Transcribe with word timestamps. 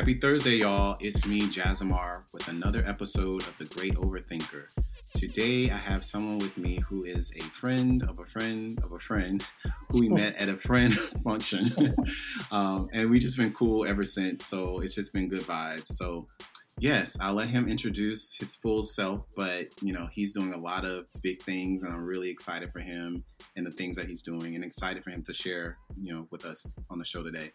Happy 0.00 0.14
Thursday, 0.14 0.56
y'all. 0.56 0.96
It's 0.98 1.26
me, 1.26 1.42
Jazamar, 1.42 2.22
with 2.32 2.48
another 2.48 2.82
episode 2.86 3.42
of 3.42 3.58
The 3.58 3.66
Great 3.66 3.96
Overthinker. 3.96 4.66
Today, 5.12 5.70
I 5.70 5.76
have 5.76 6.02
someone 6.02 6.38
with 6.38 6.56
me 6.56 6.78
who 6.78 7.04
is 7.04 7.30
a 7.36 7.42
friend 7.42 8.02
of 8.08 8.18
a 8.18 8.24
friend 8.24 8.80
of 8.82 8.94
a 8.94 8.98
friend 8.98 9.44
who 9.90 10.00
we 10.00 10.08
met 10.08 10.36
at 10.36 10.48
a 10.48 10.56
friend 10.56 10.98
function. 11.24 11.94
um, 12.50 12.88
and 12.94 13.10
we 13.10 13.18
just 13.18 13.36
been 13.36 13.52
cool 13.52 13.86
ever 13.86 14.02
since. 14.02 14.46
So 14.46 14.80
it's 14.80 14.94
just 14.94 15.12
been 15.12 15.28
good 15.28 15.42
vibes. 15.42 15.88
So 15.88 16.26
Yes, 16.80 17.20
I'll 17.20 17.34
let 17.34 17.50
him 17.50 17.68
introduce 17.68 18.34
his 18.34 18.56
full 18.56 18.82
self, 18.82 19.26
but 19.36 19.66
you 19.82 19.92
know, 19.92 20.08
he's 20.10 20.32
doing 20.32 20.54
a 20.54 20.56
lot 20.56 20.86
of 20.86 21.04
big 21.20 21.42
things 21.42 21.82
and 21.82 21.92
I'm 21.92 22.02
really 22.02 22.30
excited 22.30 22.72
for 22.72 22.80
him 22.80 23.22
and 23.54 23.66
the 23.66 23.70
things 23.70 23.96
that 23.96 24.06
he's 24.06 24.22
doing 24.22 24.54
and 24.54 24.64
excited 24.64 25.04
for 25.04 25.10
him 25.10 25.22
to 25.24 25.34
share, 25.34 25.76
you 26.00 26.14
know, 26.14 26.26
with 26.30 26.46
us 26.46 26.74
on 26.88 26.98
the 26.98 27.04
show 27.04 27.22
today. 27.22 27.50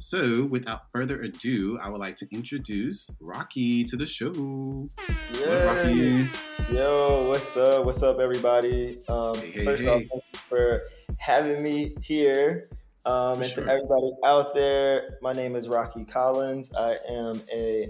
So, 0.00 0.46
without 0.46 0.90
further 0.92 1.22
ado, 1.22 1.78
I 1.80 1.88
would 1.88 2.00
like 2.00 2.16
to 2.16 2.26
introduce 2.32 3.08
Rocky 3.20 3.84
to 3.84 3.96
the 3.96 4.06
show. 4.06 4.90
Yeah. 5.38 5.62
Rocky? 5.62 6.28
Yo, 6.72 7.28
what's 7.28 7.56
up? 7.56 7.84
What's 7.86 8.02
up 8.02 8.18
everybody? 8.18 8.98
Um, 9.08 9.36
hey, 9.36 9.52
hey, 9.52 9.64
first 9.64 9.84
hey. 9.84 9.88
off, 9.88 9.98
thank 9.98 10.10
you 10.10 10.38
for 10.48 10.82
having 11.18 11.62
me 11.62 11.94
here. 12.02 12.68
Um, 13.06 13.40
and 13.40 13.50
sure. 13.50 13.64
to 13.64 13.70
everybody 13.70 14.10
out 14.24 14.52
there, 14.52 15.18
my 15.22 15.32
name 15.32 15.54
is 15.54 15.68
Rocky 15.68 16.04
Collins. 16.04 16.72
I 16.74 16.96
am 17.08 17.40
a 17.52 17.88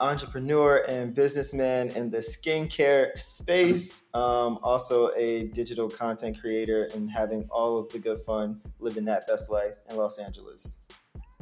entrepreneur 0.00 0.82
and 0.88 1.14
businessman 1.14 1.90
in 1.90 2.10
the 2.10 2.18
skincare 2.18 3.16
space. 3.18 4.02
Um, 4.14 4.58
also 4.62 5.10
a 5.16 5.44
digital 5.48 5.88
content 5.88 6.40
creator 6.40 6.88
and 6.94 7.10
having 7.10 7.46
all 7.50 7.78
of 7.78 7.90
the 7.90 7.98
good 7.98 8.20
fun 8.20 8.60
living 8.78 9.04
that 9.04 9.26
best 9.26 9.50
life 9.50 9.74
in 9.88 9.96
Los 9.96 10.18
Angeles. 10.18 10.80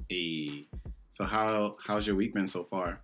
Hey, 0.08 0.66
so 1.08 1.24
how 1.24 1.76
how's 1.86 2.06
your 2.06 2.16
week 2.16 2.34
been 2.34 2.46
so 2.46 2.64
far? 2.64 3.00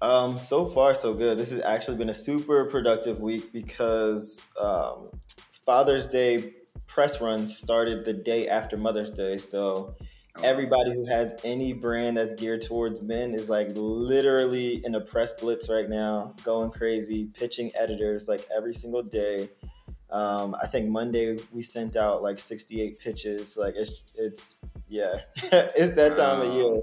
Um, 0.00 0.38
so 0.38 0.66
far 0.66 0.94
so 0.94 1.12
good. 1.12 1.38
This 1.38 1.50
has 1.50 1.60
actually 1.60 1.98
been 1.98 2.08
a 2.08 2.14
super 2.14 2.64
productive 2.66 3.20
week 3.20 3.52
because 3.52 4.44
um, 4.60 5.10
Father's 5.50 6.06
Day 6.06 6.54
press 6.86 7.20
run 7.20 7.46
started 7.46 8.04
the 8.04 8.12
day 8.12 8.48
after 8.48 8.76
Mother's 8.76 9.10
Day. 9.10 9.38
So 9.38 9.96
everybody 10.42 10.92
who 10.92 11.06
has 11.06 11.34
any 11.44 11.72
brand 11.72 12.16
that's 12.16 12.34
geared 12.34 12.62
towards 12.62 13.02
men 13.02 13.34
is 13.34 13.50
like 13.50 13.68
literally 13.74 14.84
in 14.84 14.94
a 14.94 15.00
press 15.00 15.32
blitz 15.34 15.68
right 15.68 15.88
now, 15.88 16.34
going 16.44 16.70
crazy, 16.70 17.26
pitching 17.34 17.70
editors 17.78 18.28
like 18.28 18.46
every 18.54 18.74
single 18.74 19.02
day. 19.02 19.50
Um, 20.10 20.56
I 20.62 20.66
think 20.66 20.88
Monday 20.88 21.38
we 21.52 21.62
sent 21.62 21.96
out 21.96 22.22
like 22.22 22.38
68 22.38 22.98
pitches. 22.98 23.56
Like 23.56 23.74
it's 23.76 24.02
it's 24.14 24.64
yeah, 24.88 25.20
it's 25.36 25.92
that 25.92 26.16
time 26.16 26.40
of 26.40 26.54
year. 26.54 26.80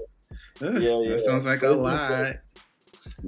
Yeah, 0.60 1.00
yeah. 1.00 1.10
That 1.10 1.20
sounds 1.20 1.46
like 1.46 1.62
a 1.62 1.70
lot. 1.70 2.36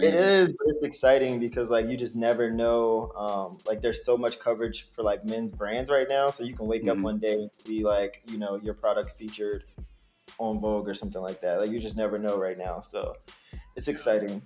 It 0.01 0.15
is, 0.15 0.53
but 0.53 0.67
it's 0.69 0.83
exciting 0.83 1.41
because 1.41 1.71
like 1.71 1.89
you 1.89 1.97
just 1.97 2.15
never 2.15 2.51
know. 2.51 3.11
Um, 3.17 3.59
like 3.67 3.81
there's 3.81 4.05
so 4.05 4.17
much 4.17 4.39
coverage 4.39 4.89
for 4.91 5.03
like 5.03 5.25
men's 5.25 5.51
brands 5.51 5.91
right 5.91 6.09
now, 6.09 6.31
so 6.31 6.45
you 6.45 6.55
can 6.55 6.67
wake 6.67 6.83
mm-hmm. 6.83 6.91
up 6.91 6.99
one 6.99 7.19
day 7.19 7.34
and 7.34 7.51
see 7.53 7.84
like 7.84 8.23
you 8.27 8.39
know 8.39 8.56
your 8.56 8.75
product 8.75 9.17
featured 9.17 9.65
on 10.39 10.61
Vogue 10.61 10.89
or 10.89 10.94
something 10.94 11.20
like 11.20 11.41
that. 11.41 11.61
Like 11.61 11.70
you 11.70 11.78
just 11.78 11.97
never 11.97 12.19
know 12.19 12.39
right 12.39 12.58
now. 12.58 12.81
So 12.81 13.14
it's 13.77 13.89
exciting. 13.89 14.42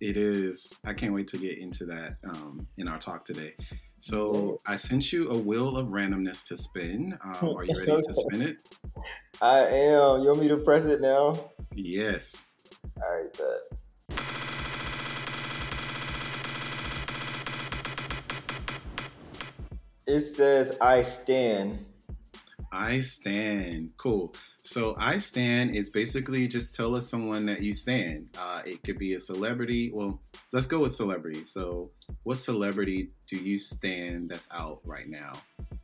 It 0.00 0.16
is. 0.16 0.74
I 0.84 0.92
can't 0.92 1.14
wait 1.14 1.28
to 1.28 1.38
get 1.38 1.58
into 1.58 1.86
that 1.86 2.16
um, 2.28 2.66
in 2.76 2.88
our 2.88 2.98
talk 2.98 3.24
today. 3.24 3.54
So 3.98 4.60
I 4.66 4.76
sent 4.76 5.12
you 5.12 5.30
a 5.30 5.38
wheel 5.38 5.78
of 5.78 5.86
randomness 5.86 6.46
to 6.48 6.56
spin. 6.56 7.16
Um, 7.24 7.56
are 7.56 7.64
you 7.64 7.78
ready 7.78 8.02
to 8.02 8.02
spin 8.12 8.42
it? 8.42 8.56
I 9.40 9.60
am. 9.60 10.20
You 10.20 10.28
want 10.28 10.40
me 10.40 10.48
to 10.48 10.58
press 10.58 10.84
it 10.84 11.00
now? 11.00 11.50
Yes. 11.74 12.56
All 13.02 13.22
right, 13.22 13.32
bet. 13.32 14.18
It 20.06 20.22
says 20.24 20.76
I 20.82 21.00
stand. 21.00 21.86
I 22.70 23.00
stand. 23.00 23.92
Cool. 23.96 24.34
So 24.64 24.96
I 24.98 25.18
stand 25.18 25.76
is 25.76 25.90
basically 25.90 26.48
just 26.48 26.74
tell 26.74 26.96
us 26.96 27.06
someone 27.06 27.44
that 27.46 27.60
you 27.60 27.74
stand. 27.74 28.30
Uh, 28.38 28.62
it 28.64 28.82
could 28.82 28.98
be 28.98 29.12
a 29.12 29.20
celebrity. 29.20 29.90
Well, 29.92 30.22
let's 30.52 30.64
go 30.64 30.78
with 30.78 30.94
celebrity. 30.94 31.44
So 31.44 31.90
what 32.22 32.38
celebrity 32.38 33.10
do 33.26 33.36
you 33.36 33.58
stand 33.58 34.30
that's 34.30 34.48
out 34.50 34.80
right 34.82 35.06
now? 35.06 35.32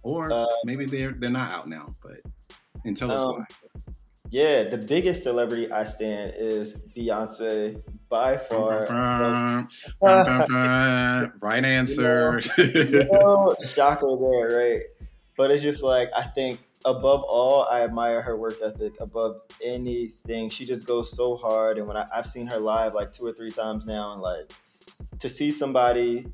Or 0.02 0.32
uh, 0.32 0.46
maybe 0.64 0.86
they're 0.86 1.12
they're 1.12 1.28
not 1.28 1.52
out 1.52 1.68
now, 1.68 1.94
but 2.02 2.20
and 2.86 2.96
tell 2.96 3.10
us 3.10 3.20
um, 3.20 3.32
why. 3.32 3.44
Yeah, 4.30 4.64
the 4.64 4.78
biggest 4.78 5.24
celebrity 5.24 5.70
I 5.70 5.84
stand 5.84 6.32
is 6.36 6.80
Beyonce 6.97 7.82
by 8.08 8.38
far. 8.38 8.86
right 11.42 11.64
answer. 11.66 12.41
You 12.56 13.04
know, 13.12 13.54
shocker 13.62 14.16
there, 14.18 14.56
right? 14.56 14.82
But 15.36 15.50
it's 15.50 15.62
just 15.62 15.82
like 15.82 16.10
I 16.16 16.22
think 16.22 16.60
above 16.84 17.22
all, 17.24 17.64
I 17.64 17.82
admire 17.82 18.22
her 18.22 18.36
work 18.36 18.56
ethic 18.62 18.94
above 19.00 19.41
anything. 19.62 20.50
She 20.50 20.64
just 20.64 20.86
goes 20.86 21.14
so 21.16 21.36
hard, 21.36 21.78
and 21.78 21.86
when 21.86 21.96
I, 21.96 22.06
I've 22.14 22.26
seen 22.26 22.46
her 22.46 22.58
live 22.58 22.94
like 22.94 23.12
two 23.12 23.26
or 23.26 23.32
three 23.32 23.50
times 23.50 23.86
now, 23.86 24.12
and 24.12 24.22
like 24.22 24.52
to 25.18 25.28
see 25.28 25.52
somebody 25.52 26.26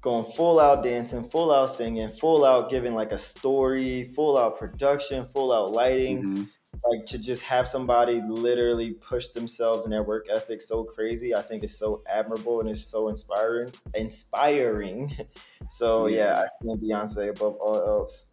going 0.00 0.24
full 0.24 0.60
out 0.60 0.82
dancing, 0.82 1.24
full 1.24 1.52
out 1.52 1.66
singing, 1.66 2.08
full 2.08 2.44
out 2.44 2.70
giving 2.70 2.94
like 2.94 3.12
a 3.12 3.18
story, 3.18 4.04
full 4.14 4.38
out 4.38 4.58
production, 4.58 5.24
full 5.24 5.52
out 5.52 5.72
lighting. 5.72 6.22
Mm-hmm. 6.22 6.42
Like 6.88 7.06
to 7.06 7.18
just 7.18 7.42
have 7.42 7.66
somebody 7.66 8.20
literally 8.20 8.92
push 8.92 9.28
themselves 9.28 9.84
and 9.84 9.92
their 9.92 10.04
work 10.04 10.26
ethic 10.30 10.62
so 10.62 10.84
crazy, 10.84 11.34
I 11.34 11.42
think 11.42 11.64
is 11.64 11.76
so 11.76 12.04
admirable 12.08 12.60
and 12.60 12.68
it's 12.68 12.86
so 12.86 13.08
inspiring. 13.08 13.72
Inspiring. 13.94 15.10
So 15.68 16.06
yeah, 16.06 16.16
yeah 16.16 16.42
I 16.42 16.46
stand 16.46 16.80
Beyonce 16.80 17.30
above 17.30 17.56
all 17.56 17.74
else. 17.74 18.26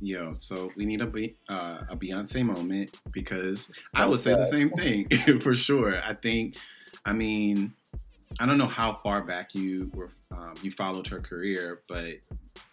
Yo, 0.00 0.36
so 0.40 0.70
we 0.76 0.84
need 0.84 1.00
a 1.00 1.06
uh, 1.48 1.84
a 1.88 1.96
Beyonce 1.96 2.44
moment 2.44 2.98
because 3.12 3.72
I 3.94 4.06
would 4.06 4.20
say 4.20 4.34
the 4.34 4.44
same 4.44 4.70
thing 4.70 5.08
for 5.40 5.54
sure. 5.54 6.00
I 6.02 6.14
think, 6.14 6.56
I 7.04 7.12
mean, 7.12 7.72
I 8.38 8.46
don't 8.46 8.58
know 8.58 8.66
how 8.66 9.00
far 9.02 9.22
back 9.22 9.54
you 9.54 9.90
were 9.94 10.10
um, 10.32 10.54
you 10.62 10.70
followed 10.70 11.06
her 11.08 11.20
career, 11.20 11.82
but 11.88 12.14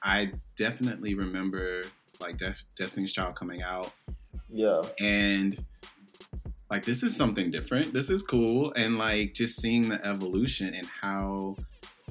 I 0.01 0.33
definitely 0.55 1.13
remember 1.13 1.83
like 2.19 2.37
Def- 2.37 2.63
Destiny's 2.75 3.13
Child 3.13 3.35
coming 3.35 3.61
out. 3.61 3.91
Yeah, 4.49 4.81
and 4.99 5.63
like 6.69 6.85
this 6.85 7.03
is 7.03 7.15
something 7.15 7.51
different. 7.51 7.93
This 7.93 8.09
is 8.09 8.23
cool, 8.23 8.73
and 8.75 8.97
like 8.97 9.33
just 9.33 9.61
seeing 9.61 9.89
the 9.89 10.05
evolution 10.05 10.73
and 10.73 10.87
how 10.87 11.55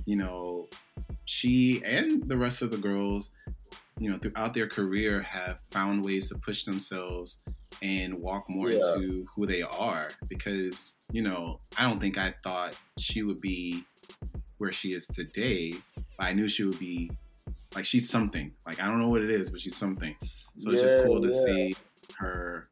you 0.06 0.16
know 0.16 0.68
she 1.24 1.82
and 1.84 2.26
the 2.28 2.36
rest 2.36 2.62
of 2.62 2.70
the 2.70 2.78
girls 2.78 3.34
you 3.98 4.10
know, 4.10 4.18
throughout 4.18 4.54
their 4.54 4.68
career 4.68 5.22
have 5.22 5.58
found 5.70 6.04
ways 6.04 6.28
to 6.30 6.38
push 6.38 6.64
themselves 6.64 7.42
and 7.82 8.14
walk 8.14 8.48
more 8.48 8.70
yeah. 8.70 8.76
into 8.76 9.26
who 9.34 9.46
they 9.46 9.62
are. 9.62 10.10
Because, 10.28 10.98
you 11.12 11.22
know, 11.22 11.60
I 11.78 11.88
don't 11.88 12.00
think 12.00 12.18
I 12.18 12.34
thought 12.42 12.76
she 12.98 13.22
would 13.22 13.40
be 13.40 13.84
where 14.58 14.72
she 14.72 14.92
is 14.92 15.06
today, 15.06 15.74
but 16.16 16.26
I 16.26 16.32
knew 16.32 16.48
she 16.48 16.64
would 16.64 16.78
be 16.78 17.10
like 17.74 17.86
she's 17.86 18.08
something. 18.08 18.52
Like 18.66 18.80
I 18.80 18.86
don't 18.86 19.00
know 19.00 19.08
what 19.08 19.22
it 19.22 19.30
is, 19.30 19.50
but 19.50 19.60
she's 19.60 19.76
something. 19.76 20.14
So 20.56 20.70
yeah, 20.70 20.78
it's 20.78 20.92
just 20.92 21.04
cool 21.04 21.20
to 21.20 21.28
yeah. 21.28 21.44
see 21.44 21.74
her. 22.18 22.68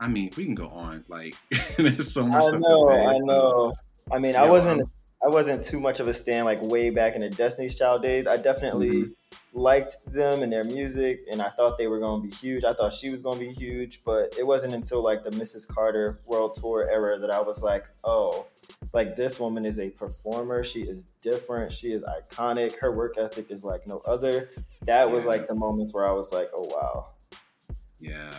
I 0.00 0.08
mean, 0.08 0.30
we 0.36 0.44
can 0.44 0.54
go 0.54 0.68
on. 0.68 1.04
Like 1.08 1.36
there's 1.76 2.12
so 2.12 2.26
much. 2.26 2.44
I 2.44 2.58
know. 2.58 2.90
I 2.90 3.18
know. 3.18 3.74
I 4.10 4.18
mean, 4.18 4.36
I 4.36 4.48
wasn't. 4.48 4.82
I 5.24 5.28
wasn't 5.28 5.62
too 5.62 5.80
much 5.80 6.00
of 6.00 6.08
a 6.08 6.14
stand 6.14 6.46
like 6.46 6.60
way 6.60 6.90
back 6.90 7.14
in 7.14 7.20
the 7.20 7.30
Destiny's 7.30 7.78
Child 7.78 8.02
days. 8.02 8.26
I 8.26 8.36
definitely. 8.36 8.90
Mm-hmm 8.90 9.12
liked 9.54 9.96
them 10.06 10.42
and 10.42 10.52
their 10.52 10.64
music, 10.64 11.24
and 11.30 11.42
I 11.42 11.48
thought 11.50 11.76
they 11.76 11.86
were 11.86 11.98
going 11.98 12.22
to 12.22 12.28
be 12.28 12.34
huge. 12.34 12.64
I 12.64 12.72
thought 12.72 12.92
she 12.92 13.10
was 13.10 13.20
going 13.20 13.38
to 13.38 13.44
be 13.44 13.52
huge, 13.52 14.02
but 14.04 14.34
it 14.38 14.46
wasn't 14.46 14.74
until 14.74 15.02
like 15.02 15.22
the 15.22 15.30
Mrs. 15.30 15.66
Carter 15.66 16.18
World 16.26 16.54
Tour 16.54 16.88
era 16.90 17.18
that 17.18 17.30
I 17.30 17.40
was 17.40 17.62
like, 17.62 17.86
oh, 18.04 18.46
like 18.92 19.16
this 19.16 19.38
woman 19.38 19.64
is 19.64 19.78
a 19.78 19.90
performer. 19.90 20.64
She 20.64 20.82
is 20.82 21.04
different. 21.20 21.72
She 21.72 21.92
is 21.92 22.02
iconic. 22.02 22.76
Her 22.78 22.92
work 22.92 23.18
ethic 23.18 23.50
is 23.50 23.64
like 23.64 23.86
no 23.86 23.98
other. 24.06 24.50
That 24.86 25.10
was 25.10 25.24
like 25.26 25.46
the 25.46 25.54
moments 25.54 25.94
where 25.94 26.06
I 26.06 26.12
was 26.12 26.32
like, 26.32 26.50
oh 26.54 26.64
wow. 26.64 27.06
Yeah. 28.00 28.32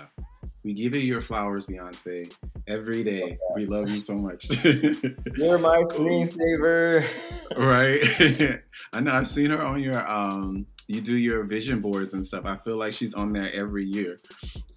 We 0.64 0.74
give 0.74 0.96
you 0.96 1.02
your 1.02 1.22
flowers, 1.22 1.66
Beyonce, 1.66 2.34
every 2.68 3.04
day. 3.04 3.38
We 3.56 3.66
love 3.66 3.90
you 3.90 4.00
so 4.00 4.16
much. 4.16 4.50
You're 4.64 5.60
my 5.60 5.84
screensaver. 5.92 7.06
right. 7.58 8.62
I 8.94 9.00
know 9.02 9.12
I've 9.12 9.28
seen 9.28 9.50
her 9.50 9.62
on 9.62 9.82
your 9.82 10.08
um 10.10 10.66
you 10.88 11.02
do 11.02 11.18
your 11.18 11.44
vision 11.44 11.82
boards 11.82 12.14
and 12.14 12.24
stuff. 12.24 12.46
I 12.46 12.58
feel 12.58 12.78
like 12.78 12.94
she's 12.94 13.14
on 13.14 13.34
there 13.34 13.52
every 13.54 13.86
year. 13.86 14.18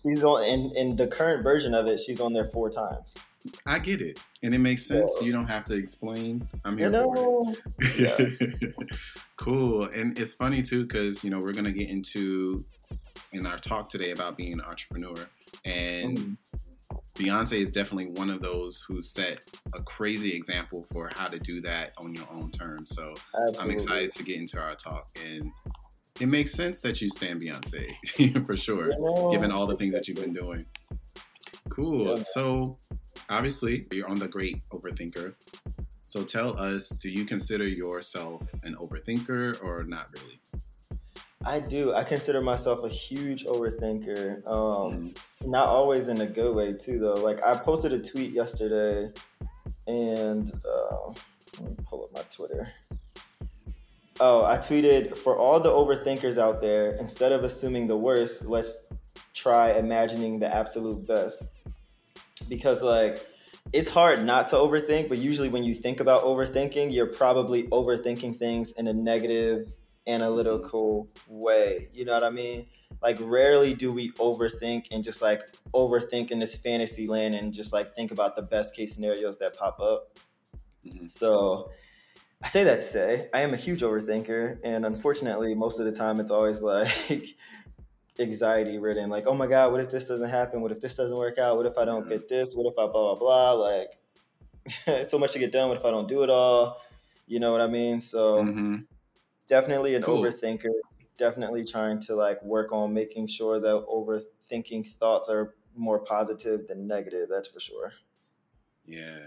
She's 0.03 0.23
on 0.25 0.45
in, 0.45 0.73
in 0.77 0.97
the 0.97 1.07
current 1.07 1.43
version 1.43 1.75
of 1.75 1.87
it, 1.87 1.99
she's 1.99 2.21
on 2.21 2.33
there 2.33 2.47
four 2.47 2.71
times. 2.71 3.17
I 3.65 3.79
get 3.79 4.01
it. 4.01 4.19
And 4.43 4.55
it 4.55 4.59
makes 4.59 4.85
sense. 4.87 5.19
Yeah. 5.21 5.27
You 5.27 5.33
don't 5.33 5.47
have 5.47 5.65
to 5.67 5.75
explain. 5.75 6.49
I'm 6.65 6.77
here 6.77 6.91
for 6.91 7.55
it. 7.79 7.99
Yeah. 7.99 8.49
cool. 9.37 9.85
And 9.85 10.19
it's 10.19 10.35
funny 10.35 10.63
too, 10.63 10.85
because 10.85 11.23
you 11.23 11.31
know, 11.31 11.39
we're 11.39 11.53
gonna 11.53 11.73
get 11.73 11.89
into 11.89 12.65
in 13.33 13.47
our 13.47 13.59
talk 13.59 13.89
today 13.89 14.11
about 14.11 14.37
being 14.37 14.53
an 14.53 14.61
entrepreneur. 14.61 15.15
And 15.65 16.19
mm-hmm. 16.19 16.35
Beyonce 17.17 17.61
is 17.61 17.73
definitely 17.73 18.07
one 18.07 18.31
of 18.31 18.43
those 18.43 18.83
who 18.87 19.01
set 19.01 19.41
a 19.75 19.83
crazy 19.83 20.33
example 20.35 20.87
for 20.93 21.11
how 21.15 21.29
to 21.29 21.39
do 21.39 21.61
that 21.63 21.93
on 21.97 22.15
your 22.15 22.27
own 22.33 22.51
terms. 22.51 22.95
So 22.95 23.15
Absolutely. 23.35 23.61
I'm 23.61 23.71
excited 23.71 24.11
to 24.13 24.23
get 24.23 24.37
into 24.37 24.61
our 24.61 24.75
talk. 24.75 25.09
And 25.25 25.51
it 26.21 26.27
makes 26.27 26.53
sense 26.53 26.83
that 26.83 27.01
you 27.01 27.09
stand 27.09 27.41
Beyonce 27.41 28.45
for 28.47 28.57
sure, 28.57 28.91
yeah. 28.91 29.31
given 29.33 29.51
all 29.51 29.67
the 29.67 29.77
things 29.77 29.95
that 29.95 30.09
you've 30.09 30.19
been 30.19 30.35
doing. 30.35 30.67
Cool. 31.71 32.17
Yeah. 32.17 32.23
So 32.23 32.79
obviously, 33.31 33.87
you're 33.91 34.09
on 34.09 34.19
the 34.19 34.29
great 34.29 34.63
overthinker. 34.71 35.35
So 36.07 36.23
tell 36.23 36.59
us, 36.59 36.91
do 36.91 37.11
you 37.11 37.25
consider 37.25 37.67
yourself 37.67 38.43
an 38.63 38.77
overthinker 38.77 39.63
or 39.63 39.85
not 39.85 40.09
really? 40.13 40.39
I 41.45 41.61
do. 41.61 41.93
I 41.93 42.05
consider 42.05 42.41
myself 42.41 42.85
a 42.85 42.89
huge 42.89 43.45
overthinker. 43.45 44.47
Um. 44.47 45.15
Not 45.45 45.69
always 45.69 46.09
in 46.09 46.21
a 46.21 46.27
good 46.27 46.57
way, 46.57 46.73
too, 46.73 46.99
though. 46.99 47.15
Like, 47.15 47.41
I 47.45 47.55
posted 47.57 47.93
a 47.93 48.01
tweet 48.01 48.33
yesterday, 48.33 49.13
and 49.87 50.51
uh, 50.65 51.13
let 51.61 51.71
me 51.71 51.77
pull 51.85 52.05
up 52.05 52.13
my 52.15 52.23
Twitter. 52.23 52.69
Oh, 54.19 54.45
I 54.45 54.57
tweeted 54.57 55.17
for 55.17 55.37
all 55.37 55.61
the 55.61 55.69
overthinkers 55.69 56.37
out 56.37 56.61
there, 56.61 56.93
instead 56.93 57.31
of 57.31 57.45
assuming 57.45 57.87
the 57.87 57.97
worst, 57.97 58.47
let's 58.47 58.77
try 59.35 59.75
imagining 59.75 60.41
the 60.41 60.53
absolute 60.53 61.07
best. 61.07 61.45
Because, 62.49 62.83
like, 62.83 63.25
it's 63.73 63.91
hard 63.91 64.25
not 64.25 64.49
to 64.49 64.57
overthink, 64.57 65.09
but 65.09 65.19
usually 65.19 65.51
when 65.51 65.63
you 65.63 65.75
think 65.75 66.01
about 66.01 66.25
overthinking, 66.25 66.93
you're 66.93 67.07
probably 67.07 67.65
overthinking 67.65 68.37
things 68.37 68.73
in 68.73 68.89
a 68.89 68.93
negative, 68.93 69.69
analytical 70.07 71.09
way. 71.29 71.89
You 71.93 72.05
know 72.05 72.15
what 72.15 72.25
I 72.25 72.31
mean? 72.31 72.67
Like 73.03 73.19
rarely 73.21 73.75
do 73.75 73.93
we 73.93 74.11
overthink 74.13 74.87
and 74.91 75.05
just 75.05 75.21
like 75.21 75.43
overthink 75.75 76.31
in 76.31 76.39
this 76.39 76.57
fantasy 76.57 77.07
land 77.07 77.35
and 77.35 77.53
just 77.53 77.73
like 77.73 77.95
think 77.95 78.11
about 78.11 78.37
the 78.37 78.43
best 78.43 78.75
case 78.75 78.95
scenarios 78.95 79.39
that 79.39 79.57
pop 79.57 79.81
up. 79.81 80.19
Mm-hmm. 80.87 81.07
So 81.07 81.71
I 82.43 82.49
say 82.49 82.65
that 82.65 82.83
to 82.83 82.87
say 82.87 83.29
I 83.33 83.41
am 83.41 83.53
a 83.55 83.57
huge 83.57 83.83
overthinker, 83.83 84.59
and 84.63 84.85
unfortunately, 84.85 85.55
most 85.55 85.79
of 85.81 85.87
the 85.87 85.93
time 85.93 86.21
it's 86.21 86.31
always 86.31 86.61
like 86.63 87.27
anxiety 88.19 88.79
ridden. 88.79 89.11
Like, 89.11 89.27
oh 89.27 89.35
my 89.35 89.47
god, 89.47 89.73
what 89.73 89.81
if 89.81 89.91
this 89.91 90.07
doesn't 90.07 90.29
happen? 90.29 90.61
What 90.61 90.73
if 90.73 90.81
this 90.81 90.97
doesn't 90.97 91.17
work 91.17 91.39
out? 91.39 91.57
What 91.57 91.67
if 91.67 91.79
I 91.79 91.85
don't 91.85 92.09
get 92.09 92.29
this? 92.29 92.55
What 92.55 92.71
if 92.71 92.79
I 92.79 92.91
blah 92.91 93.15
blah 93.15 93.17
blah? 93.17 93.53
Like, 93.53 95.07
so 95.09 95.19
much 95.19 95.33
to 95.33 95.39
get 95.39 95.53
done. 95.53 95.69
What 95.69 95.79
if 95.79 95.85
I 95.85 95.91
don't 95.91 96.09
do 96.09 96.23
it 96.23 96.31
all? 96.31 96.81
You 97.27 97.41
know 97.41 97.53
what 97.53 97.61
I 97.61 97.67
mean? 97.67 98.01
So 98.01 98.45
mm-hmm. 98.45 98.77
Definitely 99.47 99.95
an 99.95 100.03
cool. 100.03 100.23
overthinker. 100.23 100.73
Definitely 101.17 101.65
trying 101.65 102.01
to 102.01 102.15
like 102.15 102.43
work 102.43 102.73
on 102.73 102.93
making 102.93 103.29
sure 103.29 103.59
that 103.59 103.87
overthinking 103.87 104.87
thoughts 104.87 105.29
are 105.29 105.55
more 105.75 105.99
positive 106.01 106.67
than 106.67 106.87
negative. 106.87 107.29
That's 107.31 107.49
for 107.49 107.61
sure. 107.61 107.93
Yeah, 108.85 109.19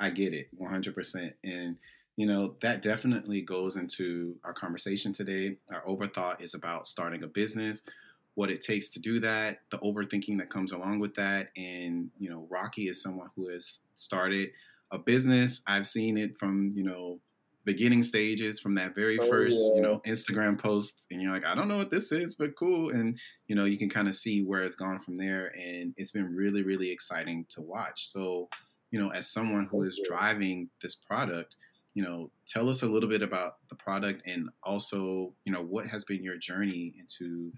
I 0.00 0.10
get 0.10 0.32
it 0.32 0.48
100%. 0.60 1.32
And 1.44 1.76
you 2.16 2.26
know, 2.26 2.56
that 2.60 2.82
definitely 2.82 3.40
goes 3.40 3.76
into 3.76 4.36
our 4.44 4.52
conversation 4.52 5.12
today. 5.12 5.56
Our 5.72 5.82
overthought 5.82 6.42
is 6.42 6.54
about 6.54 6.86
starting 6.86 7.22
a 7.22 7.26
business, 7.26 7.86
what 8.34 8.50
it 8.50 8.60
takes 8.60 8.90
to 8.90 9.00
do 9.00 9.20
that, 9.20 9.60
the 9.70 9.78
overthinking 9.78 10.38
that 10.38 10.50
comes 10.50 10.72
along 10.72 11.00
with 11.00 11.14
that. 11.14 11.48
And, 11.56 12.10
you 12.18 12.28
know, 12.28 12.46
Rocky 12.50 12.88
is 12.88 13.02
someone 13.02 13.30
who 13.34 13.48
has 13.48 13.84
started 13.94 14.50
a 14.90 14.98
business. 14.98 15.62
I've 15.66 15.86
seen 15.86 16.18
it 16.18 16.38
from, 16.38 16.72
you 16.74 16.84
know, 16.84 17.18
beginning 17.64 18.02
stages 18.02 18.58
from 18.60 18.74
that 18.74 18.94
very 18.94 19.18
oh, 19.18 19.26
first, 19.26 19.58
yeah. 19.70 19.76
you 19.76 19.82
know, 19.82 20.00
Instagram 20.06 20.58
post. 20.58 21.04
And 21.10 21.20
you're 21.22 21.32
like, 21.32 21.44
I 21.44 21.54
don't 21.54 21.68
know 21.68 21.78
what 21.78 21.90
this 21.90 22.12
is, 22.12 22.34
but 22.34 22.56
cool. 22.56 22.90
And, 22.90 23.18
you 23.46 23.54
know, 23.54 23.64
you 23.64 23.78
can 23.78 23.88
kind 23.88 24.08
of 24.08 24.14
see 24.14 24.42
where 24.42 24.62
it's 24.62 24.74
gone 24.74 25.00
from 25.00 25.16
there. 25.16 25.52
And 25.56 25.94
it's 25.96 26.10
been 26.10 26.34
really, 26.34 26.62
really 26.62 26.90
exciting 26.90 27.46
to 27.50 27.62
watch. 27.62 28.08
So, 28.08 28.48
you 28.90 29.00
know, 29.00 29.10
as 29.10 29.30
someone 29.30 29.68
who 29.70 29.82
is 29.82 30.00
driving 30.06 30.68
this 30.82 30.96
product, 30.96 31.56
you 31.94 32.02
know, 32.02 32.30
tell 32.46 32.68
us 32.68 32.82
a 32.82 32.88
little 32.88 33.08
bit 33.08 33.22
about 33.22 33.56
the 33.68 33.76
product 33.76 34.22
and 34.26 34.48
also, 34.62 35.34
you 35.44 35.52
know, 35.52 35.62
what 35.62 35.86
has 35.86 36.04
been 36.04 36.22
your 36.22 36.38
journey 36.38 36.94
into 36.98 37.52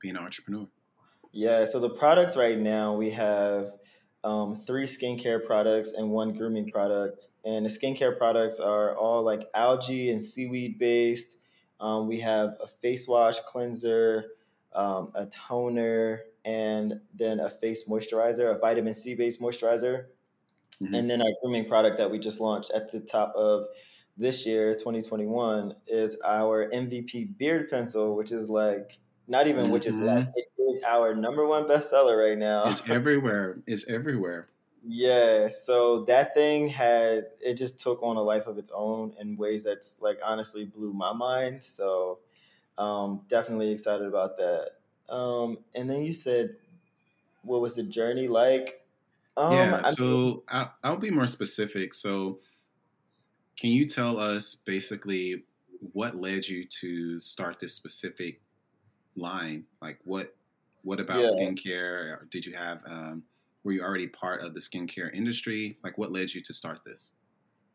being 0.00 0.16
an 0.16 0.22
entrepreneur? 0.22 0.66
Yeah, 1.32 1.64
so 1.64 1.78
the 1.78 1.90
products 1.90 2.36
right 2.36 2.58
now 2.58 2.94
we 2.94 3.10
have 3.10 3.68
um, 4.22 4.54
three 4.54 4.84
skincare 4.84 5.44
products 5.44 5.92
and 5.92 6.10
one 6.10 6.32
grooming 6.32 6.70
product. 6.70 7.28
And 7.44 7.64
the 7.64 7.70
skincare 7.70 8.16
products 8.16 8.60
are 8.60 8.94
all 8.96 9.22
like 9.22 9.44
algae 9.54 10.10
and 10.10 10.22
seaweed 10.22 10.78
based. 10.78 11.42
Um, 11.80 12.06
we 12.06 12.20
have 12.20 12.56
a 12.62 12.66
face 12.66 13.08
wash 13.08 13.38
cleanser, 13.40 14.26
um, 14.74 15.12
a 15.14 15.26
toner, 15.26 16.20
and 16.44 17.00
then 17.14 17.40
a 17.40 17.48
face 17.48 17.84
moisturizer, 17.88 18.54
a 18.54 18.58
vitamin 18.58 18.94
C 18.94 19.14
based 19.14 19.40
moisturizer. 19.40 20.06
Mm-hmm. 20.82 20.94
And 20.94 21.10
then 21.10 21.22
our 21.22 21.30
grooming 21.42 21.66
product 21.66 21.98
that 21.98 22.10
we 22.10 22.18
just 22.18 22.40
launched 22.40 22.70
at 22.72 22.92
the 22.92 23.00
top 23.00 23.34
of 23.34 23.66
this 24.16 24.46
year, 24.46 24.74
2021, 24.74 25.74
is 25.86 26.18
our 26.24 26.68
MVP 26.70 27.38
beard 27.38 27.70
pencil, 27.70 28.16
which 28.16 28.32
is 28.32 28.50
like 28.50 28.98
not 29.30 29.46
even 29.46 29.64
mm-hmm. 29.64 29.72
which 29.72 29.86
is 29.86 29.96
like 29.96 30.24
mm-hmm. 30.24 30.30
it 30.34 30.48
is 30.58 30.80
our 30.86 31.14
number 31.14 31.46
one 31.46 31.64
bestseller 31.64 32.18
right 32.18 32.36
now. 32.36 32.64
It's 32.66 32.88
everywhere. 32.90 33.58
It's 33.66 33.88
everywhere. 33.88 34.48
Yeah, 34.84 35.48
so 35.50 36.00
that 36.04 36.34
thing 36.34 36.66
had 36.66 37.26
it 37.44 37.54
just 37.54 37.78
took 37.78 38.02
on 38.02 38.16
a 38.16 38.22
life 38.22 38.46
of 38.48 38.58
its 38.58 38.72
own 38.74 39.12
in 39.20 39.36
ways 39.36 39.62
that's 39.62 40.02
like 40.02 40.18
honestly 40.24 40.64
blew 40.64 40.92
my 40.92 41.12
mind. 41.12 41.62
So 41.62 42.18
um, 42.76 43.20
definitely 43.28 43.70
excited 43.72 44.06
about 44.06 44.36
that. 44.38 44.70
Um, 45.08 45.58
and 45.74 45.88
then 45.88 46.02
you 46.02 46.12
said, 46.12 46.56
what 47.42 47.60
was 47.60 47.76
the 47.76 47.82
journey 47.84 48.26
like? 48.26 48.84
Um, 49.36 49.52
yeah, 49.52 49.90
so 49.90 50.42
I 50.48 50.58
I'll, 50.58 50.74
I'll 50.82 50.96
be 50.96 51.10
more 51.10 51.26
specific. 51.26 51.94
So, 51.94 52.40
can 53.56 53.70
you 53.70 53.86
tell 53.86 54.18
us 54.18 54.54
basically 54.54 55.44
what 55.92 56.20
led 56.20 56.48
you 56.48 56.64
to 56.80 57.20
start 57.20 57.58
this 57.60 57.74
specific 57.74 58.40
line? 59.16 59.64
Like 59.80 59.98
what 60.04 60.34
what 60.82 61.00
about 61.00 61.20
yeah. 61.20 61.28
skincare? 61.28 62.28
Did 62.30 62.46
you 62.46 62.54
have 62.56 62.82
um, 62.86 63.24
were 63.64 63.72
you 63.72 63.82
already 63.82 64.08
part 64.08 64.42
of 64.42 64.54
the 64.54 64.60
skincare 64.60 65.12
industry? 65.14 65.78
Like 65.82 65.98
what 65.98 66.12
led 66.12 66.32
you 66.32 66.40
to 66.42 66.52
start 66.52 66.80
this? 66.84 67.14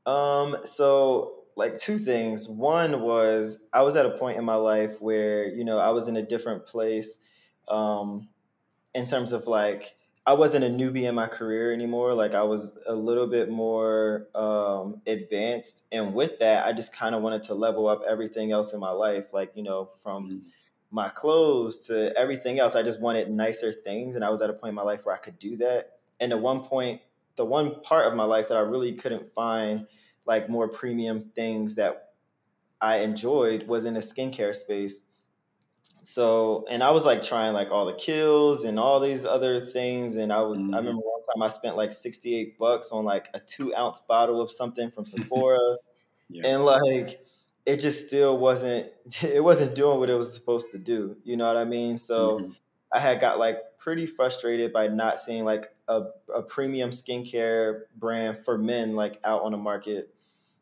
Um, 0.05 0.57
so 0.63 1.43
like 1.55 1.77
two 1.77 1.97
things. 1.97 2.49
One 2.49 3.01
was 3.01 3.59
I 3.73 3.81
was 3.81 3.95
at 3.95 4.05
a 4.05 4.11
point 4.11 4.37
in 4.37 4.45
my 4.45 4.55
life 4.55 5.01
where, 5.01 5.47
you 5.47 5.63
know, 5.63 5.77
I 5.77 5.91
was 5.91 6.07
in 6.07 6.15
a 6.15 6.23
different 6.23 6.65
place 6.65 7.19
um 7.67 8.27
in 8.93 9.05
terms 9.05 9.33
of 9.33 9.47
like 9.47 9.95
I 10.27 10.33
wasn't 10.33 10.65
a 10.65 10.69
newbie 10.69 11.03
in 11.03 11.13
my 11.13 11.27
career 11.27 11.71
anymore. 11.71 12.15
Like 12.15 12.33
I 12.33 12.41
was 12.41 12.71
a 12.87 12.95
little 12.95 13.27
bit 13.27 13.49
more 13.49 14.27
um, 14.33 15.01
advanced, 15.05 15.85
and 15.91 16.15
with 16.15 16.39
that, 16.39 16.65
I 16.65 16.73
just 16.73 16.95
kind 16.95 17.13
of 17.13 17.21
wanted 17.21 17.43
to 17.43 17.53
level 17.53 17.87
up 17.87 18.01
everything 18.07 18.51
else 18.51 18.73
in 18.73 18.79
my 18.79 18.89
life. 18.89 19.33
Like 19.33 19.51
you 19.53 19.61
know, 19.61 19.89
from 20.01 20.25
mm-hmm. 20.25 20.47
My 20.95 21.09
clothes 21.09 21.87
to 21.87 22.17
everything 22.17 22.57
else, 22.57 22.73
I 22.73 22.81
just 22.81 23.01
wanted 23.01 23.29
nicer 23.29 23.73
things, 23.73 24.15
and 24.15 24.23
I 24.23 24.29
was 24.29 24.41
at 24.41 24.49
a 24.49 24.53
point 24.53 24.69
in 24.69 24.75
my 24.75 24.81
life 24.81 25.05
where 25.05 25.13
I 25.13 25.17
could 25.17 25.37
do 25.37 25.57
that. 25.57 25.97
And 26.21 26.31
at 26.31 26.39
one 26.39 26.61
point, 26.61 27.01
the 27.35 27.43
one 27.43 27.81
part 27.81 28.07
of 28.07 28.15
my 28.15 28.23
life 28.23 28.47
that 28.47 28.57
I 28.57 28.61
really 28.61 28.93
couldn't 28.93 29.33
find 29.33 29.87
like 30.25 30.49
more 30.49 30.69
premium 30.69 31.31
things 31.35 31.75
that 31.75 32.13
I 32.79 32.99
enjoyed 32.99 33.67
was 33.67 33.83
in 33.83 33.95
the 33.95 33.99
skincare 33.99 34.55
space. 34.55 35.01
So, 36.01 36.65
and 36.69 36.81
I 36.81 36.91
was 36.91 37.03
like 37.03 37.21
trying 37.21 37.51
like 37.51 37.71
all 37.71 37.85
the 37.85 37.93
Kiehl's 37.93 38.63
and 38.63 38.79
all 38.79 39.01
these 39.01 39.25
other 39.25 39.59
things. 39.59 40.15
And 40.15 40.31
I 40.31 40.41
would, 40.41 40.59
mm-hmm. 40.59 40.73
I 40.73 40.77
remember 40.77 41.01
one 41.01 41.23
time 41.23 41.43
I 41.43 41.49
spent 41.49 41.75
like 41.75 41.91
68 41.91 42.57
bucks 42.57 42.93
on 42.93 43.03
like 43.03 43.27
a 43.33 43.41
two 43.41 43.75
ounce 43.75 43.99
bottle 43.99 44.39
of 44.39 44.49
something 44.49 44.91
from 44.91 45.05
Sephora. 45.07 45.77
yeah. 46.29 46.47
And 46.47 46.63
like, 46.63 47.24
it 47.65 47.79
just 47.79 48.07
still 48.07 48.37
wasn't, 48.37 48.89
it 49.23 49.43
wasn't 49.43 49.75
doing 49.75 49.99
what 49.99 50.09
it 50.09 50.15
was 50.15 50.33
supposed 50.33 50.71
to 50.71 50.79
do. 50.79 51.17
You 51.23 51.37
know 51.37 51.47
what 51.47 51.57
I 51.57 51.65
mean? 51.65 51.97
So 51.97 52.39
mm-hmm. 52.39 52.51
I 52.91 52.99
had 52.99 53.19
got 53.19 53.39
like 53.39 53.59
pretty 53.77 54.05
frustrated 54.05 54.71
by 54.71 54.87
not 54.87 55.19
seeing 55.19 55.45
like 55.45 55.73
a, 55.87 56.03
a 56.33 56.41
premium 56.41 56.91
skincare 56.91 57.81
brand 57.95 58.43
for 58.43 58.57
men 58.57 58.95
like 58.95 59.19
out 59.23 59.43
on 59.43 59.51
the 59.51 59.57
market. 59.57 60.13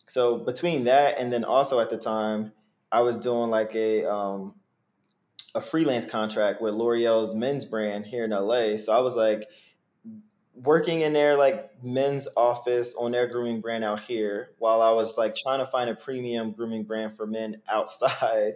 So 0.08 0.38
between 0.38 0.86
that 0.86 1.18
and 1.18 1.32
then 1.32 1.44
also 1.44 1.80
at 1.80 1.90
the 1.90 1.98
time, 1.98 2.52
I 2.92 3.02
was 3.02 3.18
doing 3.18 3.50
like 3.50 3.76
a, 3.76 4.06
um, 4.06 4.56
a 5.56 5.62
freelance 5.62 6.06
contract 6.06 6.62
with 6.62 6.74
L'Oreal's 6.74 7.36
men's 7.36 7.66
brand 7.66 8.06
here 8.06 8.26
in 8.26 8.32
LA. 8.32 8.78
So 8.78 8.92
I 8.92 9.00
was 9.00 9.16
like 9.16 9.48
working 10.56 11.02
in 11.02 11.14
their 11.14 11.36
like 11.36 11.84
men's 11.84 12.28
office 12.38 12.94
on 12.96 13.12
their 13.12 13.28
grooming 13.28 13.62
brand 13.62 13.84
out 13.84 14.00
here 14.00 14.52
while 14.60 14.82
I 14.82 14.92
was 14.92 15.18
like 15.18 15.36
trying 15.36 15.60
to 15.60 15.66
find 15.66 15.90
a 15.90 15.96
premium 15.96 16.52
grooming 16.52 16.84
brand 16.84 17.16
for 17.16 17.26
men 17.26 17.62
outside. 17.70 18.54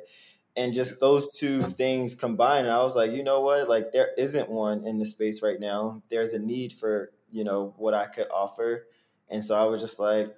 And 0.56 0.74
just 0.74 1.00
those 1.00 1.38
two 1.38 1.64
things 1.64 2.16
combined, 2.16 2.66
and 2.66 2.76
I 2.76 2.82
was 2.82 2.96
like, 2.96 3.12
you 3.12 3.24
know 3.24 3.42
what? 3.42 3.70
Like 3.70 3.92
there 3.92 4.10
isn't 4.18 4.50
one 4.50 4.88
in 4.88 4.98
the 4.98 5.06
space 5.06 5.44
right 5.44 5.60
now. 5.60 6.02
There's 6.10 6.34
a 6.34 6.40
need 6.40 6.74
for, 6.74 7.12
you 7.30 7.44
know, 7.44 7.76
what 7.78 7.94
I 7.94 8.08
could 8.08 8.26
offer. 8.34 8.88
And 9.30 9.46
so 9.46 9.56
I 9.56 9.66
was 9.66 9.82
just 9.82 10.00
like, 10.00 10.36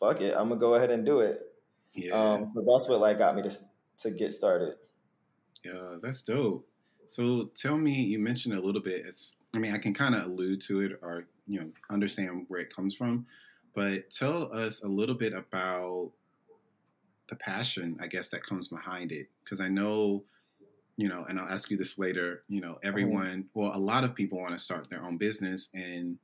fuck 0.00 0.20
it, 0.20 0.34
I'm 0.36 0.48
gonna 0.48 0.60
go 0.60 0.74
ahead 0.74 0.90
and 0.90 1.06
do 1.06 1.20
it. 1.20 1.40
Yeah. 1.94 2.14
Um, 2.14 2.46
so 2.46 2.62
that's 2.62 2.88
what 2.88 3.00
like 3.00 3.18
got 3.18 3.36
me 3.36 3.42
to 3.42 3.52
to 3.98 4.10
get 4.10 4.34
started. 4.34 4.74
Yeah, 5.64 5.96
that's 6.02 6.22
dope. 6.22 6.68
So 7.06 7.50
tell 7.54 7.76
me, 7.76 7.92
you 7.92 8.18
mentioned 8.18 8.54
a 8.54 8.60
little 8.60 8.80
bit. 8.80 9.04
It's, 9.06 9.36
I 9.54 9.58
mean, 9.58 9.74
I 9.74 9.78
can 9.78 9.94
kind 9.94 10.14
of 10.14 10.24
allude 10.24 10.60
to 10.62 10.80
it 10.80 10.98
or 11.02 11.26
you 11.46 11.60
know 11.60 11.68
understand 11.90 12.46
where 12.48 12.60
it 12.60 12.74
comes 12.74 12.94
from, 12.94 13.26
but 13.74 14.10
tell 14.10 14.52
us 14.52 14.82
a 14.82 14.88
little 14.88 15.14
bit 15.14 15.32
about 15.32 16.10
the 17.28 17.36
passion, 17.36 17.96
I 18.00 18.06
guess, 18.06 18.28
that 18.30 18.42
comes 18.42 18.68
behind 18.68 19.12
it. 19.12 19.28
Because 19.44 19.60
I 19.60 19.68
know, 19.68 20.24
you 20.96 21.08
know, 21.08 21.24
and 21.28 21.38
I'll 21.38 21.48
ask 21.48 21.70
you 21.70 21.76
this 21.76 21.98
later. 21.98 22.42
You 22.48 22.60
know, 22.60 22.78
everyone, 22.82 23.46
well, 23.54 23.76
a 23.76 23.78
lot 23.78 24.04
of 24.04 24.14
people 24.14 24.38
want 24.38 24.56
to 24.56 24.62
start 24.62 24.90
their 24.90 25.04
own 25.04 25.18
business, 25.18 25.70
and 25.74 26.18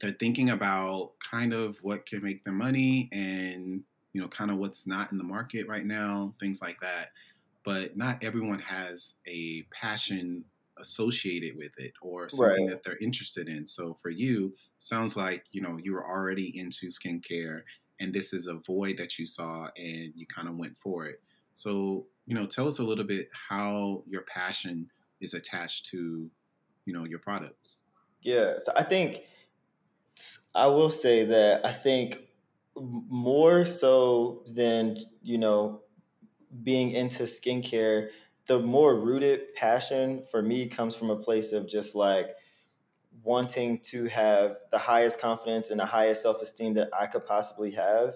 they're 0.00 0.12
thinking 0.12 0.50
about 0.50 1.12
kind 1.18 1.52
of 1.52 1.76
what 1.82 2.06
can 2.06 2.22
make 2.22 2.44
them 2.44 2.58
money 2.58 3.08
and 3.12 3.82
you 4.12 4.20
know 4.20 4.28
kind 4.28 4.50
of 4.50 4.58
what's 4.58 4.86
not 4.86 5.12
in 5.12 5.18
the 5.18 5.24
market 5.24 5.66
right 5.68 5.86
now 5.86 6.34
things 6.38 6.60
like 6.60 6.80
that 6.80 7.08
but 7.64 7.96
not 7.96 8.22
everyone 8.22 8.60
has 8.60 9.16
a 9.26 9.62
passion 9.72 10.44
associated 10.76 11.56
with 11.56 11.72
it 11.78 11.92
or 12.02 12.28
something 12.28 12.66
Right. 12.66 12.66
that 12.66 12.82
they're 12.82 12.98
interested 12.98 13.48
in. 13.48 13.66
So 13.66 13.94
for 13.94 14.10
you 14.10 14.56
sounds 14.78 15.16
like 15.16 15.44
you 15.52 15.60
know 15.62 15.78
you 15.78 15.92
were 15.92 16.06
already 16.06 16.56
into 16.58 16.86
skincare 16.88 17.62
and 18.00 18.12
this 18.12 18.32
is 18.32 18.46
a 18.48 18.54
void 18.54 18.96
that 18.98 19.18
you 19.18 19.26
saw 19.26 19.68
and 19.76 20.12
you 20.16 20.26
kind 20.26 20.48
of 20.48 20.56
went 20.56 20.76
for 20.82 21.06
it. 21.06 21.22
So 21.52 22.08
you 22.26 22.34
know 22.34 22.46
tell 22.46 22.66
us 22.68 22.78
a 22.78 22.84
little 22.84 23.04
bit 23.04 23.28
how 23.48 24.04
your 24.06 24.22
passion 24.22 24.90
is 25.20 25.34
attached 25.34 25.86
to 25.86 26.30
you 26.84 26.92
know 26.92 27.04
your 27.04 27.20
products. 27.20 27.80
Yeah, 28.22 28.58
so 28.58 28.72
I 28.76 28.82
think 28.82 29.22
I 30.54 30.66
will 30.68 30.90
say 30.90 31.24
that 31.24 31.64
I 31.64 31.72
think 31.72 32.28
more 32.76 33.64
so 33.64 34.44
than 34.46 34.98
you 35.22 35.38
know 35.38 35.82
being 36.62 36.90
into 36.90 37.24
skincare, 37.24 38.10
the 38.46 38.60
more 38.60 38.98
rooted 39.00 39.54
passion 39.54 40.24
for 40.30 40.42
me 40.42 40.68
comes 40.68 40.94
from 40.96 41.10
a 41.10 41.16
place 41.16 41.52
of 41.52 41.66
just 41.68 41.94
like 41.94 42.36
wanting 43.22 43.80
to 43.80 44.06
have 44.06 44.58
the 44.72 44.78
highest 44.78 45.20
confidence 45.20 45.70
and 45.70 45.80
the 45.80 45.86
highest 45.86 46.22
self 46.22 46.42
esteem 46.42 46.74
that 46.74 46.90
I 46.98 47.06
could 47.06 47.26
possibly 47.26 47.72
have, 47.72 48.14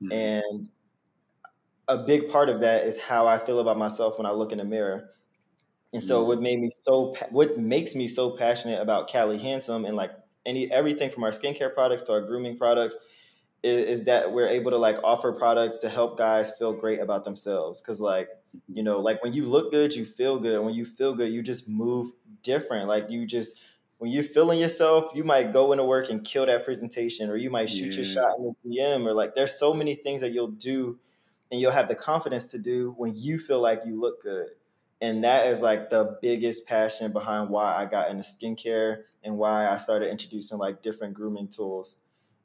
Mhm. 0.00 0.30
and 0.30 0.70
a 1.88 1.98
big 1.98 2.28
part 2.30 2.48
of 2.48 2.60
that 2.60 2.86
is 2.86 3.00
how 3.00 3.26
I 3.26 3.38
feel 3.38 3.58
about 3.58 3.78
myself 3.78 4.18
when 4.18 4.26
I 4.26 4.30
look 4.30 4.52
in 4.52 4.58
the 4.58 4.64
mirror. 4.64 5.14
And 5.92 6.02
so 6.04 6.24
Mm. 6.24 6.26
what 6.26 6.40
made 6.42 6.60
me 6.60 6.68
so 6.70 7.14
what 7.30 7.58
makes 7.58 7.94
me 7.96 8.08
so 8.08 8.36
passionate 8.36 8.80
about 8.82 9.08
Cali 9.08 9.38
Hndsme 9.38 9.86
and 9.86 9.96
like 9.96 10.12
any 10.46 10.70
everything 10.72 11.10
from 11.10 11.24
our 11.24 11.30
skincare 11.30 11.74
products 11.74 12.04
to 12.04 12.12
our 12.12 12.22
grooming 12.22 12.58
products 12.58 12.96
is, 13.62 14.00
is 14.00 14.04
that 14.04 14.32
we're 14.32 14.48
able 14.48 14.70
to 14.70 14.76
like 14.78 14.96
offer 15.04 15.32
products 15.32 15.78
to 15.78 15.88
help 15.88 16.16
guys 16.18 16.50
feel 16.58 16.72
great 16.72 17.00
about 17.00 17.24
themselves. 17.24 17.80
Cuz 17.80 18.00
like 18.00 18.28
you 18.68 18.82
know 18.82 18.98
like 18.98 19.22
when 19.22 19.32
you 19.32 19.46
look 19.46 19.70
good 19.70 19.94
you 19.94 20.04
feel 20.04 20.38
good. 20.38 20.62
When 20.64 20.74
you 20.74 20.84
feel 20.84 21.14
good 21.14 21.32
you 21.32 21.42
just 21.42 21.68
move 21.68 22.10
different. 22.42 22.88
Like 22.88 23.10
you 23.10 23.26
just 23.26 23.58
when 23.98 24.10
you're 24.10 24.22
feeling 24.22 24.58
yourself 24.58 25.10
you 25.14 25.24
might 25.24 25.52
go 25.52 25.72
into 25.72 25.84
work 25.84 26.10
and 26.10 26.24
kill 26.24 26.46
that 26.46 26.64
presentation 26.64 27.30
or 27.30 27.36
you 27.36 27.50
might 27.50 27.70
shoot 27.70 27.96
your 27.96 28.04
shot 28.04 28.36
in 28.38 28.44
the 28.44 28.76
DM 28.78 29.06
or 29.06 29.12
like 29.12 29.34
there's 29.34 29.58
so 29.58 29.74
many 29.74 29.94
things 29.94 30.20
that 30.22 30.32
you'll 30.32 30.48
do 30.48 30.98
and 31.50 31.60
you'll 31.60 31.72
have 31.72 31.88
the 31.88 31.94
confidence 31.94 32.46
to 32.46 32.58
do 32.58 32.94
when 32.96 33.12
you 33.14 33.38
feel 33.38 33.60
like 33.60 33.84
you 33.84 33.98
look 34.00 34.22
good. 34.22 34.48
And 35.00 35.24
that 35.24 35.46
is 35.46 35.60
like 35.62 35.90
the 35.90 36.18
biggest 36.20 36.66
passion 36.66 37.12
behind 37.12 37.50
why 37.50 37.74
I 37.74 37.86
got 37.86 38.10
into 38.10 38.22
skincare 38.22 39.04
and 39.24 39.38
why 39.38 39.66
I 39.66 39.78
started 39.78 40.10
introducing 40.10 40.58
like 40.58 40.82
different 40.82 41.14
grooming 41.14 41.48
tools. 41.48 41.96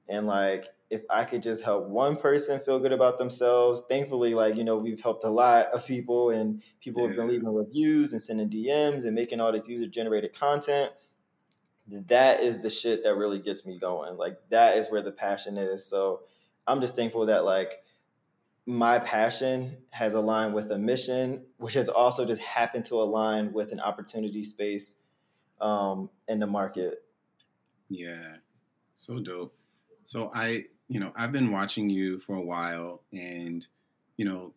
And 0.07 0.25
like 0.25 0.69
if 0.95 1.01
I 1.09 1.25
could 1.25 1.43
just 1.43 1.63
help 1.63 1.87
one 1.87 2.15
person 2.15 2.59
feel 2.59 2.79
good 2.79 2.93
about 2.93 3.17
themselves, 3.17 3.83
thankfully, 3.89 4.33
like 4.33 4.55
you 4.55 4.63
know, 4.63 4.77
we've 4.77 5.01
helped 5.01 5.23
a 5.23 5.29
lot 5.29 5.67
of 5.67 5.85
people 5.85 6.29
and 6.29 6.63
people 6.79 7.05
have 7.05 7.15
been 7.15 7.27
leaving 7.27 7.53
reviews 7.53 8.13
and 8.13 8.21
sending 8.21 8.49
DMs 8.49 9.05
and 9.05 9.13
making 9.13 9.41
all 9.41 9.51
this 9.51 9.67
user 9.67 9.87
generated 9.87 10.33
content. 10.33 10.91
That 11.87 12.41
is 12.41 12.61
the 12.61 12.69
shit 12.69 13.03
that 13.03 13.15
really 13.15 13.39
gets 13.39 13.65
me 13.65 13.77
going. 13.77 14.17
Like 14.17 14.37
that 14.49 14.77
is 14.77 14.89
where 14.89 15.01
the 15.01 15.11
passion 15.11 15.57
is. 15.57 15.85
So 15.85 16.21
I'm 16.65 16.81
just 16.81 16.95
thankful 16.95 17.25
that 17.27 17.43
like 17.43 17.83
my 18.65 18.97
passion 18.99 19.77
has 19.91 20.13
aligned 20.13 20.53
with 20.53 20.71
a 20.71 20.77
mission, 20.77 21.45
which 21.57 21.75
has 21.75 21.89
also 21.89 22.25
just 22.25 22.41
happened 22.41 22.85
to 22.85 22.95
align 22.95 23.53
with 23.53 23.71
an 23.71 23.79
opportunity 23.79 24.43
space 24.43 25.01
um, 25.61 26.09
in 26.27 26.39
the 26.39 26.47
market. 26.47 27.03
Yeah, 27.89 28.37
so 28.95 29.19
dope. 29.19 29.53
So 30.05 30.31
I, 30.33 30.65
you 30.87 30.99
know, 30.99 31.11
I've 31.15 31.31
been 31.31 31.51
watching 31.51 31.89
you 31.89 32.19
for 32.19 32.35
a 32.35 32.41
while, 32.41 33.01
and 33.11 33.65
you 34.17 34.25
know, 34.25 34.53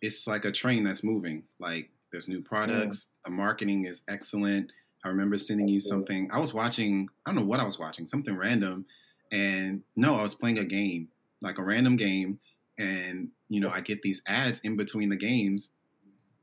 it's 0.00 0.26
like 0.26 0.44
a 0.44 0.52
train 0.52 0.84
that's 0.84 1.04
moving. 1.04 1.44
Like 1.58 1.90
there's 2.10 2.28
new 2.28 2.42
products, 2.42 3.10
the 3.24 3.30
marketing 3.30 3.86
is 3.86 4.04
excellent. 4.08 4.72
I 5.04 5.08
remember 5.08 5.36
sending 5.36 5.68
you 5.68 5.80
something. 5.80 6.30
I 6.32 6.38
was 6.38 6.54
watching, 6.54 7.08
I 7.26 7.30
don't 7.30 7.36
know 7.36 7.46
what 7.46 7.58
I 7.58 7.64
was 7.64 7.78
watching, 7.78 8.06
something 8.06 8.36
random, 8.36 8.86
and 9.32 9.82
no, 9.96 10.16
I 10.16 10.22
was 10.22 10.34
playing 10.34 10.58
a 10.58 10.64
game, 10.64 11.08
like 11.40 11.58
a 11.58 11.62
random 11.62 11.96
game, 11.96 12.38
and 12.78 13.28
you 13.48 13.60
know, 13.60 13.70
I 13.70 13.80
get 13.80 14.02
these 14.02 14.22
ads 14.26 14.60
in 14.60 14.76
between 14.76 15.08
the 15.08 15.16
games, 15.16 15.72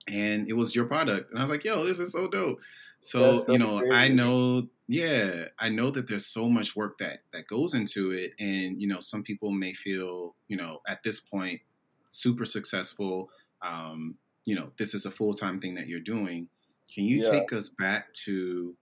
and 0.07 0.49
it 0.49 0.53
was 0.53 0.75
your 0.75 0.85
product, 0.85 1.29
and 1.29 1.39
I 1.39 1.41
was 1.41 1.51
like, 1.51 1.63
"Yo, 1.63 1.83
this 1.85 1.99
is 1.99 2.11
so 2.11 2.27
dope." 2.27 2.59
So 2.99 3.37
so 3.39 3.51
you 3.51 3.59
know, 3.59 3.81
I 3.91 4.09
know, 4.09 4.67
yeah, 4.89 5.49
I 5.59 5.69
know 5.69 5.91
that 5.91 6.07
there's 6.09 6.25
so 6.27 6.49
much 6.49 6.75
work 6.75 6.97
that 6.99 7.21
that 7.33 7.47
goes 7.47 7.75
into 7.75 8.11
it, 8.11 8.33
and 8.39 8.81
you 8.81 8.87
know, 8.87 8.99
some 8.99 9.23
people 9.23 9.51
may 9.51 9.73
feel, 9.73 10.35
you 10.47 10.57
know, 10.57 10.81
at 10.87 11.03
this 11.03 11.19
point, 11.19 11.61
super 12.09 12.45
successful. 12.45 13.31
Um, 13.61 14.17
you 14.45 14.55
know, 14.55 14.73
this 14.79 14.95
is 14.95 15.05
a 15.05 15.11
full 15.11 15.33
time 15.33 15.59
thing 15.59 15.75
that 15.75 15.87
you're 15.87 15.99
doing. 16.01 16.49
Can 16.93 17.05
you 17.05 17.21
Yeah. 17.21 17.31
take 17.31 17.53
us 17.53 17.69
back 17.69 18.13
to, 18.25 18.75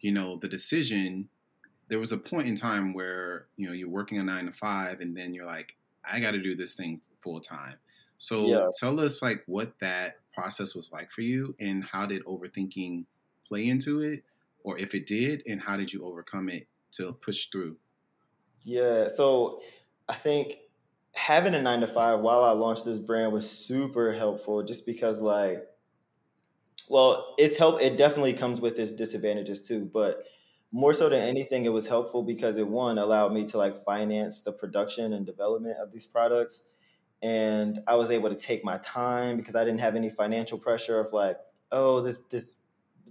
you 0.00 0.12
know, 0.12 0.38
the 0.38 0.48
decision? 0.48 1.30
There 1.88 2.00
was 2.00 2.12
a 2.12 2.18
point 2.18 2.48
in 2.48 2.54
time 2.56 2.94
where 2.94 3.48
you 3.56 3.66
know 3.66 3.72
you're 3.72 3.88
working 3.90 4.18
a 4.18 4.24
nine 4.24 4.46
to 4.46 4.52
five, 4.52 5.00
and 5.00 5.16
then 5.16 5.34
you're 5.34 5.46
like, 5.46 5.76
I 6.04 6.20
got 6.20 6.32
to 6.32 6.42
do 6.42 6.56
this 6.56 6.74
thing 6.74 7.02
full 7.22 7.40
time. 7.40 7.78
So 8.16 8.62
Yeah. 8.62 8.70
tell 8.78 9.00
us 9.00 9.22
like 9.22 9.42
what 9.46 9.78
that 9.80 10.20
process 10.32 10.74
was 10.74 10.92
like 10.92 11.10
for 11.10 11.20
you, 11.22 11.54
and 11.60 11.84
how 11.84 12.06
did 12.06 12.24
overthinking 12.24 13.06
play 13.46 13.68
into 13.68 14.00
it, 14.00 14.24
or 14.64 14.78
if 14.78 14.94
it 14.94 15.06
did, 15.06 15.44
and 15.46 15.62
how 15.62 15.76
did 15.76 15.92
you 15.92 16.04
overcome 16.04 16.48
it 16.48 16.68
to 16.92 17.12
push 17.14 17.48
through? 17.48 17.78
Yeah. 18.62 19.08
So 19.08 19.60
I 20.08 20.14
think 20.14 20.56
having 21.14 21.54
a 21.54 21.62
nine 21.62 21.80
to 21.80 21.86
five 21.86 22.20
while 22.20 22.44
I 22.44 22.52
launched 22.52 22.84
this 22.84 22.98
brand 22.98 23.32
was 23.32 23.48
super 23.48 24.12
helpful 24.12 24.62
just 24.62 24.86
because 24.86 25.20
like 25.20 25.64
well, 26.88 27.34
it's 27.38 27.56
help 27.56 27.80
it 27.80 27.96
definitely 27.96 28.34
comes 28.34 28.60
with 28.60 28.78
its 28.78 28.92
disadvantages 28.92 29.62
too, 29.62 29.86
but 29.92 30.26
more 30.70 30.92
so 30.92 31.08
than 31.08 31.20
anything, 31.20 31.64
it 31.64 31.72
was 31.72 31.86
helpful 31.86 32.22
because 32.24 32.56
it 32.56 32.66
one 32.68 32.98
allowed 32.98 33.32
me 33.32 33.44
to 33.46 33.58
like 33.58 33.74
finance 33.84 34.42
the 34.42 34.52
production 34.52 35.12
and 35.12 35.24
development 35.24 35.76
of 35.78 35.92
these 35.92 36.06
products. 36.06 36.64
And 37.22 37.80
I 37.86 37.96
was 37.96 38.10
able 38.10 38.28
to 38.28 38.34
take 38.34 38.64
my 38.64 38.78
time 38.78 39.36
because 39.36 39.54
I 39.56 39.64
didn't 39.64 39.80
have 39.80 39.94
any 39.96 40.10
financial 40.10 40.58
pressure 40.58 41.00
of 41.00 41.12
like, 41.12 41.38
oh, 41.72 42.02
this 42.02 42.18
this 42.30 42.60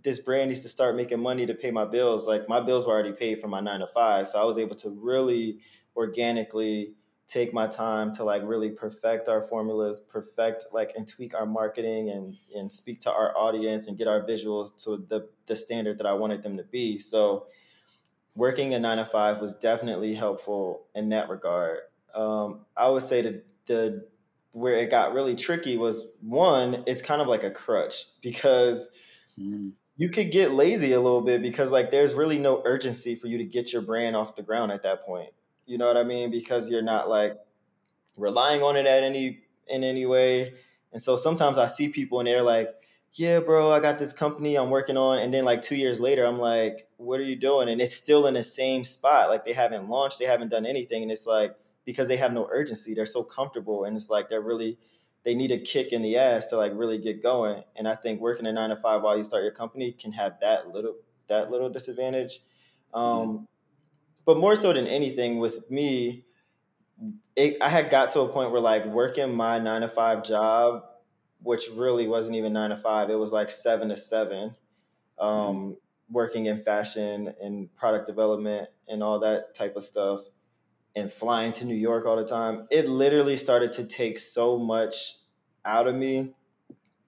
this 0.03 0.19
brand 0.19 0.49
needs 0.49 0.61
to 0.61 0.69
start 0.69 0.95
making 0.95 1.19
money 1.19 1.45
to 1.45 1.53
pay 1.53 1.71
my 1.71 1.85
bills. 1.85 2.27
Like 2.27 2.47
my 2.49 2.59
bills 2.59 2.85
were 2.85 2.93
already 2.93 3.13
paid 3.13 3.39
from 3.39 3.51
my 3.51 3.61
nine 3.61 3.79
to 3.79 3.87
five. 3.87 4.27
So 4.27 4.39
I 4.39 4.43
was 4.45 4.57
able 4.57 4.75
to 4.77 4.89
really 4.89 5.59
organically 5.95 6.95
take 7.25 7.53
my 7.53 7.67
time 7.67 8.11
to 8.11 8.23
like 8.23 8.43
really 8.43 8.69
perfect 8.69 9.29
our 9.29 9.41
formulas, 9.41 9.99
perfect 9.99 10.65
like 10.73 10.91
and 10.97 11.07
tweak 11.07 11.33
our 11.33 11.45
marketing 11.45 12.09
and 12.09 12.37
and 12.53 12.71
speak 12.71 12.99
to 13.01 13.11
our 13.11 13.35
audience 13.37 13.87
and 13.87 13.97
get 13.97 14.07
our 14.07 14.21
visuals 14.21 14.83
to 14.83 14.97
the 14.97 15.29
the 15.45 15.55
standard 15.55 15.97
that 15.99 16.05
I 16.05 16.13
wanted 16.13 16.43
them 16.43 16.57
to 16.57 16.63
be. 16.63 16.99
So 16.99 17.47
working 18.35 18.73
a 18.73 18.79
nine 18.79 18.97
to 18.97 19.05
five 19.05 19.39
was 19.39 19.53
definitely 19.53 20.15
helpful 20.15 20.87
in 20.93 21.09
that 21.09 21.29
regard. 21.29 21.79
Um, 22.13 22.65
I 22.75 22.89
would 22.89 23.03
say 23.03 23.21
that 23.21 23.45
the 23.67 24.07
where 24.51 24.75
it 24.75 24.91
got 24.91 25.13
really 25.13 25.35
tricky 25.35 25.77
was 25.77 26.07
one, 26.21 26.83
it's 26.85 27.01
kind 27.01 27.21
of 27.21 27.27
like 27.27 27.43
a 27.43 27.49
crutch 27.49 28.05
because 28.21 28.87
Mm, 29.39 29.73
you 29.95 30.09
could 30.09 30.31
get 30.31 30.51
lazy 30.51 30.93
a 30.93 30.99
little 30.99 31.21
bit 31.21 31.41
because 31.41 31.71
like 31.71 31.91
there's 31.91 32.13
really 32.13 32.39
no 32.39 32.61
urgency 32.65 33.15
for 33.15 33.27
you 33.27 33.37
to 33.37 33.45
get 33.45 33.71
your 33.71 33.81
brand 33.81 34.15
off 34.15 34.35
the 34.35 34.43
ground 34.43 34.71
at 34.71 34.83
that 34.83 35.03
point. 35.03 35.29
You 35.65 35.77
know 35.77 35.87
what 35.87 35.97
I 35.97 36.03
mean? 36.03 36.31
Because 36.31 36.69
you're 36.69 36.81
not 36.81 37.09
like 37.09 37.37
relying 38.17 38.63
on 38.63 38.75
it 38.75 38.85
at 38.85 39.03
any 39.03 39.41
in 39.67 39.83
any 39.83 40.05
way. 40.05 40.53
And 40.91 41.01
so 41.01 41.15
sometimes 41.15 41.57
I 41.57 41.67
see 41.67 41.89
people 41.89 42.19
and 42.19 42.27
they're 42.27 42.43
like, 42.43 42.69
"Yeah, 43.13 43.39
bro, 43.39 43.71
I 43.71 43.79
got 43.79 43.99
this 43.99 44.13
company 44.13 44.55
I'm 44.55 44.69
working 44.69 44.97
on." 44.97 45.19
And 45.19 45.33
then 45.33 45.45
like 45.45 45.61
2 45.61 45.75
years 45.75 45.99
later, 45.99 46.25
I'm 46.25 46.39
like, 46.39 46.87
"What 46.97 47.19
are 47.19 47.23
you 47.23 47.35
doing?" 47.35 47.69
And 47.69 47.81
it's 47.81 47.95
still 47.95 48.27
in 48.27 48.33
the 48.35 48.43
same 48.43 48.83
spot. 48.83 49.29
Like 49.29 49.45
they 49.45 49.53
haven't 49.53 49.89
launched, 49.89 50.19
they 50.19 50.25
haven't 50.25 50.49
done 50.49 50.65
anything 50.65 51.03
and 51.03 51.11
it's 51.11 51.27
like 51.27 51.55
because 51.85 52.07
they 52.07 52.17
have 52.17 52.33
no 52.33 52.47
urgency, 52.51 52.93
they're 52.93 53.05
so 53.05 53.23
comfortable 53.23 53.83
and 53.83 53.95
it's 53.95 54.09
like 54.09 54.29
they're 54.29 54.41
really 54.41 54.77
they 55.23 55.35
need 55.35 55.51
a 55.51 55.57
kick 55.57 55.91
in 55.91 56.01
the 56.01 56.17
ass 56.17 56.47
to 56.47 56.57
like 56.57 56.73
really 56.75 56.97
get 56.97 57.23
going. 57.23 57.63
And 57.75 57.87
I 57.87 57.95
think 57.95 58.19
working 58.19 58.45
a 58.45 58.53
9 58.53 58.69
to 58.69 58.75
5 58.75 59.01
while 59.01 59.17
you 59.17 59.23
start 59.23 59.43
your 59.43 59.53
company 59.53 59.91
can 59.91 60.11
have 60.13 60.39
that 60.41 60.69
little 60.69 60.95
that 61.27 61.49
little 61.49 61.69
disadvantage. 61.69 62.41
Um 62.93 63.47
but 64.25 64.37
more 64.37 64.55
so 64.55 64.71
than 64.71 64.87
anything 64.87 65.39
with 65.39 65.69
me 65.69 66.25
it, 67.35 67.57
I 67.61 67.69
had 67.69 67.89
got 67.89 68.11
to 68.11 68.21
a 68.21 68.27
point 68.27 68.51
where 68.51 68.61
like 68.61 68.85
working 68.85 69.35
my 69.35 69.59
nine 69.59 69.81
to 69.81 69.87
five 69.87 70.23
job 70.23 70.83
which 71.43 71.69
really 71.75 72.07
wasn't 72.07 72.35
even 72.37 72.53
nine 72.53 72.71
to 72.71 72.77
five. 72.77 73.09
It 73.09 73.19
was 73.19 73.31
like 73.31 73.51
seven 73.51 73.89
to 73.89 73.97
seven, 73.97 74.55
um, 75.19 75.29
mm-hmm. 75.29 75.71
working 76.09 76.45
in 76.45 76.63
fashion 76.63 77.33
and 77.41 77.73
product 77.75 78.07
development 78.07 78.69
and 78.87 79.03
all 79.03 79.19
that 79.19 79.53
type 79.53 79.75
of 79.75 79.83
stuff, 79.83 80.21
and 80.95 81.11
flying 81.11 81.51
to 81.53 81.65
New 81.65 81.75
York 81.75 82.05
all 82.05 82.15
the 82.15 82.25
time. 82.25 82.67
It 82.71 82.87
literally 82.87 83.37
started 83.37 83.73
to 83.73 83.85
take 83.85 84.19
so 84.19 84.57
much 84.57 85.17
out 85.65 85.87
of 85.87 85.95
me. 85.95 86.33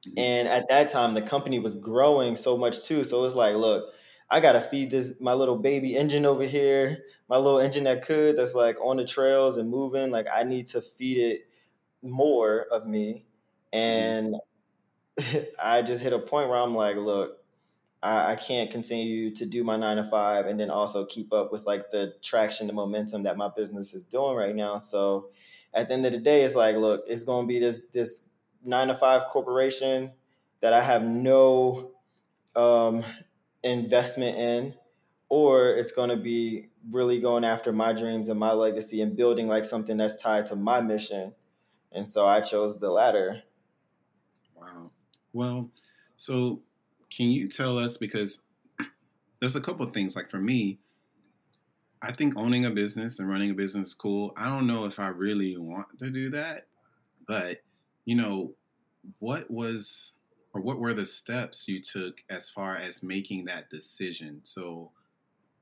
Mm-hmm. 0.07 0.19
And 0.19 0.47
at 0.47 0.67
that 0.69 0.89
time, 0.89 1.13
the 1.13 1.21
company 1.21 1.59
was 1.59 1.75
growing 1.75 2.35
so 2.35 2.57
much 2.57 2.85
too. 2.85 3.03
So 3.03 3.19
it 3.19 3.21
was 3.21 3.35
like, 3.35 3.55
look, 3.55 3.91
I 4.29 4.39
gotta 4.39 4.61
feed 4.61 4.89
this 4.89 5.19
my 5.21 5.33
little 5.33 5.57
baby 5.57 5.95
engine 5.95 6.25
over 6.25 6.43
here, 6.43 7.03
my 7.29 7.37
little 7.37 7.59
engine 7.59 7.83
that 7.83 8.03
could 8.03 8.37
that's 8.37 8.55
like 8.55 8.75
on 8.83 8.97
the 8.97 9.05
trails 9.05 9.57
and 9.57 9.69
moving. 9.69 10.09
Like 10.09 10.27
I 10.33 10.43
need 10.43 10.67
to 10.67 10.81
feed 10.81 11.17
it 11.17 11.41
more 12.01 12.65
of 12.71 12.85
me 12.85 13.25
and 13.71 14.35
I 15.63 15.81
just 15.81 16.01
hit 16.01 16.13
a 16.13 16.19
point 16.19 16.49
where 16.49 16.59
I'm 16.59 16.75
like, 16.75 16.95
look, 16.95 17.37
I, 18.05 18.33
I, 18.33 18.35
can't 18.35 18.69
continue 18.69 19.31
to 19.31 19.45
do 19.47 19.63
my 19.63 19.77
nine 19.77 19.97
to 19.97 20.03
five 20.03 20.45
and 20.45 20.59
then 20.59 20.69
also 20.69 21.05
keep 21.05 21.33
up 21.33 21.51
with 21.51 21.65
like 21.65 21.89
the 21.89 22.13
traction, 22.21 22.67
the 22.67 22.73
momentum 22.73 23.23
that 23.23 23.35
my 23.35 23.49
business 23.55 23.95
is 23.95 24.03
doing 24.03 24.35
right 24.35 24.55
now. 24.55 24.77
So 24.77 25.29
at 25.73 25.87
the 25.87 25.95
end 25.95 26.05
of 26.05 26.11
the 26.11 26.19
day, 26.19 26.43
it's 26.43 26.53
like, 26.55 26.75
look, 26.75 27.03
it's 27.07 27.23
gonna 27.23 27.47
be 27.47 27.57
this 27.57 27.81
this 27.93 28.21
nine 28.63 28.89
to 28.89 28.93
five 28.93 29.25
corporation 29.25 30.11
that 30.61 30.71
I 30.71 30.81
have 30.81 31.03
no 31.03 31.93
um, 32.55 33.03
investment 33.63 34.37
in, 34.37 34.75
or 35.27 35.69
it's 35.71 35.91
gonna 35.91 36.17
be 36.17 36.69
really 36.91 37.19
going 37.19 37.43
after 37.43 37.73
my 37.73 37.91
dreams 37.91 38.29
and 38.29 38.39
my 38.39 38.53
legacy 38.53 39.01
and 39.01 39.17
building 39.17 39.47
like 39.47 39.65
something 39.65 39.97
that's 39.97 40.21
tied 40.21 40.45
to 40.47 40.55
my 40.55 40.79
mission. 40.79 41.33
And 41.91 42.07
so 42.07 42.27
I 42.27 42.41
chose 42.41 42.77
the 42.77 42.91
latter. 42.91 43.41
Wow. 44.53 44.91
Well, 45.33 45.71
so 46.15 46.61
can 47.15 47.29
you 47.29 47.47
tell 47.47 47.77
us 47.77 47.97
because 47.97 48.43
there's 49.39 49.55
a 49.55 49.61
couple 49.61 49.85
things 49.87 50.15
like 50.15 50.29
for 50.29 50.39
me, 50.39 50.79
I 52.01 52.11
think 52.11 52.37
owning 52.37 52.65
a 52.65 52.71
business 52.71 53.19
and 53.19 53.29
running 53.29 53.51
a 53.51 53.53
business 53.53 53.89
is 53.89 53.93
cool. 53.93 54.33
I 54.37 54.49
don't 54.49 54.67
know 54.67 54.85
if 54.85 54.99
I 54.99 55.07
really 55.07 55.57
want 55.57 55.87
to 55.99 56.09
do 56.09 56.29
that, 56.31 56.67
but 57.27 57.61
you 58.05 58.15
know, 58.15 58.53
what 59.19 59.49
was 59.49 60.15
or 60.53 60.61
what 60.61 60.79
were 60.79 60.93
the 60.93 61.05
steps 61.05 61.67
you 61.67 61.81
took 61.81 62.15
as 62.29 62.49
far 62.49 62.75
as 62.75 63.03
making 63.03 63.45
that 63.45 63.69
decision? 63.69 64.39
So, 64.43 64.91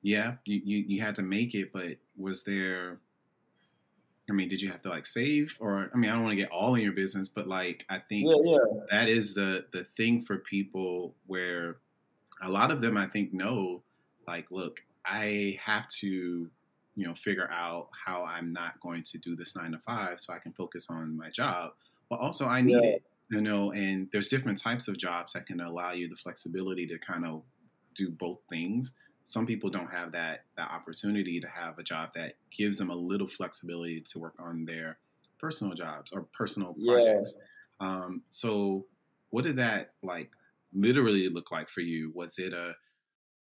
yeah, 0.02 0.36
you, 0.46 0.62
you, 0.64 0.78
you 0.88 1.02
had 1.02 1.16
to 1.16 1.24
make 1.24 1.56
it, 1.56 1.72
but 1.72 1.98
was 2.18 2.44
there 2.44 3.00
I 4.30 4.34
mean, 4.34 4.48
did 4.48 4.62
you 4.62 4.72
have 4.72 4.82
to 4.84 4.90
like 4.90 5.06
save 5.06 5.58
or 5.60 5.90
I 5.94 5.98
mean, 5.98 6.10
I 6.10 6.14
don't 6.14 6.24
want 6.24 6.34
to 6.34 6.42
get 6.42 6.52
all 6.52 6.76
in 6.76 6.82
your 6.82 6.94
business, 6.94 7.28
but 7.28 7.48
like 7.48 7.86
I 7.90 8.00
think 8.00 8.30
yeah, 8.30 8.36
yeah. 8.44 8.58
that 8.90 9.10
is 9.10 9.34
the 9.34 9.66
the 9.74 9.86
thing 9.98 10.24
for 10.24 10.38
people 10.38 11.14
where 11.28 11.78
a 12.42 12.50
lot 12.50 12.72
of 12.72 12.82
them 12.82 12.98
I 12.98 13.08
think 13.08 13.34
know 13.34 13.82
like 14.28 14.50
look, 14.50 14.82
I 15.06 15.60
have 15.64 15.88
to 16.00 16.50
you 16.96 17.08
know 17.08 17.16
figure 17.16 17.50
out 17.52 17.90
how 18.06 18.24
I'm 18.24 18.54
not 18.54 18.80
going 18.80 19.04
to 19.04 19.18
do 19.18 19.36
this 19.36 19.56
9 19.56 19.72
to 19.72 19.80
5 19.80 20.22
so 20.22 20.34
I 20.34 20.40
can 20.40 20.54
focus 20.54 20.90
on 20.90 21.18
my 21.18 21.30
job, 21.30 21.72
but 22.10 22.20
also 22.20 22.48
I 22.48 22.62
need 22.62 22.82
yeah. 22.82 22.92
it, 22.92 23.04
you 23.30 23.42
know, 23.42 23.72
and 23.72 24.08
there's 24.14 24.30
different 24.30 24.62
types 24.62 24.88
of 24.88 24.98
jobs 24.98 25.34
that 25.34 25.48
can 25.48 25.60
allow 25.60 25.92
you 25.92 26.08
the 26.08 26.16
flexibility 26.16 26.88
to 26.88 26.98
kind 26.98 27.26
of 27.26 27.42
do 27.94 28.10
both 28.10 28.40
things 28.50 28.94
some 29.26 29.46
people 29.46 29.70
don't 29.70 29.92
have 29.92 30.12
that 30.12 30.44
that 30.58 30.70
opportunity 30.70 31.40
to 31.40 31.48
have 31.48 31.80
a 31.80 31.84
job 31.84 32.10
that 32.16 32.34
gives 32.56 32.78
them 32.78 32.90
a 32.90 32.96
little 32.96 33.28
flexibility 33.28 34.02
to 34.02 34.20
work 34.20 34.36
on 34.40 34.66
their 34.66 34.98
personal 35.40 35.74
jobs 35.74 36.12
or 36.12 36.24
personal 36.34 36.74
projects. 36.74 37.36
Yeah. 37.38 37.88
Um, 37.88 38.22
so, 38.30 38.86
what 39.30 39.44
did 39.44 39.58
that 39.58 39.92
like 40.02 40.32
literally 40.74 41.30
look 41.30 41.52
like 41.52 41.70
for 41.70 41.82
you? 41.82 42.12
Was 42.14 42.40
it 42.40 42.54
a 42.54 42.74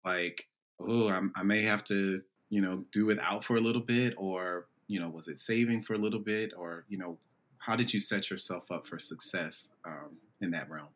like, 0.04 0.48
oh, 0.80 1.08
I'm, 1.08 1.32
i 1.36 1.42
may 1.42 1.62
have 1.62 1.84
to, 1.84 2.20
you 2.50 2.60
know, 2.60 2.84
do 2.90 3.10
it 3.10 3.20
out 3.20 3.44
for 3.44 3.56
a 3.56 3.60
little 3.60 3.82
bit, 3.82 4.14
or 4.16 4.66
you 4.88 5.00
know, 5.00 5.08
was 5.08 5.28
it 5.28 5.38
saving 5.38 5.82
for 5.82 5.94
a 5.94 5.98
little 5.98 6.20
bit, 6.20 6.52
or 6.56 6.84
you 6.88 6.98
know, 6.98 7.18
how 7.58 7.76
did 7.76 7.92
you 7.92 8.00
set 8.00 8.30
yourself 8.30 8.70
up 8.70 8.86
for 8.86 8.98
success 8.98 9.70
um, 9.84 10.16
in 10.40 10.50
that 10.52 10.70
realm? 10.70 10.88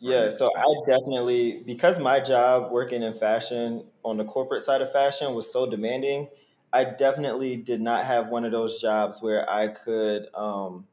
Yeah, 0.00 0.28
so 0.28 0.50
I 0.56 0.64
definitely 0.86 1.62
because 1.66 1.98
my 1.98 2.20
job 2.20 2.70
working 2.70 3.02
in 3.02 3.12
fashion 3.12 3.84
on 4.04 4.16
the 4.16 4.24
corporate 4.24 4.62
side 4.62 4.80
of 4.80 4.92
fashion 4.92 5.34
was 5.34 5.52
so 5.52 5.68
demanding, 5.68 6.28
I 6.72 6.84
definitely 6.84 7.56
did 7.56 7.80
not 7.80 8.04
have 8.04 8.28
one 8.28 8.44
of 8.44 8.52
those 8.52 8.80
jobs 8.80 9.22
where 9.22 9.48
I 9.50 9.68
could 9.68 10.28
um, 10.34 10.86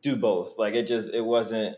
do 0.00 0.16
both. 0.16 0.58
Like 0.58 0.74
it 0.74 0.86
just 0.86 1.12
it 1.12 1.24
wasn't 1.24 1.76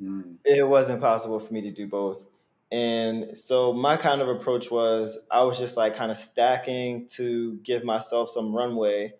mm. 0.00 0.36
it 0.44 0.66
wasn't 0.66 1.00
possible 1.00 1.38
for 1.38 1.52
me 1.52 1.60
to 1.62 1.70
do 1.70 1.86
both. 1.86 2.28
And 2.72 3.36
so 3.36 3.72
my 3.72 3.96
kind 3.96 4.20
of 4.20 4.28
approach 4.28 4.70
was 4.70 5.18
I 5.30 5.44
was 5.44 5.58
just 5.58 5.76
like 5.76 5.94
kind 5.94 6.10
of 6.10 6.16
stacking 6.16 7.06
to 7.08 7.58
give 7.62 7.84
myself 7.84 8.30
some 8.30 8.54
runway. 8.54 9.14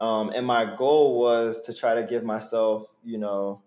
Um, 0.00 0.30
and 0.34 0.46
my 0.46 0.74
goal 0.76 1.20
was 1.20 1.62
to 1.66 1.74
try 1.74 1.94
to 1.94 2.02
give 2.02 2.24
myself, 2.24 2.90
you 3.04 3.18
know, 3.18 3.62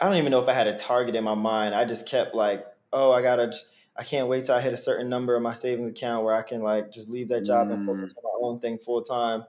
I 0.00 0.06
don't 0.06 0.16
even 0.16 0.30
know 0.30 0.42
if 0.42 0.48
I 0.48 0.54
had 0.54 0.66
a 0.66 0.76
target 0.76 1.14
in 1.14 1.24
my 1.24 1.34
mind. 1.34 1.74
I 1.74 1.84
just 1.84 2.06
kept 2.06 2.34
like, 2.34 2.64
oh, 2.92 3.12
I 3.12 3.22
gotta, 3.22 3.52
I 3.96 4.02
can't 4.02 4.28
wait 4.28 4.44
till 4.44 4.54
I 4.54 4.60
hit 4.60 4.72
a 4.72 4.78
certain 4.78 5.08
number 5.08 5.36
in 5.36 5.42
my 5.42 5.52
savings 5.52 5.90
account 5.90 6.24
where 6.24 6.34
I 6.34 6.42
can 6.42 6.62
like 6.62 6.90
just 6.90 7.10
leave 7.10 7.28
that 7.28 7.44
job 7.44 7.68
mm. 7.68 7.74
and 7.74 7.86
focus 7.86 8.14
on 8.16 8.22
my 8.24 8.48
own 8.48 8.58
thing 8.58 8.78
full 8.78 9.02
time. 9.02 9.44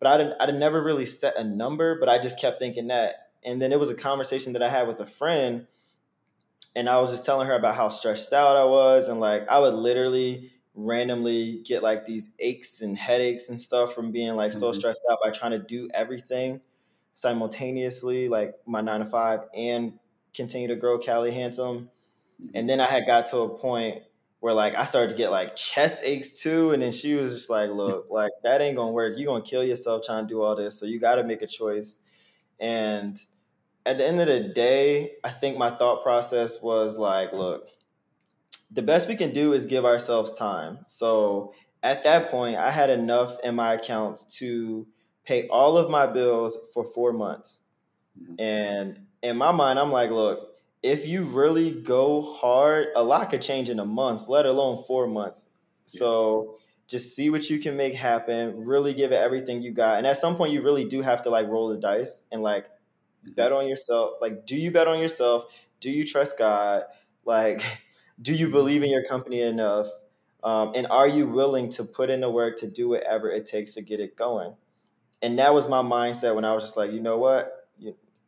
But 0.00 0.08
I 0.08 0.16
didn't, 0.16 0.34
I 0.40 0.46
didn't 0.46 0.60
never 0.60 0.82
really 0.82 1.04
set 1.04 1.38
a 1.38 1.44
number, 1.44 1.98
but 2.00 2.08
I 2.08 2.18
just 2.18 2.40
kept 2.40 2.58
thinking 2.58 2.88
that. 2.88 3.28
And 3.44 3.62
then 3.62 3.70
it 3.70 3.78
was 3.78 3.90
a 3.90 3.94
conversation 3.94 4.52
that 4.54 4.62
I 4.62 4.68
had 4.68 4.88
with 4.88 5.00
a 5.00 5.06
friend, 5.06 5.66
and 6.74 6.88
I 6.88 7.00
was 7.00 7.10
just 7.10 7.24
telling 7.24 7.48
her 7.48 7.54
about 7.54 7.74
how 7.74 7.88
stressed 7.88 8.32
out 8.32 8.56
I 8.56 8.64
was, 8.64 9.08
and 9.08 9.20
like 9.20 9.48
I 9.48 9.58
would 9.58 9.74
literally 9.74 10.50
randomly 10.74 11.62
get 11.64 11.82
like 11.82 12.04
these 12.04 12.30
aches 12.38 12.80
and 12.80 12.96
headaches 12.96 13.48
and 13.48 13.60
stuff 13.60 13.94
from 13.94 14.10
being 14.10 14.34
like 14.36 14.52
mm-hmm. 14.52 14.60
so 14.60 14.72
stressed 14.72 15.02
out 15.10 15.18
by 15.22 15.30
trying 15.30 15.50
to 15.52 15.58
do 15.58 15.88
everything 15.92 16.60
simultaneously, 17.14 18.28
like 18.28 18.54
my 18.66 18.80
nine 18.80 19.00
to 19.00 19.06
five, 19.06 19.40
and 19.54 19.98
continue 20.34 20.68
to 20.68 20.76
grow 20.76 20.98
Cali 20.98 21.30
Hndsme. 21.30 21.88
And 22.54 22.68
then 22.68 22.80
I 22.80 22.86
had 22.86 23.06
got 23.06 23.26
to 23.26 23.38
a 23.38 23.58
point 23.58 24.02
where 24.40 24.54
like 24.54 24.74
I 24.74 24.84
started 24.84 25.10
to 25.10 25.16
get 25.16 25.30
like 25.30 25.54
chest 25.54 26.02
aches 26.04 26.32
too. 26.32 26.72
And 26.72 26.82
then 26.82 26.90
she 26.90 27.14
was 27.14 27.32
just 27.32 27.48
like, 27.48 27.70
look, 27.70 28.06
like 28.10 28.32
that 28.42 28.60
ain't 28.60 28.76
gonna 28.76 28.92
work. 28.92 29.14
You're 29.16 29.32
gonna 29.32 29.44
kill 29.44 29.62
yourself 29.62 30.02
trying 30.04 30.26
to 30.26 30.28
do 30.28 30.42
all 30.42 30.56
this. 30.56 30.78
So 30.78 30.86
you 30.86 30.98
gotta 30.98 31.22
make 31.24 31.42
a 31.42 31.46
choice. 31.46 32.00
And 32.58 33.16
at 33.86 33.98
the 33.98 34.06
end 34.06 34.20
of 34.20 34.26
the 34.26 34.40
day, 34.40 35.12
I 35.24 35.30
think 35.30 35.58
my 35.58 35.70
thought 35.70 36.02
process 36.02 36.60
was 36.62 36.96
like, 36.96 37.32
look, 37.32 37.68
the 38.70 38.82
best 38.82 39.08
we 39.08 39.16
can 39.16 39.32
do 39.32 39.52
is 39.52 39.66
give 39.66 39.84
ourselves 39.84 40.36
time. 40.36 40.78
So 40.84 41.52
at 41.82 42.04
that 42.04 42.30
point, 42.30 42.56
I 42.56 42.70
had 42.70 42.90
enough 42.90 43.38
in 43.44 43.54
my 43.54 43.74
accounts 43.74 44.24
to 44.38 44.86
pay 45.24 45.46
all 45.48 45.76
of 45.76 45.90
my 45.90 46.06
bills 46.06 46.58
for 46.72 46.84
four 46.84 47.12
months. 47.12 47.62
Mm-hmm. 48.20 48.34
And 48.38 49.06
in 49.22 49.36
my 49.36 49.52
mind, 49.52 49.78
I'm 49.78 49.90
like, 49.90 50.10
look, 50.10 50.56
if 50.82 51.06
you 51.06 51.22
really 51.22 51.70
go 51.70 52.20
hard, 52.22 52.88
a 52.96 53.04
lot 53.04 53.30
could 53.30 53.42
change 53.42 53.70
in 53.70 53.78
a 53.78 53.84
month, 53.84 54.28
let 54.28 54.46
alone 54.46 54.82
four 54.84 55.06
months. 55.06 55.46
Yeah. 55.86 56.00
So 56.00 56.56
just 56.88 57.14
see 57.14 57.30
what 57.30 57.48
you 57.48 57.58
can 57.58 57.76
make 57.76 57.94
happen, 57.94 58.66
really 58.66 58.92
give 58.92 59.12
it 59.12 59.16
everything 59.16 59.62
you 59.62 59.70
got. 59.70 59.98
And 59.98 60.06
at 60.06 60.16
some 60.16 60.36
point, 60.36 60.52
you 60.52 60.62
really 60.62 60.84
do 60.84 61.00
have 61.00 61.22
to 61.22 61.30
like 61.30 61.46
roll 61.48 61.68
the 61.68 61.78
dice 61.78 62.22
and 62.32 62.42
like 62.42 62.66
mm-hmm. 62.66 63.32
bet 63.34 63.52
on 63.52 63.68
yourself. 63.68 64.14
Like, 64.20 64.44
do 64.44 64.56
you 64.56 64.70
bet 64.70 64.88
on 64.88 64.98
yourself? 64.98 65.44
Do 65.80 65.90
you 65.90 66.04
trust 66.04 66.38
God? 66.38 66.82
Like, 67.24 67.62
do 68.20 68.34
you 68.34 68.50
believe 68.50 68.82
in 68.82 68.90
your 68.90 69.04
company 69.04 69.40
enough? 69.40 69.86
Um, 70.42 70.72
and 70.74 70.88
are 70.88 71.06
you 71.06 71.28
willing 71.28 71.68
to 71.70 71.84
put 71.84 72.10
in 72.10 72.20
the 72.20 72.30
work 72.30 72.58
to 72.58 72.66
do 72.66 72.88
whatever 72.88 73.30
it 73.30 73.46
takes 73.46 73.74
to 73.74 73.82
get 73.82 74.00
it 74.00 74.16
going? 74.16 74.56
And 75.22 75.38
that 75.38 75.54
was 75.54 75.68
my 75.68 75.82
mindset 75.82 76.34
when 76.34 76.44
I 76.44 76.54
was 76.54 76.64
just 76.64 76.76
like, 76.76 76.92
you 76.92 77.00
know 77.00 77.16
what, 77.16 77.62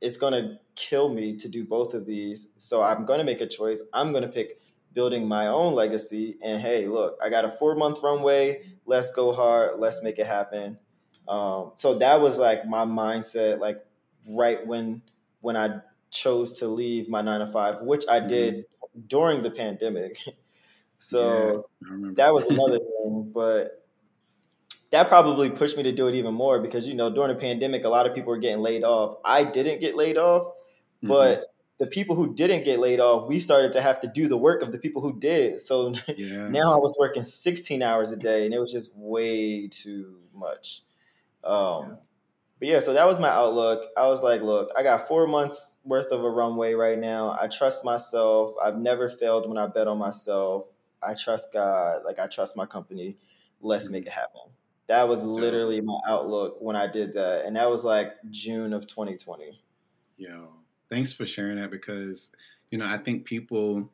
it's 0.00 0.16
gonna 0.16 0.59
kill 0.76 1.09
me 1.09 1.37
to 1.37 1.48
do 1.48 1.64
both 1.64 1.94
of 1.94 2.07
these. 2.07 2.48
So 2.57 2.83
I'm 2.83 3.04
gonna 3.04 3.24
make 3.24 3.40
a 3.40 3.46
choice. 3.46 3.83
I'm 3.92 4.12
gonna 4.12 4.28
pick 4.28 4.61
building 4.92 5.26
my 5.26 5.48
own 5.48 5.74
legacy. 5.74 6.37
And 6.42 6.61
hey, 6.61 6.87
look, 6.87 7.18
I 7.22 7.28
got 7.30 7.44
a 7.44 7.48
four 7.48 7.74
month 7.74 7.98
runway. 8.02 8.62
Let's 8.87 9.11
go 9.11 9.33
hard. 9.33 9.78
Let's 9.78 10.02
make 10.02 10.18
it 10.18 10.26
happen. 10.26 10.78
Um, 11.26 11.72
so 11.76 11.98
that 11.98 12.20
was 12.20 12.38
like 12.38 12.66
my 12.66 12.85
mindset, 12.85 13.59
like 13.59 13.85
right 14.37 14.64
when 14.66 15.02
when 15.40 15.57
I 15.57 15.80
chose 16.11 16.59
to 16.59 16.68
leave 16.68 17.09
my 17.09 17.22
nine 17.22 17.40
to 17.40 17.46
five, 17.46 17.83
which 17.83 18.04
I 18.09 18.20
did 18.20 18.59
mm-hmm. 18.59 19.00
during 19.09 19.42
the 19.42 19.50
pandemic. 19.50 20.18
so 20.98 21.66
yeah, 21.83 22.11
that 22.16 22.35
was 22.35 22.46
another 22.50 22.78
thing. 22.78 23.33
But 23.35 23.84
that 24.94 25.09
probably 25.09 25.50
pushed 25.50 25.76
me 25.76 25.83
to 25.83 25.92
do 25.92 26.07
it 26.07 26.14
even 26.14 26.33
more 26.33 26.61
because 26.61 26.87
you 26.88 26.94
know 26.94 27.12
during 27.12 27.28
the 27.28 27.40
pandemic 27.40 27.85
a 27.85 27.88
lot 27.88 28.07
of 28.07 28.14
people 28.14 28.30
were 28.30 28.38
getting 28.38 28.62
laid 28.62 28.85
off 28.85 29.16
i 29.24 29.42
didn't 29.42 29.80
get 29.80 29.96
laid 29.96 30.16
off 30.16 30.44
mm-hmm. 30.46 31.09
but 31.09 31.46
the 31.78 31.87
people 31.88 32.14
who 32.14 32.33
didn't 32.35 32.64
get 32.64 32.78
laid 32.78 33.00
off 33.00 33.28
we 33.28 33.38
started 33.38 33.72
to 33.72 33.80
have 33.80 34.00
to 34.00 34.07
do 34.07 34.28
the 34.28 34.37
work 34.37 34.62
of 34.62 34.70
the 34.72 34.78
people 34.78 35.02
who 35.02 35.18
did 35.18 35.61
so 35.61 35.92
yeah. 36.16 36.48
now 36.48 36.72
i 36.72 36.76
was 36.76 36.96
working 36.98 37.24
16 37.24 37.83
hours 37.83 38.12
a 38.12 38.16
day 38.16 38.44
and 38.44 38.54
it 38.54 38.61
was 38.61 38.72
just 38.72 38.94
way 38.96 39.66
too 39.68 40.20
much 40.33 40.83
um, 41.44 41.83
yeah. 41.83 41.94
but 42.59 42.68
yeah, 42.68 42.80
so 42.80 42.94
that 42.94 43.07
was 43.07 43.20
my 43.20 43.28
outlook. 43.28 43.87
I 43.96 44.07
was 44.09 44.22
like, 44.22 44.42
look, 44.42 44.70
I 44.76 44.83
got 44.83 45.07
four 45.07 45.26
months 45.26 45.78
worth 45.85 46.11
of 46.11 46.24
a 46.24 46.30
runway 46.30 46.74
right 46.74 46.98
now. 46.98 47.37
I 47.40 47.48
trust 47.48 47.85
myself. 47.85 48.52
I've 48.62 48.78
never 48.78 49.09
failed 49.09 49.48
when 49.48 49.59
I 49.59 49.66
bet 49.66 49.87
on 49.87 49.98
myself. 49.98 50.66
I 51.02 51.14
trust 51.14 51.52
God. 51.52 52.02
Like 52.04 52.18
I 52.18 52.26
trust 52.26 52.57
my 52.57 52.66
company. 52.66 53.16
Let's 53.61 53.90
make 53.90 54.07
it 54.07 54.12
happen. 54.12 54.40
That 54.87 55.09
was 55.09 55.23
literally 55.23 55.81
my 55.81 55.99
outlook 56.07 56.57
when 56.61 56.77
I 56.77 56.90
did 56.90 57.14
that. 57.14 57.47
And 57.47 57.57
that 57.57 57.70
was 57.70 57.85
like 57.85 58.14
June 58.31 58.73
of 58.73 58.87
2020. 58.87 59.61
Yo, 60.16 60.49
thanks 60.90 61.12
for 61.12 61.25
sharing 61.25 61.61
that 61.61 61.70
because, 61.70 62.35
you 62.70 62.79
know, 62.79 62.87
I 62.87 62.99
think 62.99 63.25
people 63.25 63.90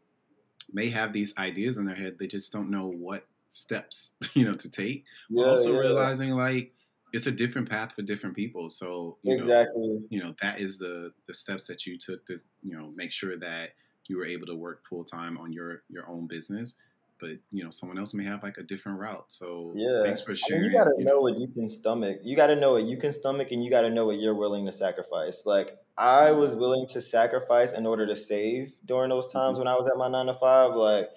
may 0.73 0.89
have 0.91 1.13
these 1.13 1.37
ideas 1.39 1.79
in 1.79 1.87
their 1.87 1.95
head. 1.95 2.17
They 2.19 2.27
just 2.27 2.53
don't 2.53 2.71
know 2.71 2.87
what 2.87 3.27
steps, 3.51 4.17
you 4.35 4.45
know, 4.45 4.55
to 4.55 4.71
take. 4.71 5.05
Yeah, 5.29 5.47
also 5.47 5.75
yeah. 5.75 5.81
realizing 5.81 6.31
like 6.31 6.73
it's 7.13 7.27
a 7.27 7.33
different 7.33 7.69
path 7.69 7.93
for 7.95 8.03
different 8.03 8.37
people. 8.37 8.69
So 8.69 9.19
you 9.23 9.37
exactly, 9.37 9.89
know, 9.89 10.03
you 10.11 10.23
know 10.23 10.35
that 10.43 10.61
is 10.61 10.79
the 10.79 11.13
the 11.27 11.35
steps 11.35 11.67
that 11.67 11.87
you 11.87 11.99
took 11.99 12.25
to 12.27 12.39
you 12.63 12.77
know 12.77 12.93
make 12.95 13.13
sure 13.13 13.37
that 13.39 13.71
you 14.09 14.17
were 14.17 14.27
able 14.27 14.47
to 14.47 14.55
work 14.55 14.85
full 14.89 15.05
time 15.05 15.39
on 15.39 15.53
your 15.53 15.83
your 15.89 16.09
own 16.09 16.27
business. 16.27 16.77
But 17.21 17.39
you 17.51 17.63
know, 17.63 17.71
someone 17.71 17.99
else 17.99 18.15
may 18.15 18.25
have 18.25 18.43
like 18.43 18.57
a 18.59 18.63
different 18.63 18.99
route. 18.99 19.27
So 19.29 19.73
yeah, 19.77 20.03
thanks 20.03 20.23
for 20.23 20.35
sharing. 20.35 20.63
I 20.63 20.65
mean, 20.65 20.73
you 20.73 20.79
got 20.79 20.85
to 20.85 20.95
you 20.99 21.05
know, 21.05 21.15
know 21.15 21.21
what 21.21 21.39
you 21.39 21.49
can 21.49 21.69
stomach. 21.69 22.19
You 22.23 22.37
got 22.37 22.47
to 22.47 22.57
know 22.57 22.73
what 22.73 22.85
you 22.85 22.97
can 22.97 23.13
stomach, 23.13 23.51
and 23.51 23.63
you 23.63 23.71
got 23.71 23.83
to 23.83 23.91
know 23.91 24.07
what 24.07 24.19
you're 24.19 24.35
willing 24.35 24.67
to 24.67 24.73
sacrifice. 24.73 25.45
Like 25.47 25.73
I 25.97 26.33
was 26.33 26.55
willing 26.55 26.87
to 26.89 27.01
sacrifice 27.01 27.73
in 27.73 27.87
order 27.87 28.07
to 28.07 28.17
save 28.17 28.73
during 28.85 29.11
those 29.11 29.33
times 29.33 29.59
mm-hmm. 29.59 29.67
when 29.67 29.75
I 29.75 29.77
was 29.77 29.87
at 29.87 29.97
my 29.97 30.09
nine 30.09 30.27
to 30.27 30.35
five. 30.35 30.75
Like 30.75 31.11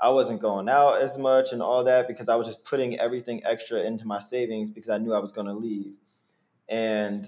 I 0.00 0.10
wasn't 0.10 0.40
going 0.40 0.68
out 0.68 1.02
as 1.02 1.18
much 1.18 1.52
and 1.52 1.60
all 1.60 1.82
that 1.84 2.06
because 2.06 2.28
I 2.28 2.36
was 2.36 2.46
just 2.46 2.64
putting 2.64 2.98
everything 3.00 3.42
extra 3.44 3.82
into 3.82 4.06
my 4.06 4.20
savings 4.20 4.70
because 4.70 4.88
I 4.88 4.98
knew 4.98 5.12
I 5.12 5.18
was 5.18 5.32
going 5.32 5.48
to 5.48 5.54
leave. 5.54 5.94
And 6.68 7.26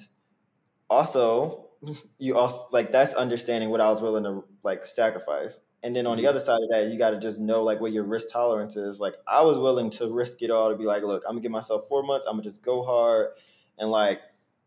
also, 0.89 1.67
you 2.19 2.37
also 2.37 2.67
like 2.71 2.93
that's 2.93 3.15
understanding 3.15 3.71
what 3.71 3.81
I 3.81 3.89
was 3.89 4.01
willing 4.01 4.25
to 4.25 4.45
like 4.63 4.87
sacrifice. 4.87 5.61
And 5.83 5.97
then 5.97 6.07
on 6.07 6.17
the 6.17 6.25
mm-hmm. 6.25 6.31
other 6.31 6.41
side 6.41 6.61
of 6.63 6.69
that, 6.71 6.89
you 6.89 6.99
got 6.99 7.11
to 7.11 7.19
just 7.19 7.41
know 7.41 7.63
like 7.63 7.81
what 7.81 7.93
your 7.93 8.05
risk 8.05 8.29
tolerance 8.33 8.77
is. 8.77 9.01
Like 9.01 9.17
I 9.27 9.43
was 9.43 9.59
willing 9.59 9.91
to 9.91 10.13
risk 10.13 10.43
it 10.43 10.51
all 10.51 10.71
to 10.71 10.77
be 10.77 10.85
like, 10.85 11.03
look, 11.03 11.23
I'm 11.27 11.33
gonna 11.33 11.43
give 11.43 11.53
myself 11.53 11.89
four 11.89 12.03
months. 12.03 12.27
I'm 12.27 12.35
gonna 12.35 12.43
just 12.43 12.63
go 12.63 12.83
hard, 12.83 13.29
and 13.79 13.91
like, 13.91 14.21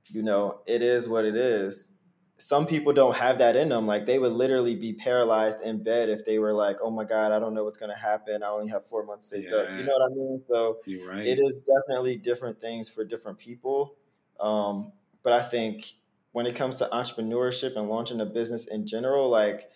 you 0.09 0.23
know, 0.23 0.61
it 0.65 0.81
is 0.81 1.07
what 1.07 1.25
it 1.25 1.35
is 1.35 1.91
some 2.37 2.65
people 2.65 2.91
don't 2.93 3.15
have 3.15 3.37
that 3.37 3.55
in 3.55 3.69
them. 3.69 3.85
Like 3.85 4.05
they 4.05 4.19
would 4.19 4.31
literally 4.31 4.75
be 4.75 4.93
paralyzed 4.93 5.61
in 5.61 5.83
bed 5.83 6.09
if 6.09 6.25
they 6.25 6.39
were 6.39 6.53
like, 6.53 6.77
"Oh 6.81 6.89
my 6.89 7.05
God, 7.05 7.31
I 7.31 7.39
don't 7.39 7.53
know 7.53 7.63
what's 7.63 7.77
to 7.77 7.95
happen. 7.95 8.43
I 8.43 8.47
only 8.47 8.69
have 8.69 8.85
four 8.85 9.05
months 9.05 9.29
saved 9.29 9.47
yeah. 9.49 9.57
up." 9.57 9.69
You 9.69 9.83
know 9.83 9.93
what 9.97 10.11
I 10.11 10.13
mean? 10.13 10.43
So 10.47 10.79
right. 11.07 11.25
it 11.25 11.39
is 11.39 11.55
definitely 11.57 12.17
different 12.17 12.59
things 12.59 12.89
for 12.89 13.05
different 13.05 13.37
people. 13.37 13.95
Um, 14.39 14.91
but 15.21 15.33
I 15.33 15.41
think 15.41 15.85
when 16.31 16.45
it 16.45 16.55
comes 16.55 16.75
to 16.77 16.89
entrepreneurship 16.91 17.77
and 17.77 17.87
launching 17.87 18.19
a 18.19 18.25
business 18.25 18.67
in 18.67 18.87
general, 18.87 19.29
like 19.29 19.69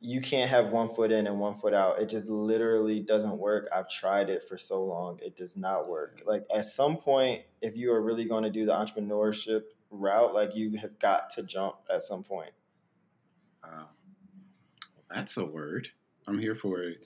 you 0.00 0.20
can't 0.20 0.48
have 0.48 0.70
one 0.70 0.88
foot 0.88 1.10
in 1.10 1.26
and 1.26 1.40
one 1.40 1.54
foot 1.54 1.74
out. 1.74 1.98
It 1.98 2.08
just 2.08 2.28
literally 2.28 3.00
doesn't 3.00 3.36
work. 3.36 3.68
I've 3.74 3.88
tried 3.88 4.30
it 4.30 4.44
for 4.44 4.56
so 4.56 4.84
long. 4.84 5.18
It 5.20 5.36
does 5.36 5.56
not 5.56 5.88
work. 5.88 6.22
Like 6.24 6.46
at 6.54 6.66
some 6.66 6.96
point, 6.96 7.42
if 7.60 7.76
you 7.76 7.92
are 7.92 8.00
really 8.00 8.24
going 8.24 8.44
to 8.44 8.50
do 8.50 8.64
the 8.64 8.72
entrepreneurship 8.72 9.62
route, 9.90 10.34
like 10.34 10.54
you 10.54 10.76
have 10.78 10.98
got 11.00 11.30
to 11.30 11.42
jump 11.42 11.76
at 11.92 12.02
some 12.02 12.22
point. 12.22 12.52
Wow. 13.64 13.88
That's 15.12 15.36
a 15.36 15.44
word. 15.44 15.88
I'm 16.28 16.38
here 16.38 16.54
for 16.54 16.82
it. 16.82 16.98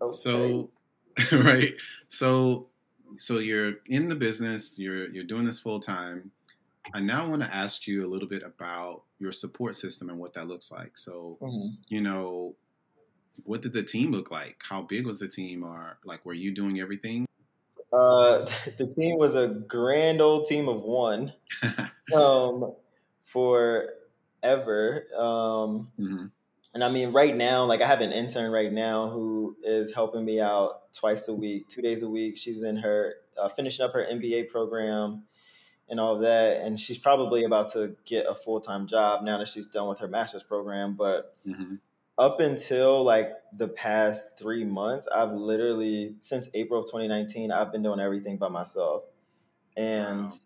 Okay. 0.00 0.12
So, 0.12 0.70
right. 1.32 1.74
So, 2.08 2.68
so 3.16 3.38
you're 3.38 3.74
in 3.86 4.08
the 4.08 4.14
business, 4.14 4.78
you're 4.78 5.08
you're 5.08 5.24
doing 5.24 5.46
this 5.46 5.58
full 5.58 5.80
time. 5.80 6.30
I 6.94 7.00
now 7.00 7.28
want 7.28 7.42
to 7.42 7.52
ask 7.52 7.86
you 7.86 8.06
a 8.06 8.08
little 8.08 8.28
bit 8.28 8.42
about 8.44 9.02
your 9.18 9.32
support 9.32 9.74
system 9.74 10.08
and 10.10 10.18
what 10.18 10.34
that 10.34 10.46
looks 10.46 10.70
like. 10.70 10.96
So, 10.98 11.38
mm-hmm. 11.40 11.74
you 11.88 12.00
know, 12.00 12.56
what 13.44 13.62
did 13.62 13.72
the 13.72 13.82
team 13.82 14.12
look 14.12 14.30
like? 14.30 14.56
How 14.68 14.82
big 14.82 15.06
was 15.06 15.20
the 15.20 15.28
team? 15.28 15.64
Or 15.64 15.98
like, 16.04 16.24
were 16.24 16.34
you 16.34 16.54
doing 16.54 16.80
everything? 16.80 17.26
Uh, 17.92 18.40
the 18.78 18.92
team 18.98 19.16
was 19.18 19.34
a 19.34 19.48
grand 19.48 20.20
old 20.20 20.46
team 20.46 20.68
of 20.68 20.82
one 20.82 21.32
um, 22.14 22.74
for 23.22 23.88
ever. 24.42 25.06
Um, 25.16 25.90
mm-hmm. 25.98 26.26
And 26.74 26.84
I 26.84 26.90
mean, 26.90 27.12
right 27.12 27.34
now, 27.34 27.64
like 27.64 27.80
I 27.80 27.86
have 27.86 28.02
an 28.02 28.12
intern 28.12 28.50
right 28.50 28.70
now 28.70 29.06
who 29.06 29.56
is 29.62 29.94
helping 29.94 30.26
me 30.26 30.40
out 30.40 30.92
twice 30.92 31.26
a 31.26 31.34
week, 31.34 31.68
two 31.68 31.80
days 31.80 32.02
a 32.02 32.10
week. 32.10 32.36
She's 32.36 32.62
in 32.62 32.76
her 32.76 33.14
uh, 33.40 33.48
finishing 33.48 33.84
up 33.84 33.94
her 33.94 34.04
MBA 34.04 34.50
program 34.50 35.24
and 35.88 36.00
all 36.00 36.14
of 36.14 36.22
that, 36.22 36.62
and 36.62 36.78
she's 36.78 36.98
probably 36.98 37.44
about 37.44 37.68
to 37.72 37.96
get 38.04 38.26
a 38.28 38.34
full 38.34 38.60
time 38.60 38.86
job 38.86 39.22
now 39.22 39.38
that 39.38 39.48
she's 39.48 39.66
done 39.66 39.88
with 39.88 40.00
her 40.00 40.08
master's 40.08 40.42
program. 40.42 40.94
But 40.94 41.36
mm-hmm 41.46 41.76
up 42.18 42.40
until 42.40 43.02
like 43.02 43.32
the 43.52 43.68
past 43.68 44.38
three 44.38 44.64
months, 44.64 45.06
I've 45.14 45.32
literally 45.32 46.16
since 46.20 46.48
April 46.54 46.80
of 46.80 46.86
2019, 46.86 47.52
I've 47.52 47.72
been 47.72 47.82
doing 47.82 48.00
everything 48.00 48.38
by 48.38 48.48
myself. 48.48 49.04
And 49.76 50.30
wow. 50.30 50.36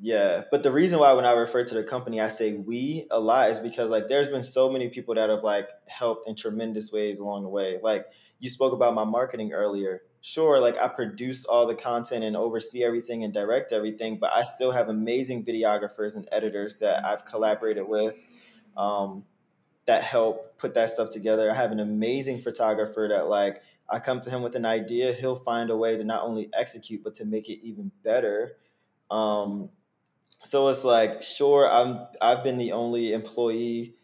yeah, 0.00 0.42
but 0.50 0.62
the 0.62 0.70
reason 0.70 1.00
why 1.00 1.12
when 1.14 1.24
I 1.24 1.32
refer 1.32 1.64
to 1.64 1.74
the 1.74 1.82
company, 1.82 2.20
I 2.20 2.28
say 2.28 2.52
we 2.52 3.06
a 3.10 3.18
lot 3.18 3.50
is 3.50 3.58
because 3.58 3.90
like 3.90 4.08
there's 4.08 4.28
been 4.28 4.44
so 4.44 4.70
many 4.70 4.88
people 4.88 5.16
that 5.16 5.28
have 5.28 5.42
like 5.42 5.68
helped 5.88 6.28
in 6.28 6.36
tremendous 6.36 6.92
ways 6.92 7.18
along 7.18 7.42
the 7.42 7.48
way. 7.48 7.80
Like 7.82 8.06
you 8.38 8.48
spoke 8.48 8.72
about 8.72 8.94
my 8.94 9.04
marketing 9.04 9.52
earlier. 9.52 10.02
Sure, 10.24 10.60
like 10.60 10.78
I 10.78 10.86
produce 10.86 11.44
all 11.44 11.66
the 11.66 11.74
content 11.74 12.22
and 12.22 12.36
oversee 12.36 12.84
everything 12.84 13.24
and 13.24 13.34
direct 13.34 13.72
everything, 13.72 14.18
but 14.18 14.30
I 14.32 14.44
still 14.44 14.70
have 14.70 14.88
amazing 14.88 15.44
videographers 15.44 16.14
and 16.14 16.28
editors 16.30 16.76
that 16.76 17.04
I've 17.04 17.24
collaborated 17.24 17.88
with. 17.88 18.16
Um, 18.76 19.24
that 19.86 20.04
help 20.04 20.56
put 20.58 20.74
that 20.74 20.90
stuff 20.90 21.10
together. 21.10 21.50
I 21.50 21.54
have 21.54 21.72
an 21.72 21.80
amazing 21.80 22.38
photographer 22.38 23.08
that 23.10 23.26
like 23.28 23.62
I 23.88 23.98
come 23.98 24.20
to 24.20 24.30
him 24.30 24.42
with 24.42 24.54
an 24.54 24.64
idea, 24.64 25.12
he'll 25.12 25.34
find 25.34 25.70
a 25.70 25.76
way 25.76 25.96
to 25.96 26.04
not 26.04 26.22
only 26.22 26.48
execute 26.54 27.02
but 27.02 27.16
to 27.16 27.24
make 27.24 27.48
it 27.48 27.58
even 27.66 27.90
better. 28.04 28.58
Um, 29.10 29.70
so 30.44 30.68
it's 30.68 30.84
like, 30.84 31.22
sure, 31.22 31.68
I'm 31.68 32.06
I've 32.20 32.44
been 32.44 32.58
the 32.58 32.72
only 32.72 33.12
employee 33.12 33.96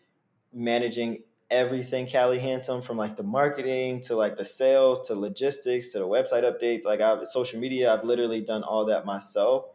managing 0.52 1.22
everything 1.50 2.06
Cali 2.06 2.38
Hndsme 2.38 2.84
from 2.84 2.96
like 2.96 3.16
the 3.16 3.22
marketing 3.22 4.00
to 4.02 4.16
like 4.16 4.36
the 4.36 4.44
sales 4.44 5.06
to 5.08 5.14
logistics 5.14 5.92
to 5.92 5.98
the 5.98 6.06
website 6.06 6.44
updates. 6.44 6.84
Like 6.84 7.00
I've 7.00 7.26
social 7.26 7.60
media, 7.60 7.92
I've 7.92 8.04
literally 8.04 8.42
done 8.42 8.62
all 8.62 8.84
that 8.86 9.06
myself. 9.06 9.66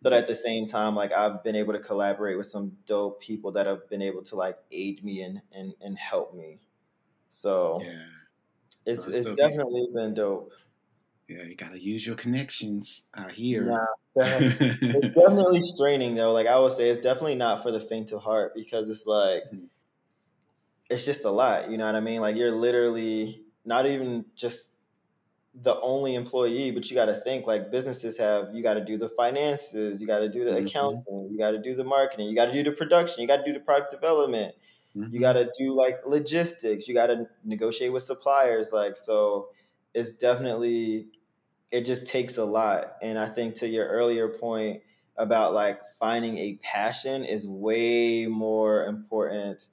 But 0.00 0.12
at 0.12 0.28
the 0.28 0.34
same 0.36 0.64
time 0.64 0.94
like 0.94 1.10
i've 1.12 1.42
been 1.42 1.56
able 1.56 1.72
to 1.72 1.80
collaborate 1.80 2.36
with 2.36 2.46
some 2.46 2.76
dope 2.86 3.20
people 3.20 3.50
that 3.52 3.66
have 3.66 3.90
been 3.90 4.00
able 4.00 4.22
to 4.22 4.36
like 4.36 4.56
aid 4.70 5.02
me 5.02 5.22
and 5.22 5.42
and, 5.52 5.74
and 5.80 5.98
help 5.98 6.34
me. 6.34 6.60
So 7.28 7.82
yeah. 7.84 8.04
it's 8.86 9.08
it's 9.08 9.30
definitely 9.32 9.88
been 9.92 10.14
dope. 10.14 10.52
Yeah 11.28 11.42
you 11.42 11.56
gotta 11.56 11.82
use 11.82 12.06
your 12.06 12.14
connections 12.14 13.08
out 13.16 13.32
here. 13.32 13.64
Nah, 13.64 13.86
it's 14.14 14.60
definitely 14.60 15.60
straining 15.60 16.14
though. 16.14 16.32
Like 16.32 16.46
i 16.46 16.56
would 16.56 16.72
say 16.72 16.88
it's 16.88 17.02
definitely 17.02 17.34
not 17.34 17.64
for 17.64 17.72
the 17.72 17.80
faint 17.80 18.12
of 18.12 18.22
heart 18.22 18.52
because 18.54 18.88
it's 18.88 19.04
like 19.04 19.42
mm-hmm. 19.52 19.66
It's 20.90 21.04
just 21.04 21.24
a 21.24 21.30
lot 21.30 21.70
you 21.70 21.78
know 21.78 21.86
what 21.86 21.94
i 21.94 22.00
mean 22.00 22.20
like 22.20 22.36
you're 22.36 22.52
literally 22.52 23.42
not 23.64 23.86
even 23.86 24.24
just 24.34 24.72
the 25.62 25.80
only 25.80 26.14
employee, 26.14 26.70
but 26.70 26.88
you 26.88 26.94
got 26.94 27.06
to 27.06 27.14
think 27.20 27.46
like 27.46 27.70
businesses 27.70 28.18
have, 28.18 28.54
you 28.54 28.62
got 28.62 28.74
to 28.74 28.84
do 28.84 28.96
the 28.96 29.08
finances, 29.08 30.00
you 30.00 30.06
got 30.06 30.20
to 30.20 30.28
do 30.28 30.44
the 30.44 30.52
mm-hmm. 30.52 30.66
accounting, 30.66 31.28
you 31.30 31.38
got 31.38 31.50
to 31.50 31.60
do 31.60 31.74
the 31.74 31.84
marketing, 31.84 32.28
you 32.28 32.34
got 32.34 32.46
to 32.46 32.52
do 32.52 32.62
the 32.62 32.72
production, 32.72 33.22
you 33.22 33.28
got 33.28 33.38
to 33.38 33.44
do 33.44 33.52
the 33.52 33.60
product 33.60 33.90
development, 33.90 34.54
mm-hmm. 34.96 35.12
you 35.12 35.20
got 35.20 35.32
to 35.34 35.50
do 35.58 35.72
like 35.72 35.98
logistics, 36.06 36.86
you 36.86 36.94
got 36.94 37.06
to 37.08 37.26
negotiate 37.44 37.92
with 37.92 38.02
suppliers. 38.02 38.72
Like, 38.72 38.96
so 38.96 39.48
it's 39.94 40.12
definitely, 40.12 41.08
it 41.72 41.84
just 41.84 42.06
takes 42.06 42.36
a 42.36 42.44
lot. 42.44 42.94
And 43.02 43.18
I 43.18 43.28
think 43.28 43.56
to 43.56 43.68
your 43.68 43.86
earlier 43.86 44.28
point 44.28 44.82
about 45.16 45.52
like 45.52 45.80
finding 45.98 46.38
a 46.38 46.54
passion 46.62 47.24
is 47.24 47.48
way 47.48 48.26
more 48.26 48.84
important 48.84 49.66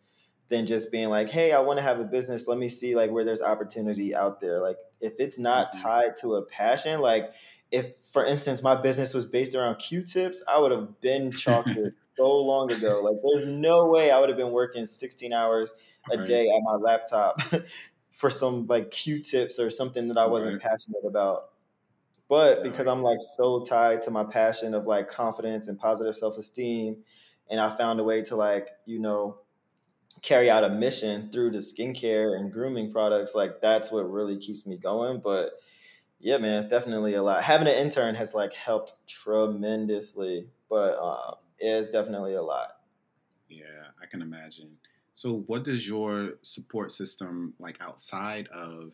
than 0.49 0.65
just 0.65 0.91
being 0.91 1.09
like, 1.09 1.29
hey, 1.29 1.51
I 1.51 1.59
want 1.59 1.79
to 1.79 1.83
have 1.83 1.99
a 1.99 2.03
business. 2.03 2.47
Let 2.47 2.57
me 2.57 2.69
see 2.69 2.95
like 2.95 3.11
where 3.11 3.23
there's 3.23 3.41
opportunity 3.41 4.13
out 4.15 4.39
there. 4.39 4.59
Like 4.59 4.77
if 5.01 5.13
it's 5.19 5.39
not 5.39 5.71
mm-hmm. 5.71 5.83
tied 5.83 6.15
to 6.17 6.35
a 6.35 6.43
passion, 6.43 7.01
like 7.01 7.31
if 7.71 7.93
for 8.11 8.23
instance 8.23 8.61
my 8.61 8.75
business 8.75 9.13
was 9.13 9.25
based 9.25 9.55
around 9.55 9.77
Q-tips, 9.77 10.43
I 10.47 10.59
would 10.59 10.71
have 10.71 11.01
been 11.01 11.31
chalked 11.31 11.69
it 11.69 11.93
so 12.17 12.37
long 12.37 12.71
ago. 12.71 13.01
Like 13.03 13.17
there's 13.23 13.45
no 13.45 13.89
way 13.89 14.11
I 14.11 14.19
would 14.19 14.29
have 14.29 14.37
been 14.37 14.51
working 14.51 14.85
16 14.85 15.33
hours 15.33 15.73
a 16.11 16.17
right. 16.17 16.27
day 16.27 16.47
at 16.47 16.61
my 16.63 16.75
laptop 16.75 17.41
for 18.11 18.29
some 18.29 18.67
like 18.67 18.91
Q-tips 18.91 19.59
or 19.59 19.69
something 19.69 20.07
that 20.09 20.17
I 20.17 20.27
wasn't 20.27 20.53
right. 20.53 20.61
passionate 20.61 21.03
about. 21.05 21.49
But 22.27 22.63
because 22.63 22.87
I'm 22.87 23.03
like 23.03 23.19
so 23.19 23.63
tied 23.63 24.01
to 24.03 24.11
my 24.11 24.23
passion 24.23 24.73
of 24.73 24.87
like 24.87 25.07
confidence 25.07 25.67
and 25.67 25.77
positive 25.77 26.15
self-esteem 26.15 26.97
and 27.49 27.59
I 27.59 27.69
found 27.69 27.99
a 27.99 28.03
way 28.03 28.21
to 28.23 28.35
like, 28.35 28.69
you 28.85 28.99
know, 28.99 29.37
carry 30.21 30.49
out 30.49 30.63
a 30.63 30.69
mission 30.69 31.29
through 31.31 31.51
the 31.51 31.59
skincare 31.59 32.37
and 32.37 32.51
grooming 32.51 32.91
products, 32.91 33.35
like 33.35 33.61
that's 33.61 33.91
what 33.91 34.09
really 34.11 34.37
keeps 34.37 34.65
me 34.65 34.77
going. 34.77 35.19
But 35.19 35.59
yeah, 36.19 36.37
man, 36.37 36.57
it's 36.57 36.67
definitely 36.67 37.13
a 37.13 37.21
lot. 37.21 37.43
Having 37.43 37.67
an 37.67 37.75
intern 37.75 38.15
has 38.15 38.33
like 38.33 38.53
helped 38.53 38.93
tremendously. 39.07 40.49
But 40.67 40.97
uh, 40.99 41.35
is 41.59 41.87
definitely 41.89 42.33
a 42.33 42.41
lot. 42.41 42.69
Yeah, 43.49 43.63
I 44.01 44.07
can 44.07 44.21
imagine. 44.21 44.77
So, 45.13 45.43
what 45.47 45.63
does 45.63 45.87
your 45.87 46.33
support 46.41 46.91
system 46.91 47.53
like 47.59 47.77
outside 47.79 48.47
of 48.47 48.91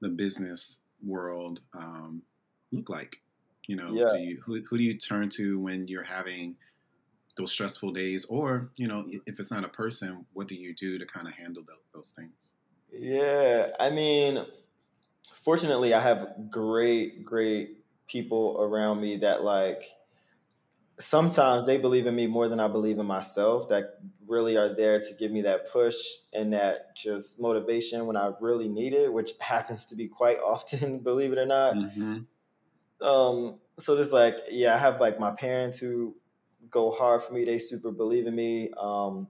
the 0.00 0.08
business 0.08 0.82
world 1.02 1.60
um, 1.72 2.22
look 2.70 2.88
like? 2.90 3.22
You 3.66 3.76
know, 3.76 3.92
Yeah. 3.92 4.08
do 4.10 4.18
you 4.18 4.42
who, 4.44 4.60
who 4.68 4.76
do 4.76 4.84
you 4.84 4.94
turn 4.98 5.30
to 5.30 5.58
when 5.58 5.88
you're 5.88 6.04
having 6.04 6.56
those 7.36 7.52
stressful 7.52 7.92
days, 7.92 8.24
or 8.26 8.70
you 8.76 8.88
know, 8.88 9.06
if 9.26 9.38
it's 9.38 9.50
not 9.50 9.64
a 9.64 9.68
person, 9.68 10.26
what 10.32 10.48
do 10.48 10.54
you 10.54 10.74
do 10.74 10.98
to 10.98 11.06
kind 11.06 11.28
of 11.28 11.34
handle 11.34 11.64
tho- 11.64 11.82
those 11.92 12.12
things? 12.12 12.54
Yeah, 12.92 13.72
I 13.78 13.90
mean, 13.90 14.46
fortunately, 15.34 15.94
I 15.94 16.00
have 16.00 16.50
great, 16.50 17.24
great 17.24 17.84
people 18.08 18.60
around 18.62 19.00
me 19.02 19.18
that 19.18 19.42
like 19.44 19.84
sometimes 20.98 21.66
they 21.66 21.76
believe 21.78 22.06
in 22.06 22.14
me 22.14 22.26
more 22.26 22.48
than 22.48 22.58
I 22.60 22.68
believe 22.68 22.98
in 22.98 23.06
myself 23.06 23.68
that 23.68 23.98
really 24.26 24.56
are 24.56 24.74
there 24.74 24.98
to 25.00 25.14
give 25.18 25.30
me 25.30 25.42
that 25.42 25.70
push 25.70 25.96
and 26.32 26.52
that 26.52 26.96
just 26.96 27.38
motivation 27.38 28.06
when 28.06 28.16
I 28.16 28.32
really 28.40 28.68
need 28.68 28.92
it, 28.94 29.12
which 29.12 29.32
happens 29.40 29.84
to 29.86 29.96
be 29.96 30.08
quite 30.08 30.38
often, 30.38 30.98
believe 31.02 31.32
it 31.32 31.38
or 31.38 31.46
not. 31.46 31.76
hmm 31.76 32.26
Um, 33.00 33.60
so 33.78 33.96
just 33.96 34.12
like, 34.12 34.36
yeah, 34.50 34.74
I 34.74 34.78
have 34.78 35.00
like 35.00 35.20
my 35.20 35.34
parents 35.34 35.78
who 35.78 36.16
go 36.70 36.90
hard 36.90 37.22
for 37.22 37.32
me. 37.32 37.44
They 37.44 37.58
super 37.58 37.90
believe 37.90 38.26
in 38.26 38.34
me. 38.34 38.70
Um, 38.76 39.28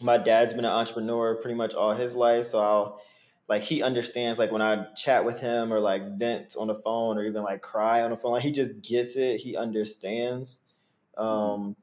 my 0.00 0.18
dad's 0.18 0.54
been 0.54 0.64
an 0.64 0.70
entrepreneur 0.70 1.36
pretty 1.36 1.56
much 1.56 1.74
all 1.74 1.94
his 1.94 2.14
life, 2.14 2.44
so 2.44 2.58
I'll 2.60 3.02
like 3.48 3.62
he 3.62 3.82
understands 3.82 4.38
like 4.38 4.52
when 4.52 4.62
I 4.62 4.92
chat 4.94 5.24
with 5.24 5.40
him 5.40 5.72
or 5.72 5.80
like 5.80 6.18
vent 6.18 6.54
on 6.58 6.68
the 6.68 6.74
phone 6.74 7.16
or 7.18 7.24
even 7.24 7.42
like 7.42 7.62
cry 7.62 8.02
on 8.02 8.10
the 8.10 8.16
phone, 8.16 8.32
like 8.32 8.42
he 8.42 8.52
just 8.52 8.80
gets 8.82 9.16
it. 9.16 9.38
He 9.38 9.56
understands. 9.56 10.60
Um, 11.16 11.76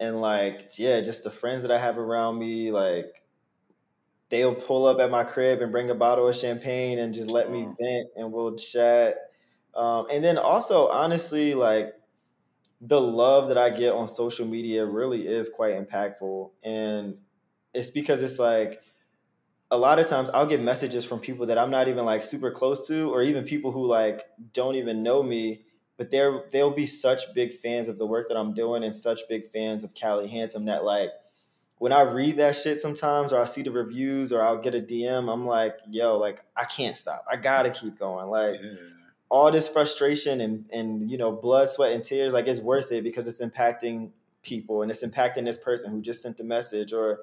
and 0.00 0.20
like 0.20 0.78
yeah, 0.78 1.00
just 1.00 1.24
the 1.24 1.30
friends 1.30 1.62
that 1.62 1.70
I 1.70 1.78
have 1.78 1.98
around 1.98 2.38
me, 2.38 2.70
like 2.72 3.22
they'll 4.30 4.54
pull 4.54 4.86
up 4.86 5.00
at 5.00 5.10
my 5.10 5.24
crib 5.24 5.60
and 5.60 5.72
bring 5.72 5.90
a 5.90 5.94
bottle 5.94 6.26
of 6.26 6.34
champagne 6.34 6.98
and 6.98 7.12
just 7.12 7.28
let 7.28 7.50
me 7.50 7.68
Oh, 7.68 7.74
vent 7.78 8.08
and 8.16 8.32
we'll 8.32 8.56
chat. 8.56 9.16
Um, 9.74 10.06
and 10.10 10.24
then 10.24 10.38
also 10.38 10.88
honestly, 10.88 11.54
like 11.54 11.94
the 12.80 13.00
love 13.00 13.48
that 13.48 13.58
I 13.58 13.70
get 13.70 13.92
on 13.92 14.08
social 14.08 14.46
media 14.46 14.86
really 14.86 15.26
is 15.26 15.48
quite 15.48 15.74
impactful. 15.74 16.50
And 16.64 17.18
it's 17.74 17.90
because 17.90 18.22
it's 18.22 18.38
like 18.38 18.82
a 19.70 19.78
lot 19.78 19.98
of 19.98 20.06
times 20.06 20.30
I'll 20.30 20.46
get 20.46 20.60
messages 20.60 21.04
from 21.04 21.20
people 21.20 21.46
that 21.46 21.58
I'm 21.58 21.70
not 21.70 21.88
even 21.88 22.04
like 22.04 22.22
super 22.22 22.50
close 22.50 22.86
to, 22.88 23.12
or 23.12 23.22
even 23.22 23.44
people 23.44 23.70
who 23.70 23.86
like 23.86 24.24
don't 24.52 24.76
even 24.76 25.02
know 25.02 25.22
me, 25.22 25.62
but 25.96 26.10
they're 26.10 26.44
they'll 26.50 26.70
be 26.70 26.86
such 26.86 27.34
big 27.34 27.52
fans 27.52 27.88
of 27.88 27.98
the 27.98 28.06
work 28.06 28.28
that 28.28 28.36
I'm 28.36 28.54
doing 28.54 28.82
and 28.82 28.94
such 28.94 29.20
big 29.28 29.46
fans 29.46 29.84
of 29.84 29.94
Cali 29.94 30.28
Hndsme 30.28 30.66
that 30.66 30.82
like 30.84 31.10
when 31.76 31.92
I 31.92 32.02
read 32.02 32.36
that 32.38 32.56
shit 32.56 32.80
sometimes 32.80 33.32
or 33.32 33.40
I 33.40 33.44
see 33.44 33.62
the 33.62 33.70
reviews 33.70 34.32
or 34.32 34.42
I'll 34.42 34.60
get 34.60 34.74
a 34.74 34.80
DM, 34.80 35.32
I'm 35.32 35.46
like, 35.46 35.78
yo, 35.88 36.18
like 36.18 36.42
I 36.56 36.64
can't 36.64 36.96
stop. 36.96 37.24
I 37.30 37.36
gotta 37.36 37.70
keep 37.70 37.98
going. 37.98 38.28
Like 38.28 38.60
all 39.30 39.50
this 39.50 39.68
frustration 39.68 40.40
and 40.40 40.68
and 40.72 41.08
you 41.08 41.16
know 41.16 41.32
blood 41.32 41.70
sweat 41.70 41.92
and 41.92 42.04
tears 42.04 42.32
like 42.32 42.48
it's 42.48 42.60
worth 42.60 42.92
it 42.92 43.02
because 43.04 43.26
it's 43.26 43.40
impacting 43.40 44.10
people 44.42 44.82
and 44.82 44.90
it's 44.90 45.04
impacting 45.04 45.44
this 45.44 45.56
person 45.56 45.90
who 45.90 46.02
just 46.02 46.20
sent 46.20 46.36
the 46.36 46.44
message 46.44 46.92
or 46.92 47.20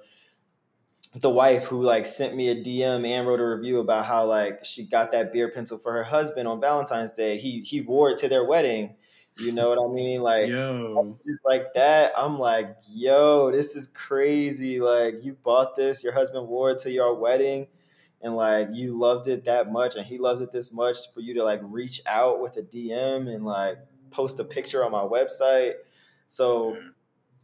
the 1.16 1.30
wife 1.30 1.66
who 1.66 1.82
like 1.82 2.06
sent 2.06 2.36
me 2.36 2.50
a 2.50 2.56
dm 2.56 3.06
and 3.06 3.28
wrote 3.28 3.40
a 3.40 3.48
review 3.48 3.80
about 3.80 4.06
how 4.06 4.26
like 4.26 4.64
she 4.64 4.86
got 4.86 5.12
that 5.12 5.34
beer 5.34 5.52
pencil 5.52 5.78
for 5.78 5.92
her 5.92 6.04
husband 6.04 6.48
on 6.48 6.62
valentine's 6.62 7.12
day. 7.12 7.38
He 7.38 7.62
he 7.62 7.82
wore 7.82 8.12
it 8.12 8.18
to 8.20 8.30
their 8.30 8.46
wedding. 8.46 8.96
You 9.40 9.52
know 9.52 9.70
what 9.70 9.80
i 9.80 9.94
mean? 9.94 10.22
Like 10.22 10.48
yo, 10.48 11.20
just 11.28 11.46
like 11.46 11.74
that 11.76 12.12
i'm 12.18 12.40
like 12.40 12.76
yo 12.90 13.52
this 13.52 13.76
is 13.76 13.88
crazy. 13.88 14.80
Like 14.80 15.24
you 15.24 15.34
bought 15.34 15.76
this 15.76 16.04
your 16.04 16.14
husband 16.14 16.48
wore 16.48 16.72
it 16.72 16.80
to 16.80 16.92
your 16.92 17.16
wedding 17.16 17.68
and 18.22 18.36
like 18.36 18.70
you 18.72 18.94
loved 18.98 19.28
it 19.28 19.46
that 19.46 19.72
much 19.72 19.96
and 19.96 20.06
he 20.06 20.18
loves 20.18 20.42
it 20.42 20.52
this 20.52 20.74
much 20.74 20.98
for 21.14 21.22
you 21.22 21.34
to 21.36 21.44
like 21.44 21.62
reach 21.64 22.02
out 22.06 22.42
with 22.42 22.58
a 22.58 22.64
dm 22.64 23.34
and 23.34 23.46
like 23.46 23.78
post 24.10 24.40
a 24.40 24.44
picture 24.44 24.84
on 24.86 24.92
my 24.92 25.02
website. 25.04 25.74
So 26.28 26.74
yeah, 26.74 26.90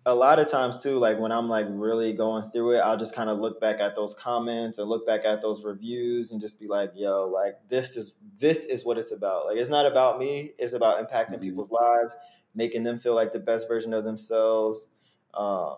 a 0.06 0.14
lot 0.14 0.40
of 0.40 0.48
times 0.50 0.82
too 0.84 0.98
like 0.98 1.18
when 1.20 1.32
i'm 1.32 1.48
like 1.48 1.66
really 1.70 2.12
going 2.14 2.50
through 2.52 2.72
it 2.72 2.80
i'll 2.80 2.98
just 2.98 3.16
kind 3.16 3.30
of 3.30 3.38
look 3.40 3.62
back 3.62 3.80
at 3.80 3.96
those 3.96 4.14
comments 4.14 4.78
and 4.78 4.90
look 4.90 5.08
back 5.08 5.24
at 5.24 5.42
those 5.42 5.64
reviews 5.64 6.32
and 6.32 6.42
just 6.42 6.60
be 6.60 6.68
like 6.68 6.92
yo 6.94 7.28
like 7.28 7.58
this 7.70 7.96
is 7.96 8.14
this 8.38 8.66
is 8.66 8.84
what 8.84 8.98
it's 8.98 9.12
about. 9.12 9.46
Like 9.46 9.58
it's 9.58 9.70
not 9.70 9.86
about 9.86 10.20
me 10.20 10.54
it's 10.58 10.74
about 10.74 11.10
impacting 11.10 11.40
hmm 11.40 11.42
people's 11.42 11.72
lives 11.72 12.18
making 12.56 12.84
them 12.84 13.00
feel 13.00 13.16
like 13.16 13.32
the 13.32 13.40
best 13.40 13.68
version 13.68 13.94
of 13.94 14.04
themselves 14.04 14.90
um, 15.34 15.78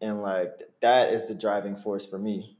and 0.00 0.22
like 0.22 0.62
that 0.80 1.12
is 1.12 1.24
the 1.24 1.34
driving 1.34 1.76
force 1.76 2.06
for 2.06 2.18
me. 2.18 2.58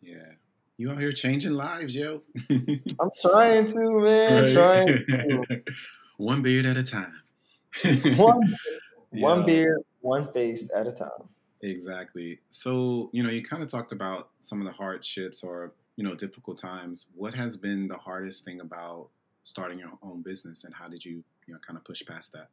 Yeah. 0.00 0.37
You 0.78 0.92
out 0.92 1.00
here 1.00 1.12
changing 1.12 1.52
lives, 1.52 1.94
yo. 1.96 2.22
i'm 2.50 3.10
trying 3.20 3.64
to 3.64 4.00
man 4.00 4.44
right, 4.44 4.52
trying 4.52 4.86
to 4.86 5.62
one 6.16 6.40
beard 6.40 6.66
at 6.66 6.76
a 6.76 6.84
time. 6.84 7.14
one 8.16 8.56
one 9.10 9.44
beer 9.44 9.80
one 10.00 10.32
face 10.32 10.70
at 10.74 10.86
a 10.86 10.92
time 10.92 11.28
exactly. 11.62 12.40
So, 12.48 13.10
you 13.12 13.22
know, 13.22 13.30
you 13.30 13.42
kind 13.42 13.62
of 13.62 13.68
talked 13.68 13.92
about 13.92 14.30
some 14.40 14.60
of 14.60 14.66
the 14.66 14.72
hardships 14.72 15.42
or, 15.42 15.72
you 15.96 16.04
know, 16.04 16.14
difficult 16.14 16.58
times. 16.58 17.10
What 17.14 17.34
has 17.34 17.56
been 17.56 17.88
the 17.88 17.98
hardest 17.98 18.44
thing 18.44 18.60
about 18.60 19.08
starting 19.42 19.78
your 19.78 19.90
own 20.02 20.22
business 20.22 20.64
and 20.64 20.74
how 20.74 20.88
did 20.88 21.04
you, 21.04 21.24
you 21.46 21.54
know, 21.54 21.60
kind 21.66 21.76
of 21.76 21.84
push 21.84 22.02
past 22.06 22.32
that? 22.32 22.48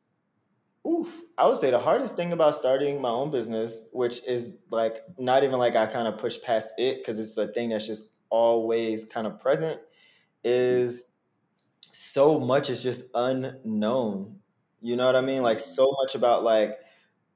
Oof. 0.87 1.21
I 1.37 1.47
would 1.47 1.57
say 1.57 1.71
the 1.71 1.79
hardest 1.79 2.15
thing 2.15 2.31
about 2.31 2.55
starting 2.55 3.01
my 3.01 3.09
own 3.09 3.31
business, 3.31 3.85
which 3.91 4.23
is 4.27 4.53
like 4.69 4.99
not 5.17 5.43
even 5.43 5.57
like 5.57 5.75
I 5.75 5.87
kind 5.87 6.07
of 6.07 6.17
push 6.17 6.39
past 6.41 6.73
it 6.77 6.97
because 6.97 7.19
it's 7.19 7.37
a 7.37 7.47
thing 7.47 7.69
that's 7.69 7.87
just 7.87 8.09
always 8.29 9.05
kind 9.05 9.27
of 9.27 9.39
present, 9.39 9.81
is 10.43 11.05
so 11.91 12.39
much 12.39 12.69
is 12.69 12.83
just 12.83 13.05
unknown. 13.13 14.39
You 14.81 14.95
know 14.95 15.05
what 15.05 15.15
I 15.15 15.21
mean? 15.21 15.41
Like 15.41 15.59
so 15.59 15.95
much 16.01 16.15
about 16.15 16.43
like 16.43 16.79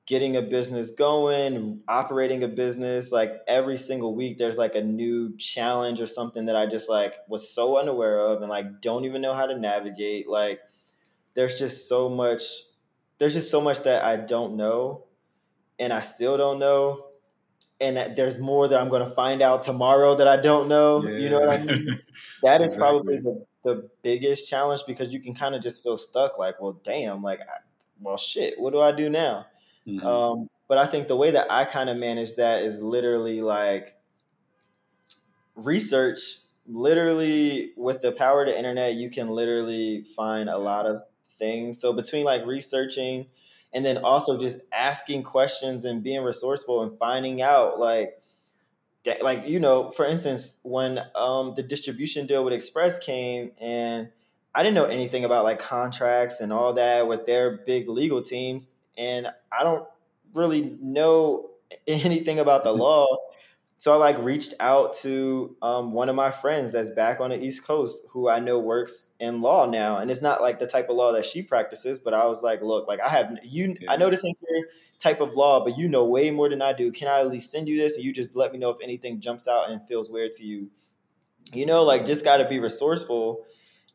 getting 0.06 0.36
a 0.36 0.41
business 0.41 0.91
going, 0.91 1.84
operating 1.88 2.43
a 2.43 2.47
business. 2.47 3.12
Like 3.12 3.32
every 3.47 3.78
single 3.78 4.15
week, 4.15 4.38
there's 4.38 4.58
like 4.58 4.75
a 4.75 4.84
new 4.84 5.38
challenge 5.38 6.02
or 6.02 6.06
something 6.08 6.45
that 6.45 6.56
I 6.56 6.65
just 6.65 6.89
like 6.89 7.15
was 7.28 7.54
so 7.54 7.78
unaware 7.80 8.17
of 8.19 8.41
and 8.41 8.49
like 8.49 8.82
don't 8.82 9.06
even 9.06 9.21
know 9.21 9.34
how 9.34 9.45
to 9.47 9.58
navigate. 9.58 10.30
Like 10.30 10.62
there's 11.36 11.60
just 11.60 11.88
so 11.88 12.10
much 12.10 12.41
there's 13.17 13.34
just 13.34 13.52
so 13.52 13.62
much 13.62 13.82
that 13.82 14.04
I 14.04 14.17
don't 14.17 14.56
know 14.56 15.06
and 15.80 15.93
I 15.93 16.02
still 16.02 16.38
don't 16.38 16.60
know 16.60 17.08
and 17.81 18.15
there's 18.17 18.37
more 18.37 18.67
that 18.67 18.79
I'm 18.79 18.89
going 18.89 19.07
to 19.07 19.13
find 19.15 19.41
out 19.41 19.63
tomorrow 19.63 20.15
that 20.15 20.27
I 20.27 20.37
don't 20.37 20.67
know. 20.67 21.03
You 21.03 21.29
know 21.29 21.39
what 21.39 21.49
I 21.49 21.63
mean? 21.63 21.99
That 22.43 22.61
is 22.61 22.73
probably 22.75 23.17
the 23.17 23.45
the 23.65 23.89
biggest 24.01 24.49
challenge 24.49 24.81
because 24.87 25.13
you 25.13 25.19
can 25.19 25.35
kind 25.35 25.53
of 25.55 25.61
just 25.61 25.83
feel 25.83 25.97
stuck 25.97 26.39
like, 26.39 26.61
well, 26.61 26.79
damn, 26.85 27.21
like 27.21 27.41
I, 27.41 27.59
well 27.99 28.17
shit, 28.17 28.59
what 28.59 28.71
do 28.71 28.79
I 28.79 28.91
do 28.91 29.09
now? 29.09 29.47
hmm 29.85 30.05
Um 30.05 30.49
but 30.67 30.77
I 30.77 30.85
think 30.85 31.07
the 31.07 31.15
way 31.17 31.31
that 31.31 31.51
I 31.51 31.65
kind 31.65 31.89
of 31.89 31.97
manage 31.97 32.35
that 32.35 32.63
is 32.63 32.81
literally 32.81 33.41
like 33.41 33.95
research 35.55 36.19
literally 36.67 37.71
with 37.75 38.01
the 38.01 38.11
power 38.11 38.43
of 38.43 38.47
the 38.47 38.57
internet 38.57 38.93
you 38.93 39.09
can 39.09 39.27
literally 39.27 40.03
find 40.15 40.47
a 40.47 40.57
lot 40.57 40.85
of 40.85 41.01
things 41.25 41.81
so 41.81 41.91
between 41.91 42.23
like 42.23 42.45
researching 42.45 43.25
and 43.73 43.86
then 43.86 43.97
also 43.97 44.38
just 44.38 44.62
asking 44.73 45.23
questions 45.23 45.86
and 45.86 46.03
being 46.03 46.23
resourceful 46.23 46.82
and 46.82 46.97
finding 46.97 47.41
out 47.41 47.79
like 47.79 48.15
like 49.21 49.47
you 49.47 49.60
know 49.60 49.89
for 49.91 50.05
instance 50.05 50.60
when 50.63 50.99
um 51.15 51.53
the 51.55 51.63
distribution 51.63 52.27
deal 52.27 52.43
with 52.43 52.53
express 52.53 52.99
came 52.99 53.51
and 53.60 54.10
i 54.53 54.62
didn't 54.62 54.75
know 54.75 54.86
anything 54.86 55.23
about 55.23 55.43
like 55.43 55.58
contracts 55.58 56.39
and 56.39 56.53
all 56.53 56.73
that 56.73 57.08
with 57.08 57.25
their 57.25 57.58
big 57.65 57.88
legal 57.88 58.21
teams 58.21 58.75
and 58.97 59.27
i 59.58 59.63
don't 59.63 59.88
really 60.36 60.77
know 60.82 61.49
anything 61.88 62.39
about 62.39 62.63
the 62.63 62.71
law 62.73 63.08
so 63.79 63.93
I 63.93 63.95
like 63.95 64.19
reached 64.19 64.53
out 64.59 64.93
to 65.03 65.55
um, 65.61 65.93
one 65.93 66.09
of 66.09 66.15
my 66.15 66.31
friends 66.31 66.73
that's 66.73 66.89
back 66.89 67.21
on 67.21 67.29
the 67.31 67.41
East 67.41 67.65
Coast 67.65 68.05
who 68.11 68.29
I 68.29 68.39
know 68.39 68.59
works 68.59 69.11
in 69.21 69.41
law 69.41 69.65
now, 69.65 69.97
and 69.97 70.11
it's 70.11 70.21
not 70.21 70.41
like 70.41 70.59
the 70.59 70.67
type 70.67 70.89
of 70.89 70.97
law 70.97 71.13
that 71.13 71.25
she 71.25 71.41
practices. 71.41 71.97
But 71.97 72.13
I 72.13 72.25
was 72.27 72.43
like, 72.43 72.61
look, 72.61 72.89
like 72.89 72.99
I 72.99 73.09
have 73.09 73.39
you, 73.43 73.77
I 73.87 73.97
know 73.97 74.07
Yeah. 74.07 74.11
this 74.11 74.25
ain't 74.25 74.37
your 74.49 74.67
type 74.99 75.21
of 75.21 75.35
law, 75.35 75.63
but 75.63 75.77
you 75.77 75.87
know 75.87 76.05
way 76.05 76.29
more 76.29 76.49
than 76.49 76.61
I 76.61 76.73
do. 76.73 76.91
Can 76.91 77.07
I 77.07 77.21
at 77.21 77.29
least 77.29 77.51
send 77.51 77.69
you 77.69 77.77
this, 77.79 77.95
and 77.95 78.03
you 78.03 78.13
just 78.13 78.35
let 78.35 78.51
me 78.51 78.59
know 78.59 78.69
if 78.69 78.77
anything 78.83 79.21
jumps 79.21 79.47
out 79.47 79.71
and 79.71 79.81
feels 79.87 80.09
weird 80.11 80.33
to 80.33 80.45
you? 80.45 80.69
You 81.53 81.65
know, 81.65 81.83
like 81.83 82.05
just 82.05 82.23
got 82.23 82.37
to 82.37 82.47
be 82.47 82.59
resourceful. 82.59 83.45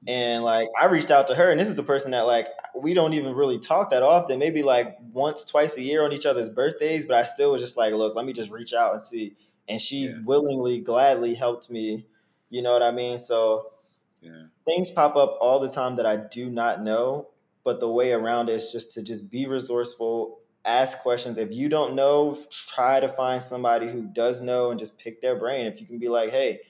And 0.07 0.45
like 0.45 0.69
I 0.81 0.87
reached 0.87 1.11
out 1.11 1.27
to 1.29 1.35
her, 1.35 1.51
and 1.51 1.61
this 1.61 1.69
is 1.69 1.79
a 1.79 1.83
person 1.83 2.11
that 2.13 2.23
like 2.23 2.49
we 2.77 2.95
don't 2.95 3.15
even 3.15 3.35
really 3.35 3.59
talk 3.59 3.91
that 3.91 4.03
often, 4.03 4.39
maybe 4.39 4.63
like 4.63 4.99
once, 5.13 5.45
twice 5.45 5.77
a 5.79 5.83
year 5.83 6.05
on 6.05 6.13
each 6.13 6.27
other's 6.27 6.51
birthdays. 6.51 7.07
But 7.07 7.17
I 7.17 7.23
still 7.25 7.53
was 7.53 7.63
just 7.63 7.77
like, 7.77 7.95
look, 7.95 8.15
let 8.17 8.27
me 8.27 8.33
just 8.33 8.51
reach 8.53 8.75
out 8.75 8.93
and 8.93 9.03
see. 9.03 9.35
And 9.69 9.81
she 9.81 10.07
Yeah. 10.07 10.19
willingly, 10.25 10.81
gladly 10.81 11.35
helped 11.35 11.71
me. 11.71 12.07
You 12.51 12.63
know 12.63 12.73
what 12.73 12.83
I 12.83 12.91
mean? 12.93 13.19
So 13.19 13.73
Yeah. 14.21 14.47
things 14.67 14.91
pop 14.91 15.17
up 15.17 15.37
all 15.41 15.61
the 15.61 15.69
time 15.71 15.97
that 15.97 16.07
I 16.07 16.17
do 16.17 16.51
not 16.51 16.83
know, 16.83 17.29
but 17.65 17.81
the 17.81 17.91
way 17.91 18.13
around 18.13 18.49
it 18.49 18.55
is 18.55 18.73
just 18.73 18.93
to 18.93 19.03
just 19.03 19.31
be 19.31 19.47
resourceful 19.47 20.41
ask 20.67 21.01
questions. 21.01 21.37
If 21.37 21.53
you 21.53 21.69
don't 21.69 21.95
know, 21.95 22.39
try 22.51 22.99
to 22.99 23.09
find 23.09 23.43
somebody 23.43 23.87
who 23.89 24.03
does 24.03 24.41
know 24.41 24.71
and 24.71 24.79
just 24.79 24.99
pick 24.99 25.21
their 25.21 25.37
brain. 25.37 25.67
If 25.67 25.79
you 25.81 25.87
can 25.87 25.99
be 25.99 26.09
like, 26.09 26.31
hey, 26.31 26.61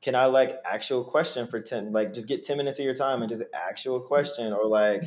can 0.00 0.14
I 0.14 0.26
like 0.26 0.60
actual 0.64 1.04
question 1.04 1.46
for 1.46 1.60
10, 1.60 1.92
like 1.92 2.14
just 2.14 2.28
get 2.28 2.42
10 2.42 2.56
minutes 2.56 2.78
of 2.78 2.84
your 2.86 2.94
time 2.94 3.20
and 3.22 3.28
just 3.28 3.42
actual 3.54 4.00
question 4.00 4.52
or 4.52 4.66
like 4.66 5.02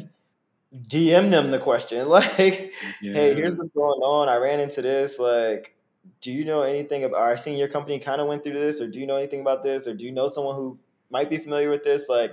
DM 0.73 1.29
them 1.31 1.51
the 1.51 1.59
question. 1.59 2.07
Like, 2.09 2.73
yeah. 3.01 3.13
hey, 3.13 3.33
here's 3.35 3.55
what's 3.55 3.69
going 3.69 4.01
on. 4.01 4.29
I 4.29 4.37
ran 4.37 4.59
into 4.59 4.81
this. 4.81 5.19
Like, 5.19 5.75
do 6.23 6.31
you 6.31 6.45
know 6.45 6.61
anything 6.61 7.03
about 7.03 7.21
I 7.21 7.35
seen 7.35 7.57
your 7.57 7.67
company 7.67 7.99
kind 7.99 8.21
of 8.21 8.27
went 8.27 8.43
through 8.43 8.53
this, 8.53 8.79
or 8.79 8.87
do 8.87 8.99
you 8.99 9.05
know 9.05 9.17
anything 9.17 9.41
about 9.41 9.61
this, 9.61 9.87
or 9.87 9.93
do 9.93 10.05
you 10.05 10.11
know 10.13 10.29
someone 10.29 10.55
who 10.55 10.79
might 11.09 11.29
be 11.29 11.37
familiar 11.37 11.69
with 11.69 11.83
this? 11.83 12.07
Like, 12.07 12.31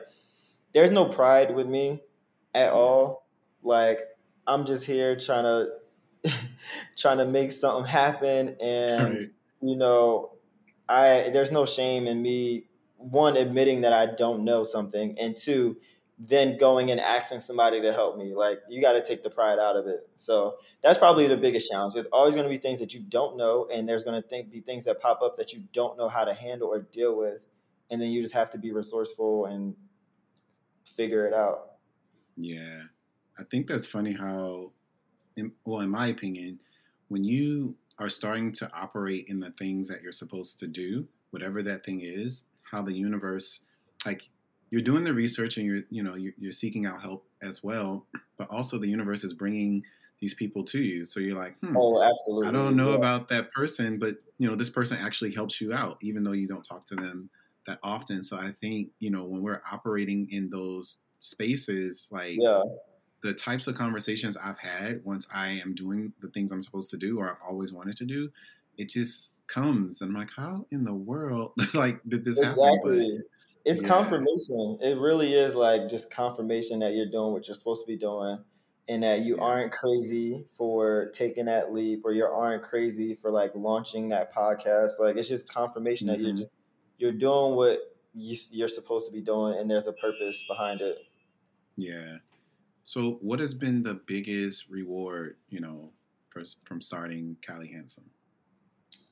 there's 0.73 0.93
no 0.93 1.07
pride 1.07 1.55
with 1.55 1.67
me 1.67 2.01
at 2.55 2.71
mm. 2.71 2.77
all. 2.77 3.27
Like, 3.65 4.01
I'm 4.47 4.65
just 4.65 4.87
here 4.87 5.17
trying 5.17 5.45
to 6.25 6.33
trying 6.97 7.19
to 7.19 7.27
make 7.27 7.51
something 7.51 7.91
happen 7.91 8.57
and 8.61 9.15
right. 9.15 9.25
you 9.63 9.75
know 9.75 10.33
I 10.89 11.31
there's 11.33 11.51
no 11.51 11.65
shame 11.65 12.07
in 12.07 12.21
me 12.21 12.67
one 12.99 13.37
admitting 13.37 13.81
that 13.81 13.95
I 13.95 14.15
don't 14.15 14.45
know 14.45 14.63
something 14.63 15.19
and 15.19 15.35
two 15.35 15.79
then 16.23 16.59
going 16.59 16.91
and 16.91 17.01
asking 17.01 17.41
somebody 17.41 17.81
to 17.81 17.95
help 17.95 18.19
me. 18.19 18.35
Like 18.35 18.61
you 18.69 18.83
got 18.83 18.93
to 18.93 19.03
take 19.03 19.23
the 19.23 19.31
pride 19.31 19.59
out 19.59 19.75
of 19.75 19.87
it. 19.87 20.07
So 20.17 20.57
that's 20.83 20.99
probably 20.99 21.27
the 21.27 21.37
biggest 21.37 21.71
challenge. 21.71 21.95
There's 21.95 22.07
always 22.07 22.35
going 22.35 22.45
to 22.45 22.51
be 22.51 22.59
things 22.59 22.79
that 22.81 22.93
you 22.93 23.01
don't 23.01 23.39
know 23.39 23.67
and 23.73 23.89
there's 23.89 24.05
going 24.05 24.21
to 24.21 24.45
be 24.45 24.61
things 24.61 24.85
that 24.85 25.01
pop 25.01 25.23
up 25.23 25.37
that 25.37 25.55
you 25.55 25.65
don't 25.73 25.97
know 25.97 26.09
how 26.09 26.25
to 26.25 26.35
handle 26.35 26.69
or 26.69 26.81
deal 26.81 27.17
with 27.17 27.47
and 27.91 28.03
then 28.03 28.11
you 28.11 28.21
just 28.21 28.35
have 28.35 28.51
to 28.51 28.59
be 28.59 28.71
resourceful 28.71 29.47
and 29.47 29.75
figure 30.85 31.27
it 31.27 31.33
out. 31.33 31.73
Yeah. 32.37 32.83
I 33.39 33.45
think 33.45 33.67
that's 33.67 33.87
funny 33.87 34.13
how 34.13 34.73
well 35.65 35.81
in 35.81 35.89
my 35.89 36.09
opinion 36.09 36.59
when 37.09 37.25
you 37.25 37.77
are 37.99 38.11
starting 38.11 38.53
to 38.53 38.71
operate 38.75 39.25
in 39.29 39.41
the 39.41 39.53
things 39.53 39.89
that 39.89 40.03
you're 40.03 40.13
supposed 40.13 40.59
to 40.59 40.67
do 40.67 41.09
whatever 41.31 41.63
that 41.63 41.83
thing 41.83 42.01
is 42.03 42.45
how 42.71 42.83
the 42.83 42.93
universe 42.93 43.65
like 44.05 44.29
you're 44.71 44.81
doing 44.81 45.05
the 45.05 45.13
research 45.13 45.57
and 45.57 45.67
you're 45.67 45.83
you 45.91 46.03
know 46.03 46.15
you're, 46.15 46.33
you're, 46.39 46.53
seeking 46.53 46.87
out 46.87 47.01
help 47.03 47.27
as 47.43 47.63
well 47.63 48.07
but 48.39 48.49
also 48.51 48.79
the 48.79 48.89
universe 48.89 49.25
is 49.25 49.35
bringing 49.35 49.83
these 50.21 50.35
people 50.35 50.63
to 50.63 50.79
you. 50.79 51.05
So 51.05 51.19
you're 51.21 51.37
like 51.37 51.59
hmm, 51.61 51.77
oh 51.77 52.03
absolutely. 52.03 52.49
i 52.49 52.53
don't 52.53 52.77
know 52.77 52.91
yeah. 52.91 52.97
about 52.97 53.29
that 53.31 53.53
person 53.53 53.99
but 53.99 54.17
you 54.39 54.49
know 54.49 54.55
this 54.55 54.71
person 54.71 54.99
actually 55.01 55.33
helps 55.33 55.61
you 55.61 55.73
out 55.73 55.99
even 56.03 56.25
though 56.25 56.33
you 56.33 56.49
don't 56.49 56.63
talk 56.63 56.87
to 56.87 56.95
them 56.95 57.31
that 57.67 57.79
often. 57.83 58.23
So 58.23 58.39
i 58.39 58.51
think 58.51 58.91
you 58.99 59.11
know 59.11 59.25
when 59.25 59.43
we're 59.43 59.63
operating 59.71 60.29
in 60.31 60.51
those 60.51 61.03
spaces 61.19 62.09
like 62.11 62.37
yeah. 62.39 62.63
the 63.23 63.35
types 63.35 63.67
of 63.67 63.75
conversations 63.75 64.39
i've 64.39 64.59
had 64.59 65.05
once 65.05 65.29
i 65.35 65.49
am 65.49 65.75
doing 65.75 66.15
the 66.23 66.29
things 66.29 66.51
i'm 66.51 66.63
supposed 66.63 66.91
to 66.91 66.97
do 66.97 67.19
or 67.19 67.29
i've 67.29 67.37
always 67.47 67.75
wanted 67.75 67.95
to 67.95 68.07
do 68.07 68.31
it 68.79 68.89
just 68.89 69.37
comes 69.47 70.01
and 70.01 70.09
i'm 70.09 70.17
like 70.17 70.31
how 70.35 70.65
in 70.71 70.83
the 70.83 70.95
world 70.95 71.53
like 71.75 72.01
did 72.09 72.25
this 72.25 72.39
exactly. 72.39 72.71
happen? 72.71 73.19
But 73.19 73.27
it's 73.65 73.83
yeah. 73.83 73.89
confirmation. 73.89 74.79
It 74.81 74.99
really 74.99 75.35
is 75.35 75.55
like 75.55 75.89
just 75.89 76.13
confirmation 76.13 76.79
that 76.81 76.95
you're 76.95 77.11
doing 77.11 77.33
what 77.33 77.47
you're 77.47 77.55
supposed 77.55 77.85
to 77.85 77.87
be 77.87 77.97
doing 77.97 78.39
and 78.89 79.03
that 79.03 79.21
you 79.21 79.37
yeah. 79.37 79.43
aren't 79.43 79.73
crazy 79.73 80.45
for 80.49 81.11
taking 81.15 81.45
that 81.47 81.73
leap 81.73 82.03
or 82.05 82.13
you 82.13 82.25
aren't 82.25 82.63
crazy 82.63 83.15
for 83.15 83.31
like 83.31 83.53
launching 83.55 84.09
that 84.09 84.35
podcast. 84.35 84.93
Like 84.99 85.17
it's 85.17 85.29
just 85.29 85.49
confirmation 85.49 86.09
mm-hmm. 86.09 86.17
that 86.17 86.23
you're 86.23 86.33
mm-hmm. 86.33 86.39
just 86.39 86.51
you're 86.99 87.13
doing 87.13 87.55
what 87.55 87.79
you, 88.15 88.37
you're 88.51 88.69
supposed 88.69 89.11
to 89.11 89.13
be 89.17 89.23
doing 89.23 89.59
and 89.59 89.71
there's 89.71 89.87
a 89.87 89.93
purpose 89.93 90.45
behind 90.49 90.81
it. 90.81 90.99
Yeah. 91.77 92.17
So 92.83 93.19
what 93.21 93.41
has 93.41 93.55
been 93.55 93.83
the 93.83 93.95
biggest 93.95 94.69
reward, 94.71 95.37
you 95.49 95.61
know, 95.61 95.93
for, 96.31 96.43
from 96.67 96.81
starting 96.81 97.37
Cali 97.43 97.69
Hndsme? 97.69 98.09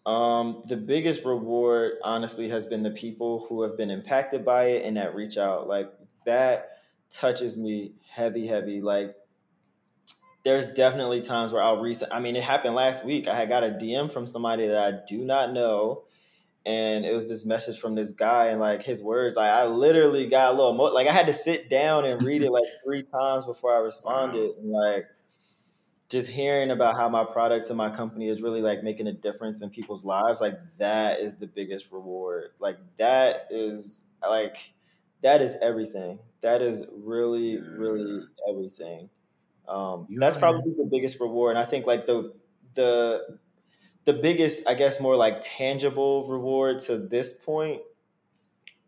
Um, 0.08 0.62
the 0.64 0.78
biggest 0.78 1.26
reward, 1.26 1.98
honestly, 2.02 2.48
has 2.48 2.64
been 2.64 2.82
the 2.82 2.90
people 2.90 3.44
who 3.46 3.60
have 3.60 3.76
been 3.76 3.90
impacted 3.90 4.42
by 4.42 4.68
it 4.68 4.86
and 4.86 4.96
that 4.96 5.14
reach 5.14 5.36
out. 5.36 5.68
Like 5.68 5.92
that 6.24 6.78
touches 7.10 7.58
me 7.58 7.92
heavy, 8.10 8.46
heavy. 8.46 8.80
Like 8.80 9.14
there's 10.44 10.64
definitely 10.64 11.20
times 11.20 11.52
where 11.52 11.62
I'll 11.62 11.82
reach. 11.82 11.98
I 12.10 12.20
mean, 12.20 12.36
it 12.36 12.42
happened 12.42 12.74
last 12.74 13.04
week. 13.04 13.28
I 13.28 13.34
had 13.34 13.50
got 13.50 13.64
a 13.64 13.68
DM 13.68 14.10
from 14.10 14.26
somebody 14.26 14.66
that 14.66 14.94
I 14.94 14.98
do 15.06 15.26
not 15.26 15.52
know, 15.52 16.04
and 16.64 17.04
it 17.04 17.14
was 17.14 17.28
this 17.28 17.44
message 17.44 17.78
from 17.78 17.94
this 17.94 18.12
guy, 18.12 18.46
and 18.46 18.58
like 18.58 18.82
his 18.82 19.02
words, 19.02 19.36
like 19.36 19.52
I 19.52 19.66
literally 19.66 20.26
got 20.26 20.54
a 20.54 20.56
little 20.56 20.72
mo- 20.72 20.84
like 20.84 21.06
I 21.06 21.12
had 21.12 21.26
to 21.26 21.34
sit 21.34 21.68
down 21.68 22.06
and 22.06 22.22
read 22.22 22.42
it 22.42 22.50
like 22.50 22.64
three 22.82 23.02
times 23.02 23.44
before 23.44 23.74
I 23.74 23.80
responded, 23.80 24.52
and 24.56 24.70
like 24.70 25.04
just 26.08 26.30
hearing 26.30 26.70
about 26.70 26.96
how 26.96 27.08
my 27.08 27.24
products 27.24 27.68
and 27.70 27.76
my 27.76 27.90
company 27.90 28.28
is 28.28 28.42
really 28.42 28.62
like 28.62 28.82
making 28.82 29.06
a 29.06 29.12
difference 29.12 29.60
in 29.62 29.70
people's 29.70 30.04
lives 30.04 30.40
like 30.40 30.54
that 30.78 31.20
is 31.20 31.36
the 31.36 31.46
biggest 31.46 31.92
reward. 31.92 32.52
Like 32.58 32.78
that 32.96 33.46
is 33.50 34.04
like 34.22 34.74
that 35.22 35.42
is 35.42 35.56
everything. 35.60 36.20
That 36.40 36.62
is 36.62 36.86
really 36.92 37.60
really 37.60 38.26
everything. 38.48 39.10
Um, 39.68 40.10
that's 40.18 40.36
probably 40.38 40.72
the 40.74 40.88
biggest 40.90 41.20
reward 41.20 41.56
and 41.56 41.58
i 41.58 41.66
think 41.68 41.86
like 41.86 42.06
the 42.06 42.34
the 42.74 43.38
the 44.04 44.14
biggest 44.14 44.66
i 44.68 44.74
guess 44.74 45.00
more 45.00 45.16
like 45.16 45.38
tangible 45.42 46.26
reward 46.28 46.78
to 46.80 46.98
this 46.98 47.32
point 47.32 47.82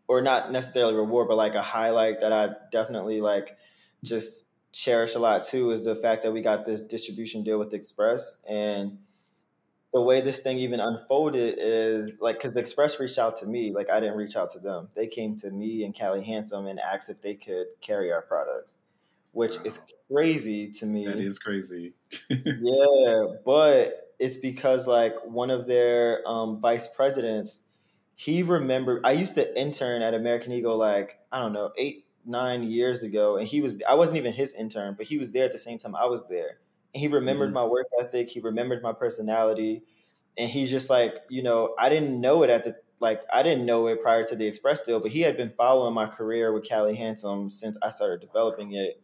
or 0.07 0.21
not 0.21 0.51
necessarily 0.51 0.95
reward 0.95 1.27
but 1.27 1.37
like 1.37 1.55
a 1.55 1.61
highlight 1.61 2.19
that 2.19 2.31
i 2.31 2.49
definitely 2.71 3.21
like 3.21 3.57
just 4.03 4.45
cherish 4.71 5.15
a 5.15 5.19
lot 5.19 5.43
too 5.43 5.71
is 5.71 5.83
the 5.83 5.95
fact 5.95 6.23
that 6.23 6.31
we 6.31 6.41
got 6.41 6.65
this 6.65 6.81
distribution 6.81 7.43
deal 7.43 7.59
with 7.59 7.73
Express 7.73 8.41
and 8.47 8.97
the 9.93 10.01
way 10.01 10.21
this 10.21 10.39
thing 10.39 10.57
even 10.57 10.79
unfolded 10.79 11.55
is 11.57 12.19
like 12.21 12.37
because 12.37 12.55
Express 12.55 12.99
reached 12.99 13.19
out 13.19 13.35
to 13.37 13.45
me, 13.45 13.71
like 13.71 13.89
I 13.89 13.99
didn't 13.99 14.17
reach 14.17 14.35
out 14.35 14.49
to 14.49 14.59
them. 14.59 14.87
They 14.95 15.07
came 15.07 15.35
to 15.37 15.51
me 15.51 15.83
and 15.83 15.93
Cali 15.93 16.21
Hndsme 16.21 16.69
and 16.69 16.79
asked 16.79 17.09
if 17.09 17.21
they 17.21 17.35
could 17.35 17.67
carry 17.81 18.11
our 18.11 18.21
products, 18.21 18.77
which 19.33 19.57
wow. 19.57 19.63
is 19.65 19.81
crazy 20.09 20.71
to 20.71 20.85
me. 20.85 21.05
That 21.05 21.17
is 21.17 21.39
crazy. 21.39 21.93
yeah, 22.29 23.25
but 23.45 24.13
it's 24.17 24.37
because 24.37 24.87
like 24.87 25.15
one 25.25 25.49
of 25.49 25.67
their 25.67 26.21
um, 26.25 26.61
vice 26.61 26.87
presidents, 26.87 27.63
he 28.15 28.43
remembered. 28.43 29.01
I 29.03 29.11
used 29.11 29.35
to 29.35 29.59
intern 29.59 30.01
at 30.03 30.13
American 30.13 30.53
Eagle 30.53 30.77
like 30.77 31.19
I 31.33 31.39
don't 31.39 31.51
know 31.51 31.71
eight 31.77 32.05
nine 32.25 32.63
years 32.63 33.03
ago, 33.03 33.37
and 33.37 33.47
he 33.47 33.61
was 33.61 33.81
I 33.87 33.95
wasn't 33.95 34.17
even 34.17 34.33
his 34.33 34.53
intern, 34.53 34.95
but 34.95 35.05
he 35.05 35.17
was 35.17 35.31
there 35.31 35.45
at 35.45 35.51
the 35.51 35.57
same 35.57 35.77
time 35.77 35.95
I 35.95 36.05
was 36.05 36.23
there, 36.29 36.59
and 36.93 37.01
he 37.01 37.07
remembered 37.07 37.47
mm-hmm. 37.47 37.55
my 37.55 37.65
work 37.65 37.87
ethic, 37.99 38.29
he 38.29 38.39
remembered 38.39 38.83
my 38.83 38.93
personality, 38.93 39.83
and 40.37 40.49
he's 40.49 40.71
just 40.71 40.89
like, 40.89 41.19
you 41.29 41.43
know, 41.43 41.75
I 41.79 41.89
didn't 41.89 42.19
know 42.19 42.43
it 42.43 42.49
at 42.49 42.63
the 42.63 42.75
like 42.99 43.23
I 43.33 43.43
didn't 43.43 43.65
know 43.65 43.87
it 43.87 44.01
prior 44.01 44.23
to 44.25 44.35
the 44.35 44.45
Express 44.45 44.81
deal, 44.81 44.99
but 44.99 45.11
he 45.11 45.21
had 45.21 45.37
been 45.37 45.49
following 45.49 45.93
my 45.93 46.05
career 46.05 46.53
with 46.53 46.67
Cali 46.67 46.95
Hndsme 46.95 47.51
since 47.51 47.77
I 47.81 47.89
started 47.89 48.21
developing 48.21 48.73
it, 48.73 49.01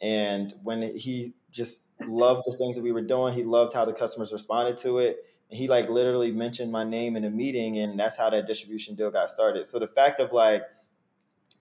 and 0.00 0.54
when 0.62 0.82
he 0.82 1.34
just 1.50 1.88
loved 2.00 2.42
the 2.46 2.56
things 2.56 2.76
that 2.76 2.82
we 2.82 2.92
were 2.92 3.02
doing, 3.02 3.34
he 3.34 3.42
loved 3.42 3.72
how 3.72 3.84
the 3.84 3.92
customers 3.92 4.32
responded 4.32 4.78
to 4.78 4.98
it. 4.98 5.24
And 5.50 5.58
he 5.58 5.68
like 5.68 5.90
literally 5.90 6.32
mentioned 6.32 6.72
my 6.72 6.82
name 6.82 7.14
in 7.14 7.24
a 7.24 7.30
meeting, 7.30 7.78
and 7.78 7.98
that's 7.98 8.16
how 8.16 8.30
that 8.30 8.46
distribution 8.46 8.94
deal 8.94 9.10
got 9.10 9.30
started. 9.30 9.66
So 9.66 9.78
the 9.78 9.86
fact 9.86 10.18
of 10.18 10.32
like 10.32 10.62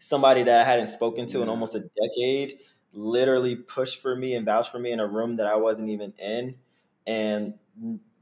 somebody 0.02 0.42
that 0.42 0.60
I 0.60 0.64
hadn't 0.64 0.88
spoken 0.88 1.28
to 1.28 1.38
yeah. 1.38 1.44
in 1.44 1.50
almost 1.50 1.76
a 1.76 1.80
decade 2.02 2.60
literally 2.92 3.56
pushed 3.56 4.02
for 4.02 4.16
me 4.16 4.34
and 4.34 4.46
vouched 4.46 4.72
for 4.72 4.80
me 4.80 4.92
in 4.92 5.00
a 5.00 5.08
room 5.08 5.38
that 5.38 5.46
I 5.46 5.56
wasn't 5.56 5.90
even 5.90 6.14
in. 6.20 6.56
And 7.06 7.54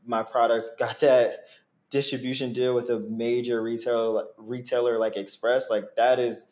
my 0.06 0.24
products 0.24 0.70
got 0.80 1.00
that 1.00 1.46
distribution 1.90 2.54
deal 2.54 2.76
with 2.76 2.90
a 2.90 3.00
major 3.00 3.64
retailer 3.64 4.28
retailer 4.38 5.00
like 5.00 5.16
Express. 5.16 5.70
Like 5.70 5.96
that 5.96 6.20
is 6.20 6.48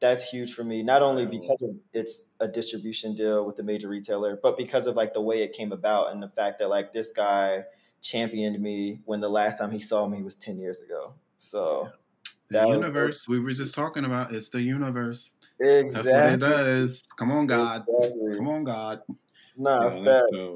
that's 0.00 0.30
huge 0.30 0.54
for 0.54 0.62
me. 0.62 0.84
Not 0.84 1.02
only 1.02 1.26
because 1.26 1.60
of 1.60 1.82
it's 1.92 2.26
a 2.38 2.46
distribution 2.46 3.16
deal 3.16 3.44
with 3.44 3.58
a 3.58 3.64
major 3.64 3.88
retailer, 3.88 4.38
but 4.40 4.56
because 4.56 4.86
of 4.86 4.94
like 4.94 5.12
the 5.12 5.20
way 5.20 5.42
it 5.42 5.52
came 5.52 5.72
about 5.72 6.12
and 6.12 6.22
the 6.22 6.28
fact 6.28 6.60
that 6.60 6.68
like 6.68 6.92
this 6.92 7.10
guy 7.10 7.64
championed 8.00 8.60
me 8.60 9.00
when 9.06 9.20
the 9.20 9.28
last 9.28 9.58
time 9.58 9.72
he 9.72 9.80
saw 9.80 10.06
me 10.06 10.22
was 10.22 10.36
10 10.36 10.58
years 10.60 10.80
ago. 10.80 11.14
So 11.36 11.88
the 11.88 11.92
that 12.50 12.68
universe 12.68 13.28
was, 13.28 13.28
we 13.28 13.40
were 13.40 13.52
just 13.52 13.74
talking 13.74 14.04
about. 14.04 14.34
It's 14.34 14.48
the 14.48 14.60
universe. 14.60 15.36
Exactly. 15.60 16.12
That's 16.12 16.24
what 16.24 16.32
it 16.32 16.40
does. 16.40 17.02
Come 17.18 17.32
on, 17.32 17.46
God. 17.46 17.82
Exactly. 17.88 18.36
Come 18.36 18.48
on, 18.48 18.64
God. 18.64 19.00
Nah, 19.56 19.94
yeah, 19.94 20.04
facts. 20.04 20.50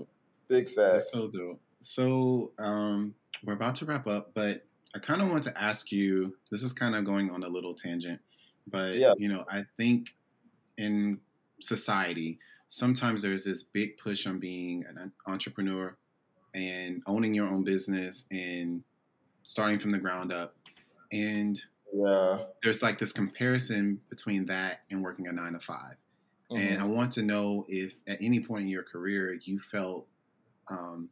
Big 0.48 0.68
facts. 0.68 1.12
so 1.12 1.28
dope. 1.28 1.60
So 1.80 2.52
um, 2.58 3.14
we're 3.44 3.54
about 3.54 3.74
to 3.76 3.84
wrap 3.84 4.06
up, 4.06 4.30
but 4.34 4.64
I 4.94 5.00
kind 5.00 5.20
of 5.20 5.28
want 5.28 5.44
to 5.44 5.62
ask 5.62 5.90
you. 5.90 6.36
This 6.50 6.62
is 6.62 6.72
kind 6.72 6.94
of 6.94 7.04
going 7.04 7.30
on 7.30 7.42
a 7.42 7.48
little 7.48 7.74
tangent, 7.74 8.20
but 8.68 8.96
yeah. 8.96 9.14
you 9.18 9.28
know, 9.28 9.44
I 9.50 9.64
think 9.76 10.14
in 10.78 11.18
society, 11.60 12.38
sometimes 12.68 13.22
there's 13.22 13.44
this 13.44 13.62
big 13.62 13.98
push 13.98 14.26
on 14.26 14.38
being 14.38 14.84
an 14.88 15.12
entrepreneur 15.26 15.96
and 16.54 17.02
owning 17.06 17.34
your 17.34 17.48
own 17.48 17.64
business 17.64 18.26
and 18.30 18.82
starting 19.44 19.78
from 19.78 19.90
the 19.90 19.98
ground 19.98 20.32
up. 20.32 20.54
And 21.10 21.60
yeah. 21.92 22.38
There's 22.62 22.82
like 22.82 22.98
this 22.98 23.12
comparison 23.12 24.00
between 24.08 24.46
that 24.46 24.80
and 24.90 25.02
working 25.02 25.26
a 25.28 25.32
nine 25.32 25.52
to 25.52 25.60
5 25.60 25.76
mm-hmm. 25.76 26.56
And 26.56 26.80
I 26.80 26.84
want 26.84 27.12
to 27.12 27.22
know 27.22 27.66
if 27.68 27.94
at 28.06 28.18
any 28.20 28.40
point 28.40 28.62
in 28.62 28.68
your 28.68 28.82
career 28.82 29.34
you 29.34 29.60
felt 29.60 30.06
um, 30.70 31.10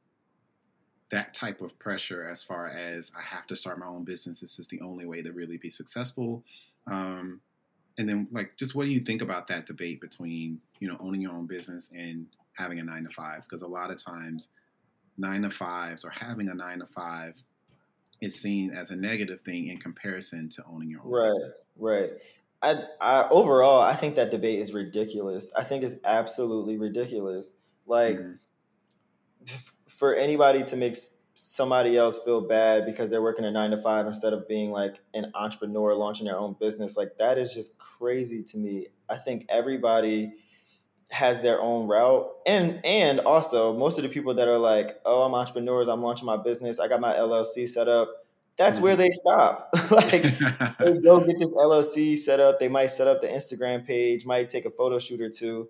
that 1.10 1.34
type 1.34 1.60
of 1.60 1.78
pressure 1.78 2.26
as 2.26 2.42
far 2.42 2.68
as 2.68 3.12
I 3.18 3.22
have 3.22 3.46
to 3.48 3.56
start 3.56 3.78
my 3.78 3.86
own 3.86 4.04
business. 4.04 4.40
This 4.40 4.58
is 4.58 4.68
the 4.68 4.80
only 4.80 5.06
way 5.06 5.22
to 5.22 5.32
really 5.32 5.56
be 5.56 5.70
successful. 5.70 6.44
Um, 6.86 7.40
and 7.98 8.08
then, 8.08 8.28
like, 8.30 8.56
just 8.56 8.74
what 8.74 8.84
do 8.84 8.90
you 8.90 9.00
think 9.00 9.20
about 9.20 9.48
that 9.48 9.66
debate 9.66 10.00
between 10.00 10.60
you 10.78 10.88
know 10.88 10.96
owning 11.00 11.20
your 11.20 11.32
own 11.32 11.46
business 11.46 11.92
and 11.92 12.26
having 12.54 12.78
a 12.78 12.82
nine 12.82 13.04
to 13.04 13.10
five? 13.10 13.42
Because 13.42 13.62
a 13.62 13.68
lot 13.68 13.90
of 13.90 14.02
times, 14.02 14.50
nine 15.18 15.42
to 15.42 15.50
fives 15.50 16.04
or 16.04 16.10
having 16.10 16.48
a 16.48 16.54
nine 16.54 16.78
to 16.78 16.86
five 16.86 17.34
is 18.20 18.40
seen 18.40 18.70
as 18.70 18.90
a 18.90 18.96
negative 18.96 19.40
thing 19.42 19.68
in 19.68 19.78
comparison 19.78 20.48
to 20.50 20.64
owning 20.70 20.90
your 20.90 21.00
own 21.02 21.10
right, 21.10 21.28
business. 21.28 21.66
Right. 21.76 22.10
I, 22.62 22.82
I 23.00 23.28
overall, 23.30 23.80
I 23.80 23.94
think 23.94 24.16
that 24.16 24.30
debate 24.30 24.58
is 24.58 24.74
ridiculous. 24.74 25.50
I 25.56 25.64
think 25.64 25.82
it's 25.82 25.96
absolutely 26.04 26.76
ridiculous. 26.76 27.54
Like, 27.86 28.18
mm-hmm. 28.18 29.56
for 29.88 30.14
anybody 30.14 30.62
to 30.64 30.76
make 30.76 30.94
somebody 31.34 31.96
else 31.96 32.22
feel 32.22 32.42
bad 32.42 32.84
because 32.84 33.10
they're 33.10 33.22
working 33.22 33.46
a 33.46 33.50
nine 33.50 33.70
to 33.70 33.78
five 33.78 34.06
instead 34.06 34.34
of 34.34 34.46
being 34.46 34.70
like 34.70 35.00
an 35.14 35.32
entrepreneur 35.34 35.94
launching 35.94 36.26
their 36.26 36.38
own 36.38 36.54
business, 36.60 36.96
like 36.96 37.16
that 37.18 37.38
is 37.38 37.54
just 37.54 37.78
crazy 37.78 38.42
to 38.42 38.58
me. 38.58 38.86
I 39.08 39.16
think 39.16 39.46
everybody 39.48 40.34
has 41.10 41.42
their 41.42 41.60
own 41.60 41.88
route. 41.88 42.28
And 42.46 42.80
and 42.84 43.20
also 43.20 43.76
most 43.76 43.98
of 43.98 44.04
the 44.04 44.08
people 44.08 44.34
that 44.34 44.48
are 44.48 44.58
like 44.58 45.00
oh 45.04 45.22
i'm 45.22 45.34
entrepreneurs 45.34 45.88
i'm 45.88 46.02
launching 46.02 46.26
my 46.26 46.36
business 46.36 46.80
i 46.80 46.88
got 46.88 47.00
my 47.00 47.12
llc 47.12 47.68
set 47.68 47.88
up 47.88 48.08
that's 48.56 48.76
mm-hmm. 48.76 48.84
where 48.84 48.96
they 48.96 49.10
stop. 49.10 49.70
Like 49.90 50.10
they 50.78 50.98
go 50.98 51.20
get 51.20 51.38
this 51.38 51.54
llc 51.54 52.16
set 52.18 52.40
up 52.40 52.58
they 52.58 52.68
might 52.68 52.86
set 52.86 53.06
up 53.06 53.20
the 53.20 53.28
instagram 53.28 53.86
page 53.86 54.24
might 54.24 54.48
take 54.48 54.64
a 54.64 54.70
photo 54.70 54.98
shoot 54.98 55.20
or 55.20 55.30
two 55.30 55.68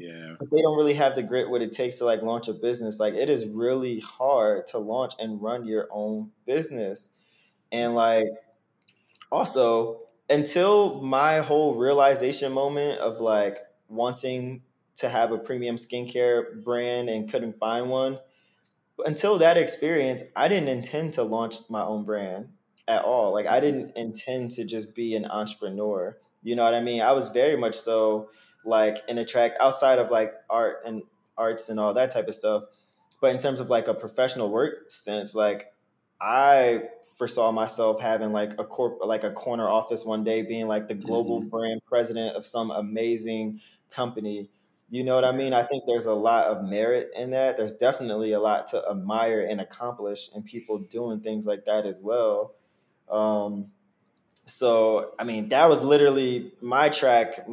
yeah. 0.00 0.34
but 0.38 0.50
they 0.50 0.62
don't 0.62 0.76
really 0.76 0.94
have 0.94 1.14
the 1.14 1.22
grit 1.22 1.50
what 1.50 1.62
it 1.62 1.72
takes 1.72 1.96
to 1.98 2.04
like 2.04 2.22
launch 2.22 2.48
a 2.48 2.54
business. 2.54 2.98
Like 2.98 3.14
it 3.14 3.28
is 3.28 3.46
really 3.46 4.00
hard 4.00 4.66
to 4.68 4.78
launch 4.78 5.12
and 5.18 5.40
run 5.42 5.66
your 5.66 5.88
own 5.90 6.30
business. 6.46 7.10
And 7.70 7.94
like 7.94 8.26
also 9.30 10.00
until 10.28 11.02
my 11.02 11.40
whole 11.40 11.74
realization 11.74 12.52
moment 12.52 12.98
of 13.00 13.20
like 13.20 13.58
wanting 13.88 14.62
to 15.00 15.08
have 15.08 15.32
a 15.32 15.38
premium 15.38 15.76
skincare 15.76 16.62
brand 16.62 17.08
and 17.08 17.30
couldn't 17.30 17.58
find 17.58 17.88
one. 17.88 18.18
Until 19.04 19.38
that 19.38 19.56
experience, 19.56 20.22
I 20.36 20.48
didn't 20.48 20.68
intend 20.68 21.14
to 21.14 21.22
launch 21.22 21.56
my 21.70 21.82
own 21.82 22.04
brand 22.04 22.50
at 22.86 23.02
all. 23.02 23.32
Like 23.32 23.46
I 23.46 23.60
didn't 23.60 23.96
intend 23.96 24.50
to 24.52 24.64
just 24.64 24.94
be 24.94 25.16
an 25.16 25.24
entrepreneur. 25.24 26.18
You 26.42 26.54
know 26.54 26.64
what 26.64 26.74
I 26.74 26.80
mean? 26.80 27.00
I 27.00 27.12
was 27.12 27.28
very 27.28 27.56
much 27.56 27.74
so 27.74 28.28
like 28.64 28.98
in 29.08 29.16
a 29.16 29.24
track 29.24 29.52
outside 29.58 29.98
of 29.98 30.10
like 30.10 30.32
art 30.50 30.82
and 30.84 31.02
arts 31.38 31.70
and 31.70 31.80
all 31.80 31.94
that 31.94 32.10
type 32.10 32.28
of 32.28 32.34
stuff. 32.34 32.64
But 33.22 33.34
in 33.34 33.38
terms 33.38 33.60
of 33.60 33.70
like 33.70 33.88
a 33.88 33.94
professional 33.94 34.50
work 34.50 34.90
sense, 34.90 35.34
like 35.34 35.72
I 36.20 36.82
foresaw 37.16 37.52
myself 37.52 38.00
having 38.00 38.32
like 38.32 38.52
a 38.58 38.64
corp 38.64 38.98
like 39.02 39.24
a 39.24 39.32
corner 39.32 39.66
office 39.66 40.04
one 40.04 40.24
day 40.24 40.42
being 40.42 40.66
like 40.66 40.88
the 40.88 40.94
global 40.94 41.40
mm-hmm. 41.40 41.48
brand 41.48 41.80
president 41.86 42.36
of 42.36 42.44
some 42.44 42.70
amazing 42.70 43.60
company 43.90 44.50
you 44.90 45.04
know 45.04 45.14
what 45.14 45.24
I 45.24 45.30
mean? 45.30 45.52
I 45.52 45.62
think 45.62 45.84
there's 45.86 46.06
a 46.06 46.12
lot 46.12 46.46
of 46.46 46.64
merit 46.64 47.12
in 47.14 47.30
that. 47.30 47.56
There's 47.56 47.72
definitely 47.72 48.32
a 48.32 48.40
lot 48.40 48.66
to 48.68 48.82
admire 48.90 49.46
and 49.48 49.60
accomplish 49.60 50.28
in 50.34 50.42
people 50.42 50.78
doing 50.78 51.20
things 51.20 51.46
like 51.46 51.64
that 51.66 51.86
as 51.86 52.00
well. 52.00 52.54
Um, 53.08 53.68
so, 54.46 55.12
I 55.16 55.22
mean, 55.22 55.48
that 55.50 55.68
was 55.68 55.80
literally 55.80 56.52
my 56.60 56.88
track, 56.88 57.46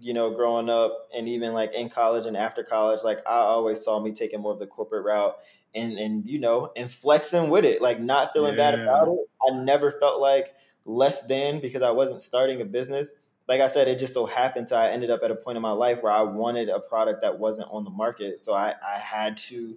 you 0.00 0.14
know, 0.14 0.30
growing 0.30 0.68
up 0.70 1.08
and 1.14 1.28
even 1.28 1.52
like 1.52 1.74
in 1.74 1.88
college 1.88 2.26
and 2.26 2.36
after 2.36 2.62
college. 2.62 3.00
Like, 3.02 3.18
I 3.26 3.38
always 3.38 3.82
saw 3.84 4.00
me 4.00 4.12
taking 4.12 4.40
more 4.40 4.52
of 4.52 4.60
the 4.60 4.66
corporate 4.68 5.04
route 5.04 5.36
and, 5.74 5.98
and 5.98 6.24
you 6.24 6.38
know, 6.38 6.70
and 6.76 6.88
flexing 6.88 7.50
with 7.50 7.64
it, 7.64 7.82
like 7.82 7.98
not 7.98 8.30
feeling 8.32 8.56
yeah. 8.56 8.70
bad 8.70 8.80
about 8.80 9.08
it. 9.08 9.18
I 9.42 9.58
never 9.58 9.90
felt 9.90 10.20
like 10.20 10.54
less 10.84 11.24
than 11.24 11.60
because 11.60 11.82
I 11.82 11.90
wasn't 11.90 12.20
starting 12.20 12.60
a 12.60 12.64
business 12.64 13.10
like 13.48 13.60
I 13.60 13.68
said, 13.68 13.88
it 13.88 13.98
just 13.98 14.12
so 14.12 14.26
happened 14.26 14.68
to 14.68 14.76
I 14.76 14.90
ended 14.90 15.10
up 15.10 15.22
at 15.22 15.30
a 15.30 15.36
point 15.36 15.56
in 15.56 15.62
my 15.62 15.72
life 15.72 16.02
where 16.02 16.12
I 16.12 16.22
wanted 16.22 16.68
a 16.68 16.80
product 16.80 17.22
that 17.22 17.38
wasn't 17.38 17.68
on 17.70 17.84
the 17.84 17.90
market. 17.90 18.40
So 18.40 18.54
I, 18.54 18.74
I 18.82 18.98
had 18.98 19.36
to 19.38 19.76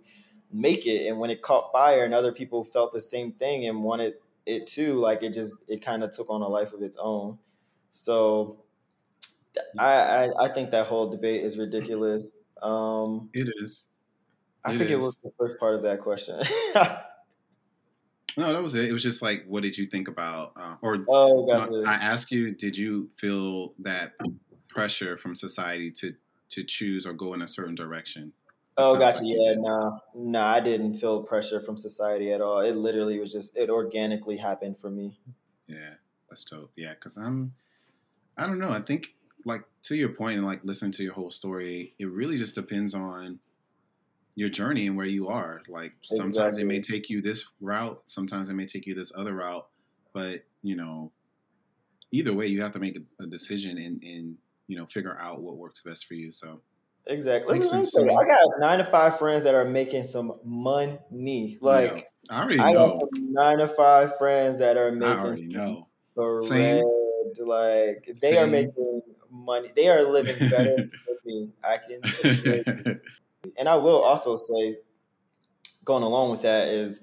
make 0.51 0.87
it. 0.87 1.07
And 1.07 1.19
when 1.19 1.29
it 1.29 1.41
caught 1.41 1.71
fire 1.71 2.03
and 2.03 2.13
other 2.13 2.31
people 2.31 2.63
felt 2.63 2.93
the 2.93 3.01
same 3.01 3.31
thing 3.31 3.65
and 3.65 3.83
wanted 3.83 4.15
it 4.45 4.65
too, 4.65 4.95
like 4.95 5.21
it 5.21 5.33
just 5.33 5.69
it 5.69 5.83
kind 5.83 6.03
of 6.03 6.11
took 6.11 6.29
on 6.29 6.41
a 6.41 6.47
life 6.47 6.73
of 6.73 6.81
its 6.81 6.97
own. 6.97 7.37
So 7.89 8.63
I, 9.77 9.93
I, 9.93 10.45
I 10.45 10.47
think 10.47 10.71
that 10.71 10.87
whole 10.87 11.09
debate 11.09 11.43
is 11.43 11.57
ridiculous. 11.57 12.37
Um, 12.61 13.29
it 13.33 13.47
is. 13.61 13.87
I 14.65 14.75
think 14.75 14.89
it 14.89 14.97
was 14.97 15.21
the 15.21 15.31
first 15.37 15.59
part 15.59 15.75
of 15.75 15.83
that 15.83 16.01
question. 16.01 16.41
No, 18.37 18.53
that 18.53 18.61
was 18.61 18.75
it. 18.75 18.85
It 18.85 18.93
was 18.93 19.03
just 19.03 19.21
like, 19.21 19.45
what 19.47 19.63
did 19.63 19.77
you 19.77 19.85
think 19.85 20.07
about? 20.07 20.53
Uh, 20.55 20.75
or 20.81 21.05
oh, 21.07 21.45
gotcha. 21.45 21.83
I 21.85 21.93
asked 21.93 22.31
you, 22.31 22.51
did 22.51 22.77
you 22.77 23.09
feel 23.17 23.73
that 23.79 24.13
pressure 24.67 25.17
from 25.17 25.35
society 25.35 25.91
to 25.91 26.13
to 26.49 26.63
choose 26.63 27.05
or 27.05 27.13
go 27.13 27.33
in 27.33 27.41
a 27.41 27.47
certain 27.47 27.75
direction? 27.75 28.33
oh, 28.79 28.97
gotcha. 28.97 29.23
Like 29.23 29.35
yeah, 29.37 29.53
no, 29.53 29.61
nah, 29.61 29.89
no, 30.15 30.39
nah, 30.39 30.47
I 30.47 30.59
didn't 30.59 30.95
feel 30.95 31.23
pressure 31.23 31.59
from 31.59 31.77
society 31.77 32.31
at 32.31 32.41
all. 32.41 32.59
It 32.59 32.75
literally 32.75 33.19
was 33.19 33.31
just 33.31 33.57
it 33.57 33.69
organically 33.69 34.37
happened 34.37 34.77
for 34.77 34.89
me. 34.89 35.19
Yeah, 35.67 35.95
that's 36.29 36.45
dope. 36.45 36.71
Yeah, 36.75 36.93
because 36.93 37.17
I'm, 37.17 37.53
I 38.37 38.47
don't 38.47 38.59
know. 38.59 38.71
I 38.71 38.81
think 38.81 39.13
like 39.45 39.63
to 39.83 39.95
your 39.95 40.09
point 40.09 40.37
and 40.37 40.45
like 40.45 40.61
listening 40.63 40.91
to 40.93 41.03
your 41.03 41.13
whole 41.13 41.31
story, 41.31 41.93
it 41.99 42.09
really 42.09 42.37
just 42.37 42.55
depends 42.55 42.93
on 42.93 43.39
your 44.39 44.47
journey 44.47 44.87
and 44.87 44.95
where 44.95 45.05
you 45.05 45.27
are. 45.27 45.61
Like 45.67 45.91
sometimes 46.01 46.37
exactly. 46.37 46.61
it 46.61 46.65
may 46.65 46.79
take 46.79 47.09
you 47.09 47.21
this 47.21 47.45
route, 47.59 48.01
sometimes 48.05 48.47
it 48.47 48.53
may 48.53 48.65
take 48.65 48.87
you 48.87 48.95
this 48.95 49.11
other 49.13 49.33
route, 49.33 49.67
but 50.13 50.45
you 50.61 50.77
know, 50.77 51.11
either 52.13 52.33
way, 52.33 52.47
you 52.47 52.61
have 52.61 52.71
to 52.71 52.79
make 52.79 52.97
a, 52.97 53.23
a 53.23 53.27
decision 53.27 53.77
and, 53.77 54.01
and 54.01 54.37
you 54.67 54.77
know 54.77 54.85
figure 54.85 55.17
out 55.19 55.41
what 55.41 55.57
works 55.57 55.81
best 55.81 56.05
for 56.05 56.13
you. 56.13 56.31
So 56.31 56.61
exactly. 57.05 57.59
I 57.59 58.23
got 58.23 58.47
nine 58.59 58.77
to 58.77 58.85
five 58.85 59.19
friends 59.19 59.43
that 59.43 59.55
are 59.55 59.65
making 59.65 60.05
some 60.05 60.39
money. 60.45 61.57
Like 61.59 62.07
yeah, 62.29 62.37
I 62.37 62.41
already 62.41 62.59
I 62.61 62.71
know. 62.71 62.87
got 62.87 62.99
some 63.01 63.33
nine 63.33 63.57
to 63.57 63.67
five 63.67 64.17
friends 64.17 64.57
that 64.59 64.77
are 64.77 64.93
making 64.93 65.49
some 65.49 65.83
bread. 66.15 66.81
Like 67.39 68.05
they 68.21 68.31
Same. 68.31 68.43
are 68.43 68.47
making 68.47 69.01
money. 69.29 69.73
They 69.75 69.89
are 69.89 70.01
living 70.03 70.49
better 70.49 70.75
than 70.77 70.91
me. 71.25 71.49
I 71.61 71.77
can. 71.77 73.01
And 73.57 73.67
I 73.67 73.75
will 73.75 74.01
also 74.01 74.35
say, 74.35 74.77
going 75.85 76.03
along 76.03 76.31
with 76.31 76.41
that, 76.41 76.67
is 76.67 77.01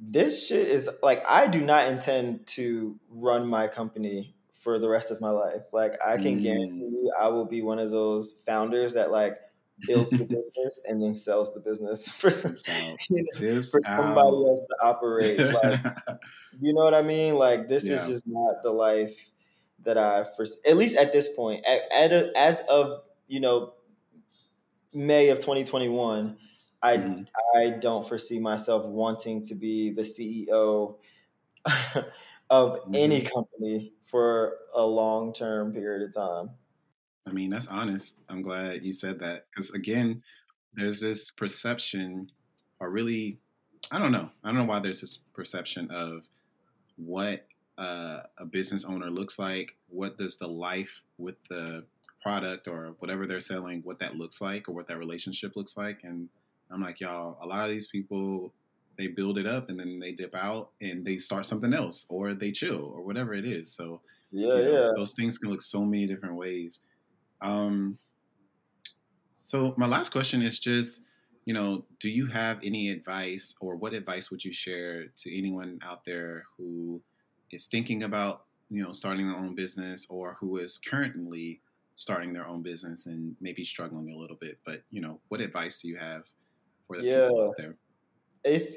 this 0.00 0.46
shit 0.46 0.66
is 0.68 0.88
like 1.02 1.22
I 1.28 1.46
do 1.46 1.60
not 1.60 1.88
intend 1.88 2.46
to 2.48 2.98
run 3.10 3.46
my 3.46 3.68
company 3.68 4.34
for 4.52 4.78
the 4.78 4.88
rest 4.88 5.10
of 5.10 5.20
my 5.20 5.30
life. 5.30 5.62
Like 5.72 5.94
I 6.04 6.16
can 6.16 6.38
mm. 6.38 6.42
guarantee 6.42 6.80
you, 6.80 7.12
I 7.18 7.28
will 7.28 7.44
be 7.44 7.62
one 7.62 7.78
of 7.78 7.90
those 7.90 8.32
founders 8.46 8.94
that 8.94 9.10
like 9.10 9.38
builds 9.86 10.10
the 10.10 10.24
business 10.24 10.80
and 10.88 11.02
then 11.02 11.14
sells 11.14 11.52
the 11.54 11.60
business 11.60 12.08
for 12.18 12.30
some 12.30 12.56
you 13.10 13.26
know, 13.40 13.62
for 13.62 13.80
somebody 13.82 14.20
out. 14.20 14.34
else 14.34 14.66
to 14.66 14.76
operate. 14.82 15.38
Like, 15.38 15.80
you 16.60 16.74
know 16.74 16.84
what 16.84 16.94
I 16.94 17.02
mean? 17.02 17.34
Like 17.34 17.68
this 17.68 17.86
yeah. 17.86 17.96
is 17.96 18.06
just 18.06 18.24
not 18.26 18.62
the 18.62 18.70
life 18.70 19.30
that 19.84 19.96
I 19.96 20.24
first, 20.36 20.66
at 20.66 20.76
least 20.76 20.96
at 20.96 21.12
this 21.12 21.34
point, 21.34 21.64
at, 21.66 21.80
at 21.90 22.12
a, 22.12 22.32
as 22.36 22.60
of 22.68 23.02
you 23.28 23.40
know 23.40 23.74
May 24.92 25.28
of 25.28 25.38
2021, 25.38 26.36
I 26.82 26.96
mm-hmm. 26.96 27.22
I 27.56 27.70
don't 27.70 28.06
foresee 28.06 28.38
myself 28.38 28.86
wanting 28.86 29.42
to 29.42 29.54
be 29.54 29.90
the 29.90 30.02
CEO 30.02 30.96
of 32.50 32.72
mm-hmm. 32.72 32.94
any 32.94 33.20
company 33.22 33.92
for 34.02 34.56
a 34.74 34.84
long 34.84 35.32
term 35.32 35.72
period 35.72 36.08
of 36.08 36.14
time. 36.14 36.50
I 37.26 37.32
mean, 37.32 37.50
that's 37.50 37.68
honest. 37.68 38.18
I'm 38.28 38.42
glad 38.42 38.82
you 38.82 38.92
said 38.92 39.20
that 39.20 39.46
because 39.50 39.70
again, 39.70 40.22
there's 40.74 41.00
this 41.00 41.30
perception, 41.30 42.30
or 42.80 42.90
really, 42.90 43.38
I 43.90 43.98
don't 43.98 44.12
know. 44.12 44.30
I 44.42 44.48
don't 44.48 44.58
know 44.58 44.64
why 44.64 44.80
there's 44.80 45.00
this 45.00 45.18
perception 45.34 45.90
of 45.90 46.22
what 46.96 47.46
uh, 47.78 48.20
a 48.38 48.44
business 48.44 48.84
owner 48.84 49.10
looks 49.10 49.38
like. 49.38 49.76
What 49.88 50.18
does 50.18 50.38
the 50.38 50.48
life 50.48 51.02
with 51.18 51.46
the 51.48 51.84
product 52.22 52.68
or 52.68 52.94
whatever 52.98 53.26
they're 53.26 53.40
selling, 53.40 53.80
what 53.82 53.98
that 53.98 54.16
looks 54.16 54.40
like 54.40 54.68
or 54.68 54.72
what 54.72 54.86
that 54.88 54.98
relationship 54.98 55.56
looks 55.56 55.76
like. 55.76 56.00
And 56.04 56.28
I'm 56.70 56.80
like, 56.80 57.00
y'all, 57.00 57.38
a 57.42 57.46
lot 57.46 57.64
of 57.64 57.70
these 57.70 57.88
people, 57.88 58.52
they 58.96 59.08
build 59.08 59.38
it 59.38 59.46
up 59.46 59.70
and 59.70 59.78
then 59.78 59.98
they 59.98 60.12
dip 60.12 60.34
out 60.34 60.70
and 60.80 61.04
they 61.04 61.18
start 61.18 61.46
something 61.46 61.72
else 61.72 62.06
or 62.08 62.34
they 62.34 62.52
chill 62.52 62.92
or 62.94 63.02
whatever 63.02 63.34
it 63.34 63.44
is. 63.46 63.72
So, 63.72 64.00
yeah, 64.30 64.56
you 64.56 64.62
know, 64.62 64.72
yeah. 64.72 64.90
Those 64.94 65.14
things 65.14 65.38
can 65.38 65.50
look 65.50 65.62
so 65.62 65.84
many 65.84 66.06
different 66.06 66.36
ways. 66.36 66.82
Um, 67.40 67.98
so, 69.32 69.74
my 69.76 69.86
last 69.86 70.10
question 70.10 70.42
is 70.42 70.60
just, 70.60 71.02
you 71.46 71.54
know, 71.54 71.84
do 71.98 72.10
you 72.10 72.26
have 72.26 72.60
any 72.62 72.90
advice 72.90 73.56
or 73.60 73.74
what 73.74 73.94
advice 73.94 74.30
would 74.30 74.44
you 74.44 74.52
share 74.52 75.06
to 75.16 75.36
anyone 75.36 75.80
out 75.82 76.04
there 76.04 76.44
who 76.56 77.00
is 77.50 77.66
thinking 77.66 78.02
about, 78.02 78.44
you 78.68 78.82
know, 78.82 78.92
starting 78.92 79.26
their 79.26 79.36
own 79.38 79.54
business 79.54 80.06
or 80.10 80.36
who 80.38 80.58
is 80.58 80.78
currently 80.78 81.60
starting 82.00 82.32
their 82.32 82.48
own 82.48 82.62
business 82.62 83.06
and 83.06 83.36
maybe 83.42 83.62
struggling 83.62 84.10
a 84.10 84.16
little 84.16 84.36
bit. 84.36 84.58
But 84.64 84.82
you 84.90 85.02
know, 85.02 85.20
what 85.28 85.42
advice 85.42 85.82
do 85.82 85.88
you 85.88 85.98
have 85.98 86.24
for 86.86 86.96
the 86.96 87.04
Yeah. 87.04 87.28
people 87.28 87.48
out 87.48 87.56
there? 87.58 87.76
If 88.42 88.76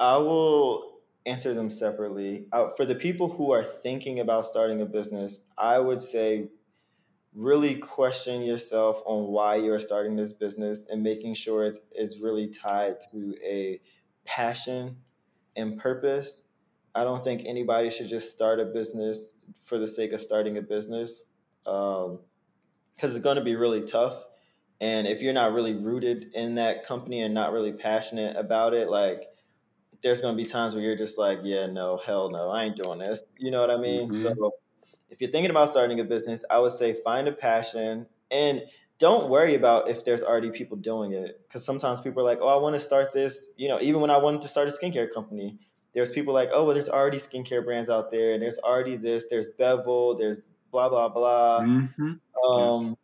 I 0.00 0.16
will 0.16 1.02
answer 1.26 1.52
them 1.52 1.68
separately. 1.68 2.48
Uh, 2.50 2.70
for 2.70 2.86
the 2.86 2.94
people 2.94 3.28
who 3.28 3.52
are 3.52 3.62
thinking 3.62 4.18
about 4.18 4.46
starting 4.46 4.80
a 4.80 4.86
business, 4.86 5.40
I 5.58 5.78
would 5.78 6.00
say 6.00 6.48
really 7.34 7.76
question 7.76 8.40
yourself 8.42 9.02
on 9.04 9.28
why 9.28 9.56
you're 9.56 9.78
starting 9.78 10.16
this 10.16 10.32
business 10.32 10.86
and 10.88 11.02
making 11.02 11.34
sure 11.34 11.66
it's, 11.66 11.80
it's 11.92 12.20
really 12.20 12.48
tied 12.48 12.96
to 13.12 13.36
a 13.44 13.80
passion 14.24 14.96
and 15.54 15.78
purpose. 15.78 16.44
I 16.94 17.04
don't 17.04 17.22
think 17.22 17.42
anybody 17.44 17.90
should 17.90 18.08
just 18.08 18.32
start 18.32 18.58
a 18.58 18.64
business 18.64 19.34
for 19.60 19.78
the 19.78 19.86
sake 19.86 20.12
of 20.12 20.22
starting 20.22 20.56
a 20.56 20.62
business 20.62 21.26
because 23.00 23.16
it's 23.16 23.24
going 23.24 23.36
to 23.36 23.44
be 23.44 23.56
really 23.56 23.82
tough. 23.82 24.26
And 24.78 25.06
if 25.06 25.22
you're 25.22 25.32
not 25.32 25.54
really 25.54 25.74
rooted 25.74 26.32
in 26.34 26.56
that 26.56 26.84
company 26.84 27.22
and 27.22 27.32
not 27.32 27.52
really 27.52 27.72
passionate 27.72 28.36
about 28.36 28.74
it, 28.74 28.90
like 28.90 29.24
there's 30.02 30.20
going 30.20 30.36
to 30.36 30.42
be 30.42 30.48
times 30.48 30.74
where 30.74 30.84
you're 30.84 30.96
just 30.96 31.18
like, 31.18 31.38
yeah, 31.42 31.66
no, 31.66 31.96
hell 31.96 32.30
no, 32.30 32.50
I 32.50 32.64
ain't 32.64 32.76
doing 32.76 32.98
this. 32.98 33.32
You 33.38 33.50
know 33.50 33.60
what 33.60 33.70
I 33.70 33.78
mean? 33.78 34.08
Mhm. 34.08 34.12
So 34.12 34.52
if 35.08 35.20
you're 35.20 35.30
thinking 35.30 35.50
about 35.50 35.70
starting 35.70 35.98
a 35.98 36.04
business, 36.04 36.44
I 36.50 36.58
would 36.58 36.72
say 36.72 36.92
find 36.92 37.26
a 37.26 37.32
passion 37.32 38.06
and 38.30 38.64
don't 38.98 39.30
worry 39.30 39.54
about 39.54 39.88
if 39.88 40.04
there's 40.04 40.22
already 40.22 40.50
people 40.50 40.76
doing 40.76 41.12
it. 41.12 41.40
Because 41.48 41.64
sometimes 41.64 42.00
people 42.00 42.20
are 42.20 42.26
like, 42.26 42.40
oh, 42.42 42.48
I 42.48 42.60
want 42.60 42.74
to 42.76 42.80
start 42.80 43.12
this. 43.12 43.50
You 43.56 43.68
know, 43.68 43.80
even 43.80 44.02
when 44.02 44.10
I 44.10 44.18
wanted 44.18 44.42
to 44.42 44.48
start 44.48 44.68
a 44.68 44.70
skincare 44.70 45.12
company, 45.12 45.58
there's 45.94 46.12
people 46.12 46.34
like, 46.34 46.50
oh, 46.52 46.64
well, 46.64 46.74
there's 46.74 46.90
already 46.90 47.16
skincare 47.16 47.64
brands 47.64 47.88
out 47.88 48.10
there, 48.10 48.34
and 48.34 48.42
there's 48.42 48.58
already 48.58 48.96
this, 48.96 49.24
there's 49.28 49.48
Bevel, 49.48 50.16
there's 50.16 50.42
blah 50.70 50.88
blah 50.88 51.08
blah. 51.08 51.64
Mhm. 51.64 52.20
Um, 52.48 52.96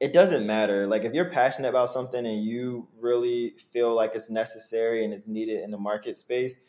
it 0.00 0.12
doesn't 0.12 0.46
matter. 0.46 0.86
Like 0.86 1.04
if 1.04 1.12
you're 1.14 1.30
passionate 1.30 1.68
about 1.68 1.90
something 1.90 2.24
and 2.26 2.42
you 2.42 2.88
really 3.00 3.50
feel 3.72 3.94
like 3.94 4.14
it's 4.14 4.30
necessary 4.30 5.04
and 5.04 5.12
it's 5.12 5.26
needed 5.26 5.62
in 5.62 5.70
the 5.70 5.78
market 5.78 6.16
space, 6.16 6.60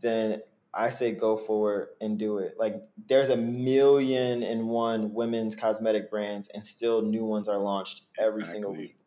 then 0.00 0.42
I 0.74 0.90
say 0.90 1.14
go 1.14 1.36
for 1.36 1.80
it 1.82 1.88
and 2.00 2.18
do 2.18 2.38
it. 2.38 2.54
Like 2.58 2.74
there's 2.98 3.30
a 3.30 3.36
million 3.36 4.42
and 4.42 4.68
one 4.68 5.14
women's 5.14 5.56
cosmetic 5.56 6.10
brands 6.10 6.48
and 6.48 6.66
still 6.66 7.02
new 7.02 7.24
ones 7.24 7.48
are 7.48 7.58
launched 7.58 8.02
every 8.18 8.44
single 8.44 8.76
week. 8.76 8.98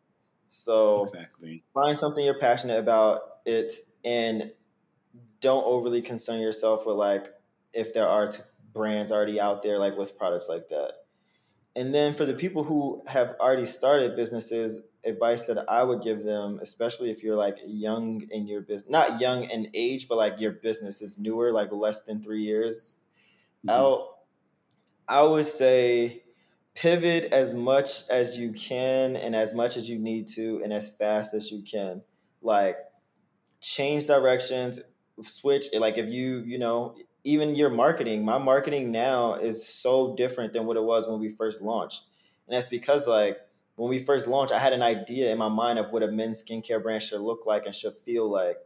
So 0.48 1.16
Exactly. 1.16 1.64
find 1.74 1.98
something 1.98 2.24
you're 2.24 2.38
passionate 2.38 2.78
about 2.78 3.20
it 3.46 3.72
and 4.04 4.52
don't 5.40 5.64
overly 5.64 6.02
concern 6.02 6.40
yourself 6.40 6.86
with 6.86 6.96
like 6.96 7.28
if 7.72 7.92
there 7.94 8.08
are 8.08 8.28
t- 8.28 8.42
brands 8.78 9.12
already 9.12 9.40
out 9.40 9.62
there 9.62 9.78
like 9.78 9.96
with 9.98 10.18
products 10.18 10.48
like 10.48 10.68
that 10.70 10.94
and 11.76 11.94
then 11.94 12.14
for 12.14 12.26
the 12.26 12.34
people 12.34 12.64
who 12.64 13.00
have 13.08 13.36
already 13.40 13.66
started 13.66 14.16
businesses 14.16 14.80
advice 15.04 15.46
that 15.46 15.64
i 15.70 15.82
would 15.84 16.02
give 16.02 16.24
them 16.24 16.58
especially 16.62 17.10
if 17.10 17.22
you're 17.22 17.36
like 17.36 17.58
young 17.66 18.22
in 18.30 18.46
your 18.46 18.62
business 18.62 18.90
not 18.90 19.20
young 19.20 19.44
in 19.44 19.70
age 19.74 20.08
but 20.08 20.18
like 20.18 20.40
your 20.40 20.52
business 20.52 21.02
is 21.02 21.18
newer 21.18 21.52
like 21.52 21.72
less 21.72 22.02
than 22.04 22.22
three 22.22 22.42
years 22.42 22.98
Mhm. 23.64 23.70
out 23.74 24.18
i 25.08 25.22
would 25.22 25.46
say 25.46 26.22
pivot 26.74 27.32
as 27.32 27.54
much 27.54 28.08
as 28.08 28.38
you 28.38 28.52
can 28.52 29.16
and 29.16 29.34
as 29.34 29.54
much 29.54 29.76
as 29.76 29.90
you 29.90 29.98
need 29.98 30.28
to 30.28 30.60
and 30.62 30.72
as 30.72 30.94
fast 30.96 31.34
as 31.34 31.50
you 31.50 31.62
can 31.62 32.02
like 32.42 32.78
change 33.60 34.06
directions 34.06 34.80
switch 35.22 35.66
like 35.74 35.98
if 35.98 36.12
you 36.12 36.40
you 36.46 36.58
know 36.58 36.96
even 37.24 37.54
your 37.54 37.70
marketing 37.70 38.24
my 38.24 38.38
marketing 38.38 38.90
now 38.90 39.34
is 39.34 39.66
so 39.66 40.14
different 40.16 40.52
than 40.52 40.66
what 40.66 40.76
it 40.76 40.82
was 40.82 41.08
when 41.08 41.20
we 41.20 41.28
first 41.28 41.60
launched. 41.60 42.04
And 42.46 42.56
that's 42.56 42.66
because 42.66 43.06
like 43.06 43.38
when 43.76 43.90
we 43.90 43.98
first 43.98 44.26
launched 44.26 44.52
i 44.52 44.58
had 44.58 44.72
an 44.72 44.82
idea 44.82 45.30
in 45.30 45.38
my 45.38 45.48
mind 45.48 45.78
of 45.78 45.92
what 45.92 46.02
a 46.02 46.08
men's 46.08 46.42
skincare 46.42 46.82
brand 46.82 47.02
should 47.02 47.20
look 47.20 47.46
like 47.46 47.66
and 47.66 47.74
should 47.74 47.94
feel 48.04 48.30
like. 48.30 48.56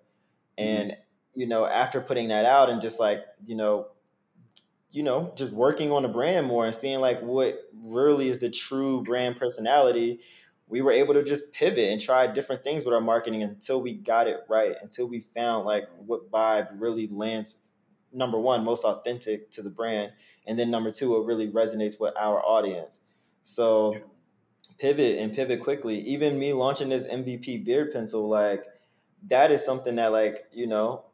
Mm-hmm. 0.59 0.80
And 0.80 0.96
you 1.34 1.46
know 1.46 1.66
after 1.66 2.00
putting 2.00 2.28
that 2.28 2.44
out 2.44 2.70
and 2.70 2.80
just 2.80 3.00
like 3.00 3.24
you 3.44 3.57
know 3.57 3.88
you 4.90 5.03
know 5.03 5.32
just 5.36 5.53
working 5.53 5.90
on 5.90 6.03
the 6.03 6.09
brand 6.09 6.46
more 6.46 6.64
and 6.64 6.74
seeing 6.74 7.00
like 7.00 7.20
what 7.22 7.59
really 7.72 8.28
is 8.28 8.38
the 8.38 8.50
true 8.50 9.03
brand 9.03 9.36
personality 9.36 10.20
we 10.68 10.80
were 10.80 10.92
able 10.92 11.12
to 11.14 11.22
just 11.22 11.53
pivot 11.53 11.90
and 11.90 12.00
try 12.00 12.26
different 12.26 12.64
things 12.64 12.84
with 12.84 12.94
our 12.94 13.00
marketing 13.00 13.42
until 13.42 13.80
we 13.80 13.92
got 13.92 14.26
it 14.26 14.40
right 14.48 14.74
until 14.82 15.07
we 15.07 15.20
found 15.20 15.64
like 15.64 15.84
what 16.07 16.30
vibe 16.30 16.68
really 16.80 17.07
lands 17.09 17.71
number 18.12 18.38
one 18.38 18.64
most 18.64 18.84
authentic 18.84 19.50
to 19.52 19.62
the 19.62 19.70
brand 19.70 20.12
and 20.46 20.58
then 20.58 20.70
number 20.70 20.90
two 20.90 21.16
it 21.16 21.24
really 21.26 21.48
resonates 21.50 22.00
with 22.00 22.14
our 22.18 22.40
audience. 22.44 23.00
So 23.42 24.10
pivot 24.78 25.18
and 25.18 25.34
pivot 25.34 25.60
quickly. 25.62 26.00
Even 26.00 26.38
me 26.38 26.52
launching 26.52 26.88
this 26.90 27.06
mvp 27.06 27.64
beard 27.64 27.92
pencil 27.92 28.28
like 28.28 28.66
that 29.24 29.50
is 29.50 29.64
something 29.64 29.96
that 29.96 30.08
like 30.12 30.48
you 30.52 30.66
know 30.66 31.06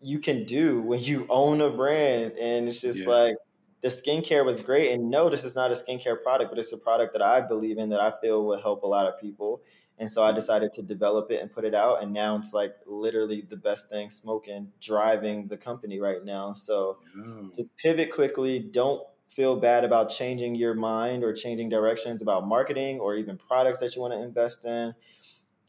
you 0.00 0.18
can 0.18 0.44
do 0.44 0.82
when 0.82 1.00
you 1.00 1.26
own 1.28 1.60
a 1.60 1.70
brand 1.70 2.32
and 2.36 2.68
it's 2.68 2.80
just 2.80 3.06
Yeah. 3.06 3.12
like 3.12 3.36
the 3.80 3.88
skincare 3.88 4.44
was 4.44 4.58
great 4.60 4.92
and 4.92 5.10
no 5.10 5.28
this 5.28 5.44
is 5.44 5.54
not 5.54 5.70
a 5.70 5.74
skincare 5.74 6.20
product 6.22 6.50
but 6.50 6.58
it's 6.58 6.72
a 6.72 6.78
product 6.78 7.12
that 7.12 7.22
i 7.22 7.40
believe 7.40 7.78
in 7.78 7.88
that 7.90 8.00
i 8.00 8.10
feel 8.20 8.44
will 8.44 8.60
help 8.60 8.82
a 8.82 8.86
lot 8.86 9.06
of 9.06 9.18
people 9.20 9.62
and 9.98 10.10
so 10.10 10.22
i 10.22 10.32
decided 10.32 10.72
to 10.72 10.82
develop 10.82 11.30
it 11.30 11.40
and 11.40 11.52
put 11.52 11.64
it 11.64 11.74
out 11.74 12.02
and 12.02 12.12
now 12.12 12.36
it's 12.36 12.52
like 12.52 12.74
literally 12.86 13.42
the 13.48 13.56
best 13.56 13.88
thing 13.88 14.10
smoking 14.10 14.72
driving 14.80 15.48
the 15.48 15.56
company 15.56 16.00
right 16.00 16.24
now. 16.24 16.52
So 16.52 16.98
mm. 17.16 17.48
Oh. 17.48 17.50
just 17.54 17.76
pivot 17.76 18.10
quickly 18.12 18.58
don't 18.60 19.02
feel 19.28 19.56
bad 19.56 19.84
about 19.84 20.10
changing 20.10 20.54
your 20.54 20.74
mind 20.74 21.24
or 21.24 21.32
changing 21.32 21.68
directions 21.68 22.22
about 22.22 22.46
marketing 22.46 23.00
or 23.00 23.14
even 23.16 23.36
products 23.36 23.80
that 23.80 23.96
you 23.96 24.02
want 24.02 24.14
to 24.14 24.22
invest 24.22 24.64
in. 24.64 24.94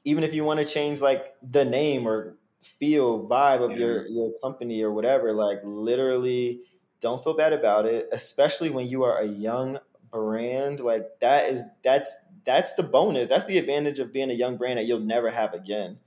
Even 0.04 0.24
if 0.24 0.34
you 0.34 0.44
want 0.44 0.60
to 0.60 0.66
change 0.66 1.02
like 1.02 1.34
the 1.42 1.66
name 1.66 2.08
or 2.08 2.36
feel 2.62 3.28
vibe 3.28 3.62
of 3.62 3.78
your 3.78 4.08
your 4.08 4.32
company 4.42 4.82
or 4.82 4.92
whatever 4.92 5.32
like 5.32 5.60
literally 5.64 6.62
don't 7.00 7.24
feel 7.24 7.36
bad 7.36 7.54
about 7.54 7.86
it 7.86 8.08
especially 8.12 8.72
when 8.72 8.88
you 8.88 9.04
are 9.04 9.20
a 9.20 9.26
young 9.28 9.78
brand 10.12 10.80
like 10.80 11.06
that 11.20 11.48
is 11.48 11.64
that's 11.84 12.25
that's 12.46 12.74
the 12.74 12.84
bonus. 12.84 13.28
That's 13.28 13.46
the 13.46 13.58
advantage 13.58 14.00
of 14.00 14.14
being 14.14 14.30
a 14.30 14.34
young 14.34 14.58
brand 14.58 14.80
that 14.80 14.86
you'll 14.86 15.00
never 15.00 15.30
have 15.30 15.54
again. 15.54 15.98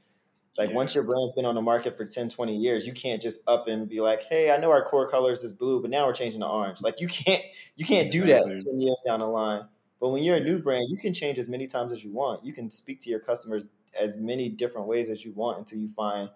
Like 0.59 0.73
once 0.73 0.95
your 0.95 1.05
brand's 1.05 1.33
been 1.33 1.45
on 1.45 1.55
the 1.55 1.63
market 1.63 1.97
for 1.97 2.05
10 2.05 2.29
20 2.29 2.57
years 2.57 2.85
you 2.85 2.93
can't 2.93 3.23
just 3.23 3.41
up 3.47 3.69
and 3.69 3.89
be 3.89 4.01
like 4.01 4.23
hey 4.25 4.51
i 4.51 4.57
know 4.57 4.73
our 4.73 4.83
core 4.83 5.09
colors 5.09 5.45
is 5.45 5.53
blue 5.53 5.81
but 5.81 5.89
now 5.89 6.05
we're 6.07 6.13
changing 6.13 6.41
to 6.41 6.49
orange. 6.49 6.83
Like 6.83 7.01
you 7.01 7.07
can't 7.07 7.43
you 7.77 7.87
can't 7.87 8.11
do 8.11 8.27
that 8.27 8.45
10 8.45 8.81
years 8.81 9.01
down 9.07 9.21
the 9.21 9.27
line. 9.27 9.67
But 10.01 10.09
when 10.11 10.25
you're 10.25 10.37
a 10.37 10.41
new 10.41 10.59
brand 10.59 10.87
you 10.89 10.99
can 10.99 11.15
change 11.15 11.39
as 11.39 11.49
many 11.49 11.67
times 11.67 11.93
as 11.93 12.05
you 12.05 12.13
want. 12.13 12.45
You 12.45 12.53
can 12.53 12.71
speak 12.71 12.99
to 13.03 13.11
your 13.11 13.21
customers 13.21 13.69
as 13.99 14.17
many 14.17 14.49
different 14.49 14.89
ways 14.89 15.09
as 15.09 15.25
you 15.25 15.33
want 15.33 15.59
until 15.59 15.79
you 15.79 15.89
find 15.89 16.29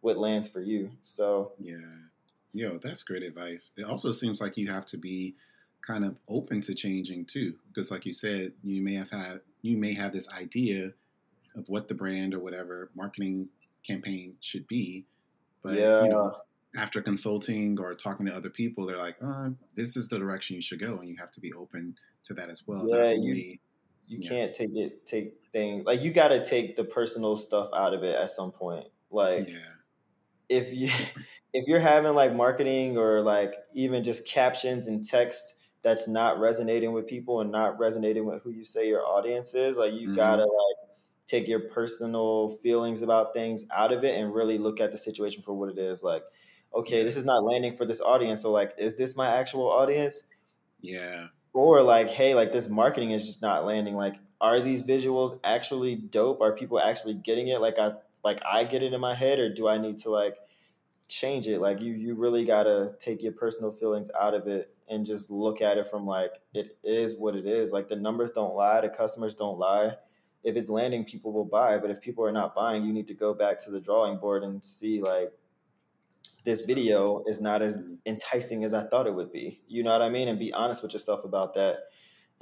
what 0.00 0.18
lands 0.18 0.48
for 0.48 0.60
you. 0.60 0.90
So 1.02 1.52
Yeah. 1.58 1.76
Yo, 2.52 2.78
that's 2.78 3.04
great 3.04 3.22
advice. 3.22 3.72
It 3.76 3.84
also 3.84 4.10
seems 4.10 4.40
like 4.40 4.56
you 4.56 4.72
have 4.72 4.86
to 4.86 4.96
be 4.96 5.36
kind 5.86 6.04
of 6.04 6.16
open 6.28 6.60
to 6.62 6.74
changing 6.74 7.26
too. 7.26 7.54
Because 7.68 7.92
like 7.92 8.06
you 8.06 8.12
said, 8.12 8.52
you 8.64 8.82
may 8.82 8.94
have 8.94 9.10
had 9.10 9.40
you 9.62 9.76
may 9.76 9.94
have 9.94 10.12
this 10.12 10.32
idea 10.32 10.92
of 11.56 11.68
what 11.68 11.88
the 11.88 11.94
brand 11.94 12.34
or 12.34 12.38
whatever 12.38 12.90
marketing 12.94 13.48
campaign 13.86 14.34
should 14.40 14.66
be. 14.66 15.04
But 15.62 15.74
yeah 15.78 16.02
you 16.04 16.08
know, 16.10 16.36
after 16.76 17.00
consulting 17.02 17.78
or 17.80 17.94
talking 17.94 18.26
to 18.26 18.34
other 18.34 18.50
people, 18.50 18.86
they're 18.86 18.98
like, 18.98 19.16
uh, 19.24 19.50
this 19.74 19.96
is 19.96 20.08
the 20.08 20.18
direction 20.18 20.56
you 20.56 20.62
should 20.62 20.80
go 20.80 20.98
and 20.98 21.08
you 21.08 21.16
have 21.16 21.30
to 21.32 21.40
be 21.40 21.52
open 21.52 21.96
to 22.24 22.34
that 22.34 22.50
as 22.50 22.64
well. 22.66 22.86
Yeah, 22.88 23.10
you- 23.10 23.30
only 23.32 23.60
you 24.06 24.18
Yeah. 24.22 24.28
can't 24.30 24.54
take 24.54 24.74
it 24.74 25.04
take 25.04 25.34
things 25.52 25.84
like 25.84 26.00
you 26.02 26.10
got 26.10 26.28
to 26.28 26.42
take 26.42 26.76
the 26.76 26.84
personal 26.84 27.36
stuff 27.36 27.68
out 27.74 27.92
of 27.92 28.02
it 28.04 28.14
at 28.14 28.30
some 28.30 28.50
point 28.52 28.86
like 29.10 29.50
yeah. 29.50 29.58
if 30.48 30.72
you 30.72 30.88
if 31.52 31.68
you're 31.68 31.78
having 31.80 32.14
like 32.14 32.34
marketing 32.34 32.96
or 32.96 33.20
like 33.20 33.54
even 33.74 34.02
just 34.04 34.26
captions 34.26 34.86
and 34.86 35.04
text 35.04 35.56
that's 35.82 36.08
not 36.08 36.38
resonating 36.40 36.92
with 36.92 37.06
people 37.06 37.40
and 37.40 37.52
not 37.52 37.78
resonating 37.78 38.24
with 38.26 38.42
who 38.42 38.50
you 38.50 38.64
say 38.64 38.88
your 38.88 39.06
audience 39.06 39.54
is 39.54 39.76
like 39.76 39.92
you 39.94 40.08
Mhm. 40.08 40.14
gotta 40.14 40.42
like 40.44 40.76
take 41.26 41.46
your 41.48 41.60
personal 41.60 42.48
feelings 42.62 43.02
about 43.02 43.34
things 43.34 43.64
out 43.72 43.92
of 43.92 44.04
it 44.04 44.18
and 44.18 44.34
really 44.34 44.58
look 44.58 44.80
at 44.80 44.92
the 44.92 44.98
situation 44.98 45.42
for 45.42 45.54
what 45.54 45.68
it 45.70 45.78
is 45.78 46.02
like 46.02 46.24
okay 46.74 47.02
this 47.04 47.16
is 47.16 47.24
not 47.24 47.44
landing 47.44 47.74
for 47.76 47.86
this 47.86 48.00
audience 48.00 48.42
so 48.42 48.50
like 48.50 48.72
is 48.78 48.96
this 48.96 49.16
my 49.16 49.28
actual 49.28 49.70
audience 49.70 50.24
Yeah. 50.80 51.28
or 51.52 51.82
like 51.82 52.08
hey 52.08 52.34
like 52.34 52.52
this 52.52 52.68
marketing 52.68 53.10
is 53.10 53.26
just 53.26 53.42
not 53.42 53.64
landing 53.64 53.94
like 53.94 54.16
are 54.40 54.60
these 54.60 54.82
visuals 54.82 55.38
actually 55.44 55.96
dope 55.96 56.40
are 56.40 56.54
people 56.54 56.78
actually 56.78 57.14
getting 57.14 57.48
it 57.48 57.60
like 57.60 57.78
i 57.78 57.92
like 58.24 58.40
i 58.44 58.64
get 58.64 58.82
it 58.82 58.92
in 58.92 59.00
my 59.00 59.14
head 59.14 59.38
or 59.38 59.52
do 59.52 59.68
i 59.68 59.78
need 59.78 59.96
to 59.98 60.10
like 60.10 60.36
change 61.08 61.48
it 61.48 61.60
like 61.60 61.80
you 61.80 61.94
you 61.94 62.14
really 62.14 62.44
gotta 62.44 62.94
take 63.00 63.22
your 63.22 63.32
personal 63.32 63.72
feelings 63.72 64.10
out 64.20 64.34
of 64.34 64.46
it 64.46 64.76
and 64.88 65.06
just 65.06 65.30
look 65.30 65.62
at 65.62 65.78
it 65.78 65.86
from 65.86 66.06
like 66.06 66.42
it 66.54 66.74
is 66.84 67.16
what 67.18 67.34
it 67.34 67.46
is 67.46 67.72
like 67.72 67.88
the 67.88 67.96
numbers 67.96 68.30
don't 68.30 68.54
lie 68.54 68.80
the 68.80 68.90
customers 68.90 69.34
don't 69.34 69.58
lie 69.58 69.96
if 70.44 70.56
it's 70.56 70.68
landing 70.68 71.04
people 71.04 71.32
will 71.32 71.46
buy 71.46 71.78
but 71.78 71.90
if 71.90 72.00
people 72.00 72.24
are 72.24 72.32
not 72.32 72.54
buying 72.54 72.84
you 72.84 72.92
need 72.92 73.06
to 73.08 73.14
go 73.14 73.32
back 73.34 73.58
to 73.58 73.70
the 73.70 73.80
drawing 73.80 74.18
board 74.18 74.42
and 74.44 74.62
see 74.64 75.00
like 75.00 75.32
this 76.44 76.66
video 76.66 77.20
is 77.26 77.40
not 77.40 77.62
as 77.62 77.84
enticing 78.06 78.64
as 78.64 78.72
I 78.74 78.86
thought 78.86 79.06
it 79.06 79.14
would 79.14 79.32
be. 79.32 79.62
You 79.66 79.82
know 79.82 79.90
what 79.92 80.02
I 80.02 80.08
mean? 80.08 80.28
And 80.28 80.38
be 80.38 80.52
honest 80.52 80.82
with 80.82 80.92
yourself 80.92 81.24
about 81.24 81.54
that. 81.54 81.90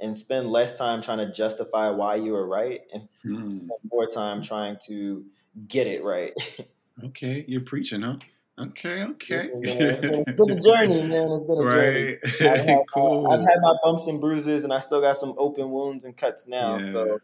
and 0.01 0.17
spend 0.17 0.49
less 0.49 0.77
time 0.79 1.01
trying 1.03 1.19
to 1.19 1.31
justify 1.33 1.91
why 1.91 2.15
you 2.15 2.31
were 2.33 2.47
right 2.47 2.83
and 2.93 3.09
Hmm. 3.23 3.49
spend 3.49 3.81
more 3.91 4.07
time 4.07 4.41
trying 4.41 4.77
to 4.87 5.27
get 5.67 5.87
it 5.87 6.03
right. 6.05 6.33
Okay, 7.03 7.43
you're 7.47 7.61
preaching, 7.61 8.01
huh? 8.01 8.17
Okay, 8.59 9.03
okay. 9.03 9.49
It's, 9.53 10.01
been, 10.01 10.13
it's 10.15 10.31
been 10.31 10.49
a 10.49 10.59
journey, 10.59 11.07
man. 11.07 11.31
It's 11.31 11.43
been 11.43 11.59
a 11.59 11.69
journey. 11.69 12.17
I've 12.23 12.41
right. 12.41 12.69
had, 12.69 12.79
cool. 12.93 13.23
my, 13.23 13.35
I've 13.35 13.41
had 13.41 13.59
my 13.61 13.75
bumps 13.83 14.07
and 14.07 14.19
bruises, 14.19 14.63
and 14.63 14.73
I 14.73 14.79
still 14.79 14.99
got 14.99 15.17
some 15.17 15.35
open 15.37 15.69
wounds 15.69 16.05
and 16.05 16.17
cuts 16.17 16.47
now. 16.47 16.77
Yeah. 16.77 16.91
So 16.91 17.21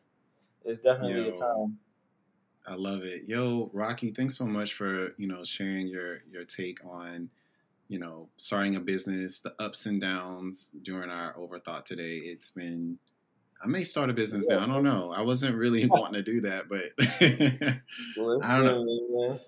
it's 0.64 0.80
definitely 0.80 1.24
Yo. 1.24 1.30
a 1.30 1.36
time. 1.36 1.80
I 2.68 2.76
love 2.76 3.04
it. 3.04 3.24
Yo, 3.28 3.72
Rocky, 3.74 4.12
thanks 4.12 4.38
so 4.38 4.46
much 4.46 4.74
for, 4.74 5.16
you 5.18 5.28
know, 5.28 5.44
sharing 5.44 5.88
your 5.88 6.20
your 6.32 6.46
take 6.46 6.86
on, 6.86 7.30
you 7.88 8.00
know, 8.00 8.30
starting 8.38 8.76
a 8.76 8.80
business, 8.80 9.40
the 9.42 9.56
ups 9.60 9.88
and 9.88 10.00
downs 10.00 10.70
during 10.84 11.10
our 11.10 11.34
overthought 11.34 11.84
today. 11.84 12.18
It's 12.18 12.52
been 12.52 13.00
I 13.64 13.68
may 13.68 13.84
start 13.84 14.10
a 14.10 14.14
business 14.14 14.46
now. 14.48 14.60
I 14.60 14.68
don't 14.68 14.84
know. 14.84 15.12
I 15.12 15.22
wasn't 15.22 15.58
really 15.58 15.86
wanting 15.90 16.14
to 16.14 16.24
do 16.24 16.42
that, 16.42 16.70
but 16.70 16.94
I 18.46 18.62
don't 18.62 18.86
man. 18.86 19.40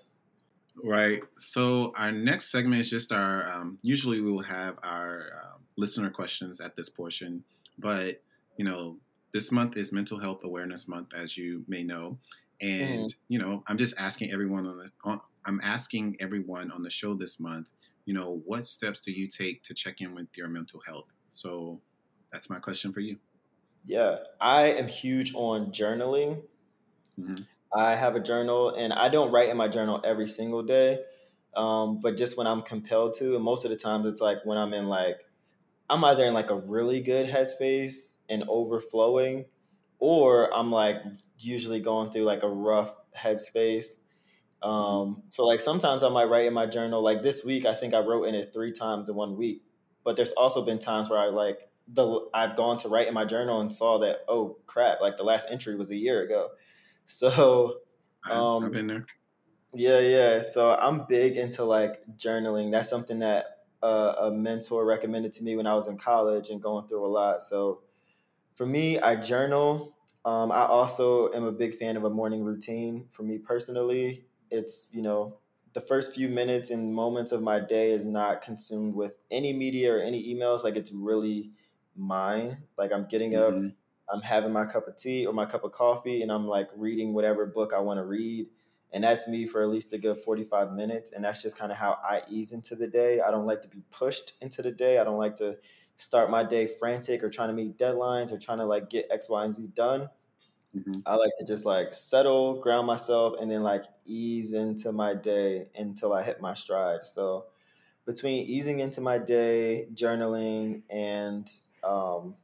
Right. 0.84 1.22
So 1.38 1.92
our 1.96 2.12
next 2.12 2.50
segment 2.50 2.80
is 2.80 2.90
just 2.90 3.12
our. 3.12 3.48
Um, 3.48 3.78
usually 3.82 4.20
we 4.20 4.30
will 4.30 4.42
have 4.42 4.78
our 4.82 5.42
um, 5.42 5.62
listener 5.76 6.10
questions 6.10 6.60
at 6.60 6.76
this 6.76 6.88
portion, 6.88 7.44
but 7.78 8.22
you 8.56 8.64
know 8.64 8.96
this 9.32 9.50
month 9.50 9.76
is 9.76 9.92
Mental 9.92 10.18
Health 10.18 10.44
Awareness 10.44 10.86
Month, 10.86 11.14
as 11.14 11.36
you 11.36 11.64
may 11.66 11.82
know, 11.82 12.18
and 12.60 13.12
you 13.28 13.38
know 13.38 13.62
I'm 13.66 13.78
just 13.78 13.98
asking 13.98 14.32
everyone 14.32 14.66
on 14.66 14.76
the. 14.78 14.90
On, 15.04 15.20
I'm 15.46 15.60
asking 15.62 16.16
everyone 16.20 16.70
on 16.70 16.82
the 16.82 16.90
show 16.90 17.14
this 17.14 17.40
month. 17.40 17.68
You 18.04 18.14
know 18.14 18.42
what 18.44 18.66
steps 18.66 19.00
do 19.00 19.12
you 19.12 19.26
take 19.26 19.62
to 19.64 19.74
check 19.74 20.00
in 20.00 20.14
with 20.14 20.28
your 20.36 20.48
mental 20.48 20.80
health? 20.86 21.06
So 21.28 21.80
that's 22.30 22.50
my 22.50 22.58
question 22.58 22.92
for 22.92 23.00
you. 23.00 23.16
Yeah, 23.86 24.18
I 24.40 24.72
am 24.72 24.88
huge 24.88 25.32
on 25.34 25.72
journaling. 25.72 26.42
Mhm. 27.18 27.46
I 27.76 27.94
have 27.94 28.16
a 28.16 28.20
journal, 28.20 28.70
and 28.70 28.92
I 28.92 29.08
don't 29.08 29.30
write 29.30 29.48
in 29.48 29.56
my 29.56 29.68
journal 29.68 30.00
every 30.04 30.28
single 30.28 30.62
day, 30.62 30.98
um, 31.54 32.00
but 32.00 32.16
just 32.16 32.36
when 32.38 32.46
I'm 32.46 32.62
compelled 32.62 33.14
to. 33.14 33.34
And 33.34 33.44
most 33.44 33.64
of 33.64 33.70
the 33.70 33.76
times, 33.76 34.06
it's 34.06 34.20
like 34.20 34.38
when 34.44 34.58
I'm 34.58 34.72
in 34.72 34.86
like 34.86 35.20
I'm 35.88 36.04
either 36.04 36.24
in 36.24 36.34
like 36.34 36.50
a 36.50 36.58
really 36.58 37.00
good 37.00 37.28
headspace 37.28 38.16
and 38.28 38.44
overflowing, 38.48 39.46
or 39.98 40.52
I'm 40.52 40.70
like 40.70 40.96
usually 41.38 41.80
going 41.80 42.10
through 42.10 42.24
like 42.24 42.42
a 42.42 42.50
rough 42.50 42.94
headspace. 43.16 44.00
Um, 44.62 45.22
so 45.28 45.44
like 45.44 45.60
sometimes 45.60 46.02
I 46.02 46.08
might 46.08 46.28
write 46.28 46.46
in 46.46 46.54
my 46.54 46.66
journal. 46.66 47.02
Like 47.02 47.22
this 47.22 47.44
week, 47.44 47.66
I 47.66 47.74
think 47.74 47.94
I 47.94 48.00
wrote 48.00 48.24
in 48.24 48.34
it 48.34 48.52
three 48.52 48.72
times 48.72 49.08
in 49.08 49.14
one 49.14 49.36
week. 49.36 49.62
But 50.04 50.16
there's 50.16 50.32
also 50.32 50.64
been 50.64 50.78
times 50.78 51.10
where 51.10 51.18
I 51.18 51.26
like 51.26 51.68
the 51.88 52.28
I've 52.34 52.56
gone 52.56 52.78
to 52.78 52.88
write 52.88 53.06
in 53.06 53.14
my 53.14 53.24
journal 53.24 53.60
and 53.60 53.72
saw 53.72 53.98
that 53.98 54.18
oh 54.28 54.58
crap, 54.66 55.00
like 55.00 55.16
the 55.16 55.24
last 55.24 55.46
entry 55.50 55.76
was 55.76 55.90
a 55.90 55.96
year 55.96 56.22
ago. 56.22 56.50
So 57.06 57.82
Um, 58.28 58.62
I've 58.62 58.72
been 58.72 58.86
there. 58.88 59.06
yeah, 59.74 60.00
yeah. 60.00 60.40
So 60.40 60.74
I'm 60.74 61.06
big 61.06 61.36
into 61.36 61.64
like 61.64 62.04
journaling. 62.16 62.72
That's 62.72 62.88
something 62.88 63.20
that 63.20 63.66
uh, 63.82 64.14
a 64.18 64.30
mentor 64.32 64.84
recommended 64.86 65.32
to 65.34 65.44
me 65.44 65.56
when 65.56 65.66
I 65.66 65.74
was 65.74 65.88
in 65.88 65.98
college 65.98 66.50
and 66.50 66.62
going 66.62 66.88
through 66.88 67.04
a 67.04 67.08
lot. 67.08 67.42
So 67.42 67.82
for 68.54 68.66
me, 68.66 68.98
I 69.00 69.16
journal. 69.16 69.96
Um, 70.24 70.52
I 70.52 70.66
also 70.66 71.32
am 71.32 71.44
a 71.44 71.52
big 71.52 71.74
fan 71.74 71.96
of 71.96 72.04
a 72.04 72.10
morning 72.10 72.44
routine. 72.44 73.08
For 73.10 73.22
me 73.24 73.38
personally, 73.38 74.26
it's 74.50 74.88
you 74.92 75.02
know 75.02 75.40
the 75.74 75.80
first 75.82 76.14
few 76.14 76.28
minutes 76.28 76.70
and 76.70 76.94
moments 76.94 77.32
of 77.32 77.42
my 77.42 77.60
day 77.60 77.92
is 77.92 78.06
not 78.06 78.42
consumed 78.42 78.94
with 78.94 79.24
any 79.30 79.52
media 79.52 79.94
or 79.96 80.00
any 80.00 80.34
emails. 80.34 80.64
Like 80.64 80.76
it's 80.76 80.92
really 80.92 81.52
mine. 81.96 82.64
Like 82.78 82.92
I'm 82.92 83.06
getting 83.08 83.36
up, 83.36 83.54
Mhm. 83.54 83.76
I'm 84.12 84.22
having 84.22 84.52
my 84.52 84.66
cup 84.66 84.88
of 84.88 84.96
tea 84.96 85.26
or 85.26 85.32
my 85.32 85.46
cup 85.46 85.64
of 85.64 85.72
coffee, 85.72 86.22
and 86.22 86.30
I'm 86.30 86.46
like 86.46 86.70
reading 86.76 87.12
whatever 87.14 87.46
book 87.46 87.72
I 87.74 87.80
want 87.80 87.98
to 87.98 88.04
read. 88.04 88.48
And 88.92 89.02
that's 89.04 89.26
me 89.28 89.46
for 89.46 89.60
at 89.62 89.68
least 89.68 89.92
a 89.92 89.98
good 89.98 90.18
45 90.18 90.72
minutes. 90.72 91.12
And 91.12 91.24
that's 91.24 91.42
just 91.42 91.58
kind 91.58 91.72
of 91.72 91.78
how 91.78 91.98
I 92.02 92.22
ease 92.28 92.52
into 92.52 92.76
the 92.76 92.86
day. 92.86 93.20
I 93.20 93.30
don't 93.30 93.46
like 93.46 93.62
to 93.62 93.68
be 93.68 93.82
pushed 93.90 94.34
into 94.40 94.62
the 94.62 94.70
day. 94.72 94.98
I 94.98 95.04
don't 95.04 95.18
like 95.18 95.36
to 95.36 95.58
start 95.96 96.30
my 96.30 96.44
day 96.44 96.66
frantic 96.66 97.22
or 97.24 97.30
trying 97.30 97.48
to 97.48 97.54
meet 97.54 97.76
deadlines 97.78 98.32
or 98.32 98.38
trying 98.38 98.58
to 98.58 98.64
like 98.64 98.88
get 98.88 99.06
X, 99.10 99.28
Y, 99.28 99.44
and 99.44 99.52
Z 99.54 99.66
done. 99.74 100.08
Mhm. 100.74 101.04
I 101.04 101.14
like 101.14 101.30
to 101.38 101.44
just 101.44 101.64
like 101.64 101.94
settle, 101.94 102.60
ground 102.60 102.86
myself, 102.86 103.34
and 103.40 103.50
then 103.50 103.62
like 103.62 103.84
ease 104.04 104.52
into 104.52 104.90
my 104.92 105.14
day 105.14 105.68
until 105.76 106.12
I 106.12 106.22
hit 106.22 106.40
my 106.40 106.54
stride. 106.54 107.04
So 107.04 107.46
between 108.06 108.46
easing 108.46 108.80
into 108.80 109.00
my 109.00 109.18
day, 109.18 109.88
journaling, 109.94 110.84
and 110.90 111.48
um, 111.84 112.36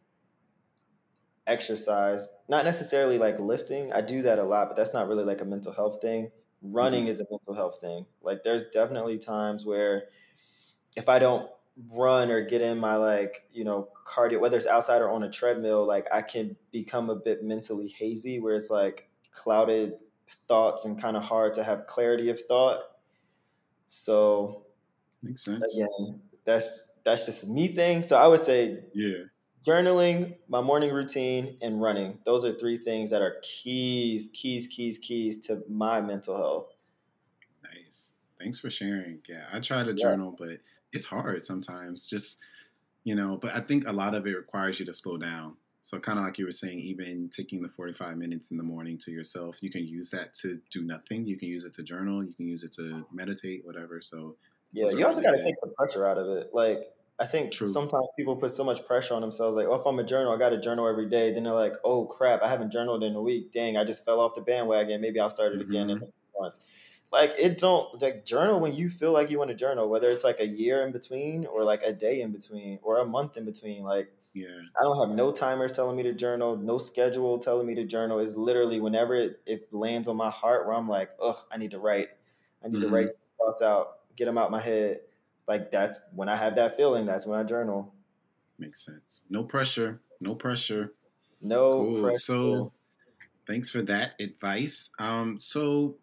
exercise, 1.46 2.28
not 2.48 2.64
necessarily 2.64 3.18
like 3.18 3.38
lifting. 3.38 3.92
I 3.92 4.00
do 4.00 4.22
that 4.22 4.38
a 4.38 4.44
lot, 4.44 4.68
but 4.68 4.76
that's 4.76 4.92
not 4.92 5.08
really 5.08 5.24
like 5.24 5.40
a 5.40 5.44
mental 5.44 5.72
health 5.72 6.00
thing. 6.00 6.30
Running 6.62 7.02
mm-hmm. 7.02 7.10
is 7.10 7.20
a 7.20 7.26
mental 7.30 7.54
health 7.54 7.78
thing. 7.80 8.06
Like 8.22 8.42
there's 8.44 8.64
definitely 8.72 9.18
times 9.18 9.66
where 9.66 10.04
if 10.96 11.08
I 11.08 11.18
don't 11.18 11.48
run 11.96 12.30
or 12.30 12.42
get 12.42 12.60
in 12.60 12.78
my 12.78 12.96
like, 12.96 13.44
you 13.50 13.64
know, 13.64 13.88
cardio, 14.06 14.40
whether 14.40 14.56
it's 14.56 14.66
outside 14.66 15.00
or 15.00 15.10
on 15.10 15.22
a 15.22 15.30
treadmill, 15.30 15.86
like 15.86 16.06
I 16.12 16.22
can 16.22 16.56
become 16.70 17.10
a 17.10 17.16
bit 17.16 17.42
mentally 17.42 17.88
hazy 17.88 18.38
where 18.38 18.54
it's 18.54 18.70
like 18.70 19.08
clouded 19.32 19.94
thoughts 20.48 20.84
and 20.84 21.00
kind 21.00 21.16
of 21.16 21.22
hard 21.24 21.54
to 21.54 21.64
have 21.64 21.86
clarity 21.86 22.30
of 22.30 22.40
thought. 22.40 22.80
So 23.86 24.66
Makes 25.22 25.44
sense. 25.44 25.76
again, 25.76 26.20
that's 26.44 26.88
that's 27.04 27.26
just 27.26 27.48
me 27.48 27.68
thing. 27.68 28.02
So 28.02 28.16
I 28.16 28.26
would 28.26 28.42
say 28.42 28.84
Yeah. 28.94 29.24
Journaling, 29.64 30.36
my 30.48 30.60
morning 30.60 30.92
routine, 30.92 31.56
and 31.62 31.80
running. 31.80 32.18
Those 32.24 32.44
are 32.44 32.52
three 32.52 32.78
things 32.78 33.10
that 33.10 33.22
are 33.22 33.36
keys, 33.42 34.28
keys, 34.32 34.66
keys, 34.66 34.98
keys 34.98 35.36
to 35.46 35.62
my 35.68 36.00
mental 36.00 36.36
health. 36.36 36.74
Nice. 37.62 38.14
Thanks 38.38 38.58
for 38.58 38.70
sharing. 38.70 39.22
Yeah, 39.28 39.46
I 39.52 39.60
try 39.60 39.82
to 39.82 39.90
Yeah. 39.90 39.94
journal, 39.94 40.34
but 40.36 40.58
it's 40.92 41.06
hard 41.06 41.44
sometimes. 41.44 42.08
Just 42.08 42.40
you 43.04 43.16
know, 43.16 43.36
but 43.36 43.52
I 43.54 43.60
think 43.60 43.88
a 43.88 43.92
lot 43.92 44.14
of 44.14 44.26
it 44.26 44.36
requires 44.36 44.78
you 44.78 44.86
to 44.86 44.92
slow 44.92 45.16
down. 45.16 45.56
So 45.80 45.98
kind 45.98 46.20
of 46.20 46.24
like 46.24 46.38
you 46.38 46.44
were 46.44 46.52
saying, 46.52 46.78
even 46.78 47.28
taking 47.28 47.62
the 47.62 47.68
forty-five 47.68 48.16
minutes 48.16 48.52
in 48.52 48.56
the 48.56 48.62
morning 48.62 48.96
to 48.98 49.10
yourself, 49.10 49.56
you 49.60 49.70
can 49.70 49.84
use 49.86 50.10
that 50.10 50.34
to 50.34 50.60
do 50.70 50.82
nothing. 50.82 51.26
You 51.26 51.36
can 51.36 51.48
use 51.48 51.64
it 51.64 51.72
to 51.74 51.82
journal. 51.82 52.24
You 52.24 52.32
can 52.32 52.46
use 52.46 52.62
it 52.62 52.72
to 52.74 53.04
meditate, 53.12 53.64
whatever. 53.64 54.00
So 54.00 54.36
Yeah, 54.70 54.90
you 54.90 55.04
also 55.04 55.20
really 55.20 55.22
got 55.22 55.42
to 55.42 55.42
take 55.42 55.60
the 55.60 55.72
pressure 55.76 56.06
out 56.06 56.18
of 56.18 56.28
it. 56.28 56.50
Like, 56.52 56.94
I 57.18 57.26
think 57.26 57.52
True. 57.52 57.66
sometimes 57.66 58.08
people 58.18 58.36
put 58.36 58.50
so 58.50 58.64
much 58.64 58.84
pressure 58.86 59.14
on 59.14 59.20
themselves. 59.22 59.54
Like, 59.56 59.66
oh, 59.66 59.74
if 59.74 59.86
I'm 59.86 59.98
a 59.98 60.04
journal, 60.04 60.32
I 60.32 60.38
got 60.38 60.50
to 60.50 60.60
journal 60.60 60.88
every 60.88 61.08
day. 61.08 61.32
Then 61.32 61.44
they're 61.44 61.52
like, 61.52 61.74
oh 61.84 62.06
crap, 62.06 62.42
I 62.42 62.48
haven't 62.48 62.72
journaled 62.72 63.04
in 63.04 63.14
a 63.14 63.22
week. 63.22 63.52
Dang, 63.52 63.76
I 63.76 63.84
just 63.84 64.04
fell 64.04 64.20
off 64.20 64.34
the 64.34 64.40
bandwagon. 64.40 65.00
Maybe 65.00 65.20
I'll 65.20 65.30
start 65.30 65.52
it 65.52 65.60
again 65.60 65.90
in 65.90 65.96
a 65.98 66.06
few 66.06 66.40
months. 66.40 66.60
Like, 67.12 67.32
it 67.38 67.58
don't 67.58 68.00
like 68.00 68.24
journal 68.24 68.58
when 68.60 68.74
you 68.74 68.88
feel 68.90 69.12
like 69.12 69.30
you 69.30 69.38
want 69.38 69.50
to 69.50 69.54
journal, 69.56 69.88
whether 69.88 70.10
it's 70.10 70.24
like 70.24 70.40
a 70.40 70.46
year 70.46 70.84
in 70.86 70.92
between 70.92 71.44
or 71.46 71.62
like 71.62 71.82
a 71.82 71.92
day 71.92 72.22
in 72.22 72.32
between 72.32 72.78
or 72.82 72.98
a 72.98 73.04
month 73.04 73.36
in 73.36 73.44
between. 73.44 73.82
Like, 73.84 74.10
yeah, 74.34 74.62
I 74.78 74.82
don't 74.84 74.98
have 75.06 75.14
no 75.14 75.32
timers 75.32 75.72
telling 75.72 75.96
me 75.96 76.02
to 76.04 76.14
journal, 76.14 76.56
no 76.56 76.78
schedule 76.78 77.38
telling 77.38 77.66
me 77.66 77.74
to 77.74 77.84
journal. 77.84 78.20
It's 78.20 78.34
literally 78.36 78.80
whenever 78.80 79.14
it, 79.14 79.42
it 79.46 79.72
lands 79.72 80.08
on 80.08 80.16
my 80.16 80.30
heart 80.30 80.66
where 80.66 80.74
I'm 80.74 80.88
like, 80.88 81.10
ugh, 81.20 81.36
I 81.50 81.58
need 81.58 81.72
to 81.72 81.78
write. 81.78 82.14
I 82.64 82.68
need 82.68 82.80
Mhm. 82.80 82.80
to 82.80 82.88
write 82.88 83.08
thoughts 83.38 83.60
out, 83.60 84.16
get 84.16 84.24
them 84.26 84.38
out 84.38 84.50
my 84.50 84.60
head. 84.60 85.00
Like 85.48 85.70
that's 85.70 85.98
when 86.14 86.28
I 86.28 86.36
have 86.36 86.54
that 86.56 86.76
feeling, 86.76 87.04
that's 87.06 87.26
when 87.26 87.38
I 87.38 87.42
journal. 87.42 87.92
makes 88.58 88.84
sense. 88.84 89.26
No 89.30 89.42
pressure. 89.44 90.00
No 90.20 90.34
pressure. 90.34 90.92
No 91.40 91.72
Cool. 91.92 92.02
pressure. 92.02 92.18
So 92.18 92.72
thanks 93.46 93.70
for 93.70 93.82
that 93.82 94.12
advice. 94.20 94.90
Um, 94.98 95.38
so 95.38 95.96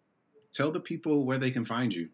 tell 0.52 0.70
the 0.70 0.80
people 0.80 1.24
where 1.24 1.38
they 1.38 1.50
can 1.50 1.64
find 1.64 1.94
you 1.94 2.10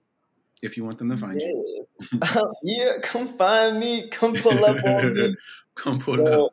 if 0.62 0.76
you 0.76 0.84
want 0.84 0.98
them 0.98 1.10
to 1.10 1.16
find 1.18 1.40
you. 1.40 1.86
Yes. 2.12 2.44
yeah, 2.62 2.92
come 3.02 3.26
find 3.26 3.78
me. 3.80 4.08
Come 4.08 4.34
pull 4.34 4.64
up 4.64 4.82
on 4.84 5.14
me. 5.14 5.34
Come 5.74 5.98
pull 6.00 6.14
So, 6.16 6.46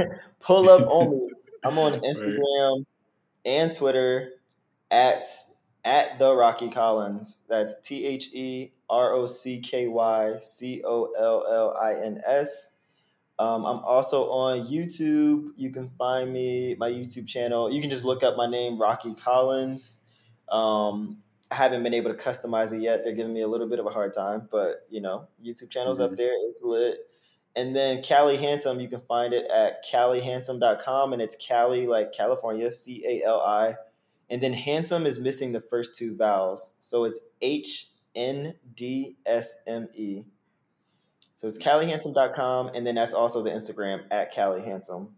up. 0.00 0.08
pull 0.40 0.68
up 0.68 0.84
on 0.88 1.10
me. 1.12 1.30
I'm 1.62 1.78
on 1.78 2.00
Instagram 2.00 2.84
and 3.44 3.72
Twitter 3.72 4.32
at 4.90 5.28
at 5.84 6.18
the 6.18 6.34
Rocky 6.34 6.70
Collins. 6.70 7.42
That's 7.48 7.72
T 7.82 8.04
H 8.04 8.30
E 8.34 8.72
R 8.88 9.12
O 9.14 9.26
C 9.26 9.60
K 9.60 9.88
Y 9.88 10.34
C 10.40 10.82
O 10.84 11.08
L 11.18 11.44
L 11.50 11.76
I 11.80 11.94
N 12.04 12.20
S. 12.26 12.72
Um, 13.38 13.64
I'm 13.64 13.78
also 13.78 14.30
on 14.30 14.60
YouTube. 14.66 15.48
You 15.56 15.70
can 15.70 15.88
find 15.88 16.32
me 16.32 16.76
my 16.78 16.88
YouTube 16.90 17.26
channel. 17.26 17.72
You 17.72 17.80
can 17.80 17.90
just 17.90 18.04
look 18.04 18.22
up 18.22 18.36
my 18.36 18.46
name, 18.46 18.80
Rocky 18.80 19.12
Collins. 19.14 20.00
Um, 20.48 21.18
I 21.50 21.56
haven't 21.56 21.82
been 21.82 21.94
able 21.94 22.14
to 22.14 22.16
customize 22.16 22.72
it 22.72 22.80
yet. 22.80 23.02
They're 23.04 23.14
giving 23.14 23.32
me 23.32 23.40
a 23.40 23.48
little 23.48 23.68
bit 23.68 23.78
of 23.78 23.86
a 23.86 23.90
hard 23.90 24.14
time, 24.14 24.48
but 24.50 24.86
you 24.88 25.00
know, 25.00 25.28
YouTube 25.44 25.70
channel's 25.70 26.00
up 26.00 26.12
Mhm. 26.12 26.16
there. 26.16 26.32
It's 26.48 26.62
lit. 26.62 27.00
And 27.56 27.74
then 27.74 28.02
Cali 28.02 28.36
Hndsme, 28.36 28.80
you 28.82 28.88
can 28.88 29.00
find 29.00 29.32
it 29.32 29.46
at 29.48 29.84
calihndsme.com 29.84 31.12
and 31.12 31.22
it's 31.22 31.36
Cali 31.36 31.86
like 31.86 32.12
California, 32.12 32.70
C 32.72 33.04
A 33.06 33.22
L 33.24 33.40
I. 33.40 33.76
And 34.30 34.42
then 34.42 34.52
handsome 34.54 35.06
is 35.06 35.18
missing 35.18 35.52
the 35.52 35.60
first 35.60 35.94
two 35.94 36.16
vowels. 36.16 36.74
So 36.78 37.04
it's 37.04 37.18
H 37.40 37.90
N 38.14 38.54
D 38.74 39.16
S 39.26 39.56
M 39.66 39.88
E. 39.94 40.24
So 41.34 41.48
it's 41.48 41.58
calihndsme.com 41.58 42.70
and 42.74 42.86
then 42.86 42.94
that's 42.94 43.14
also 43.14 43.42
the 43.42 43.50
Instagram 43.50 44.04
at 44.10 44.32
Cali 44.32 44.60
Hndsme. 44.60 45.08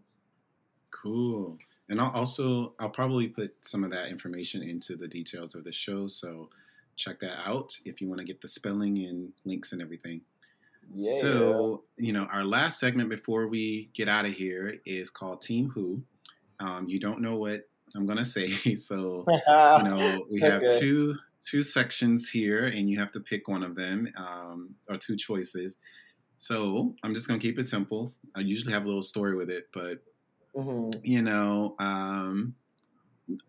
Cool. 0.91 1.57
And 1.89 2.01
I'll 2.01 2.11
also 2.11 2.73
I'll 2.79 2.89
probably 2.89 3.27
put 3.27 3.53
some 3.61 3.83
of 3.83 3.91
that 3.91 4.09
information 4.09 4.63
into 4.63 4.95
the 4.95 5.07
details 5.07 5.55
of 5.55 5.63
the 5.63 5.71
show. 5.71 6.07
So 6.07 6.49
check 6.95 7.19
that 7.19 7.37
out 7.47 7.73
if 7.85 8.01
you 8.01 8.07
want 8.07 8.19
to 8.19 8.25
get 8.25 8.41
the 8.41 8.47
spelling 8.47 8.97
and 9.05 9.31
links 9.45 9.71
and 9.71 9.81
everything. 9.81 10.21
Yeah. 10.93 11.21
So, 11.21 11.83
you 11.97 12.13
know, 12.13 12.25
our 12.25 12.43
last 12.43 12.79
segment 12.79 13.09
before 13.09 13.47
we 13.47 13.89
get 13.93 14.07
out 14.07 14.25
of 14.25 14.33
here 14.33 14.77
is 14.85 15.09
called 15.09 15.41
Team 15.41 15.69
Who. 15.69 16.03
Um, 16.59 16.87
you 16.87 16.99
don't 16.99 17.21
know 17.21 17.35
what 17.35 17.69
I'm 17.95 18.05
gonna 18.05 18.25
say, 18.37 18.49
so 18.75 19.25
you 19.27 19.83
know 19.83 20.25
we 20.31 20.39
have 20.41 20.63
okay. 20.63 20.79
two 20.79 21.15
two 21.45 21.61
sections 21.61 22.29
here, 22.29 22.65
and 22.65 22.89
you 22.89 22.99
have 22.99 23.11
to 23.11 23.19
pick 23.19 23.47
one 23.47 23.63
of 23.63 23.75
them 23.75 24.11
um, 24.17 24.75
or 24.89 24.97
two 24.97 25.15
choices. 25.15 25.77
So 26.37 26.95
I'm 27.03 27.13
just 27.13 27.27
gonna 27.27 27.39
keep 27.39 27.57
it 27.59 27.67
simple. 27.67 28.13
I 28.35 28.41
usually 28.41 28.73
have 28.73 28.83
a 28.83 28.87
little 28.87 29.01
story 29.01 29.35
with 29.35 29.49
it, 29.49 29.69
but 29.73 29.99
mm-hmm. 30.55 30.91
you 31.03 31.21
know, 31.21 31.75
um, 31.79 32.55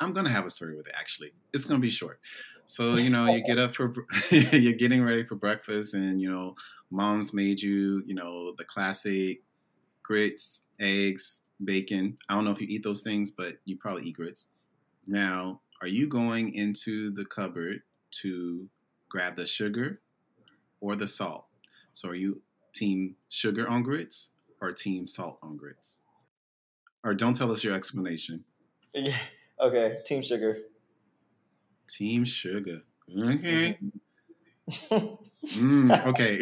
I'm 0.00 0.12
gonna 0.12 0.30
have 0.30 0.46
a 0.46 0.50
story 0.50 0.76
with 0.76 0.88
it. 0.88 0.94
Actually, 0.98 1.32
it's 1.52 1.66
gonna 1.66 1.80
be 1.80 1.90
short. 1.90 2.20
So 2.66 2.96
you 2.96 3.10
know, 3.10 3.32
you 3.32 3.42
get 3.44 3.58
up 3.58 3.74
for 3.74 3.94
you're 4.30 4.72
getting 4.74 5.02
ready 5.02 5.24
for 5.24 5.34
breakfast, 5.34 5.94
and 5.94 6.20
you 6.20 6.30
know, 6.30 6.54
mom's 6.90 7.34
made 7.34 7.60
you 7.60 8.02
you 8.06 8.14
know 8.14 8.52
the 8.56 8.64
classic 8.64 9.42
grits, 10.02 10.66
eggs, 10.80 11.42
bacon. 11.62 12.16
I 12.28 12.34
don't 12.34 12.44
know 12.44 12.50
if 12.50 12.60
you 12.60 12.66
eat 12.68 12.82
those 12.82 13.02
things, 13.02 13.30
but 13.30 13.58
you 13.64 13.76
probably 13.76 14.04
eat 14.04 14.16
grits. 14.16 14.48
Now, 15.06 15.60
are 15.80 15.88
you 15.88 16.08
going 16.08 16.54
into 16.54 17.12
the 17.12 17.24
cupboard 17.24 17.82
to 18.22 18.68
grab 19.08 19.36
the 19.36 19.46
sugar 19.46 20.00
or 20.80 20.96
the 20.96 21.06
salt? 21.06 21.46
So 21.92 22.10
are 22.10 22.14
you 22.14 22.42
team 22.74 23.16
sugar 23.28 23.68
on 23.68 23.82
grits 23.82 24.32
or 24.60 24.72
team 24.72 25.06
salt 25.06 25.38
on 25.42 25.56
grits? 25.56 26.02
Or 27.04 27.14
don't 27.14 27.34
tell 27.34 27.52
us 27.52 27.62
your 27.64 27.74
explanation. 27.74 28.44
Yeah. 28.94 29.16
Okay. 29.60 29.98
Team 30.06 30.22
sugar. 30.22 30.58
Team 31.88 32.24
sugar. 32.24 32.82
Okay. 33.10 33.76
mm, 34.70 36.06
okay. 36.06 36.38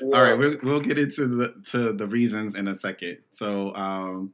All 0.14 0.22
right. 0.22 0.34
We'll, 0.34 0.58
we'll 0.62 0.80
get 0.80 0.96
into 0.96 1.26
the 1.26 1.54
to 1.72 1.92
the 1.92 2.06
reasons 2.06 2.54
in 2.54 2.68
a 2.68 2.74
second. 2.74 3.18
So, 3.30 3.74
um, 3.74 4.32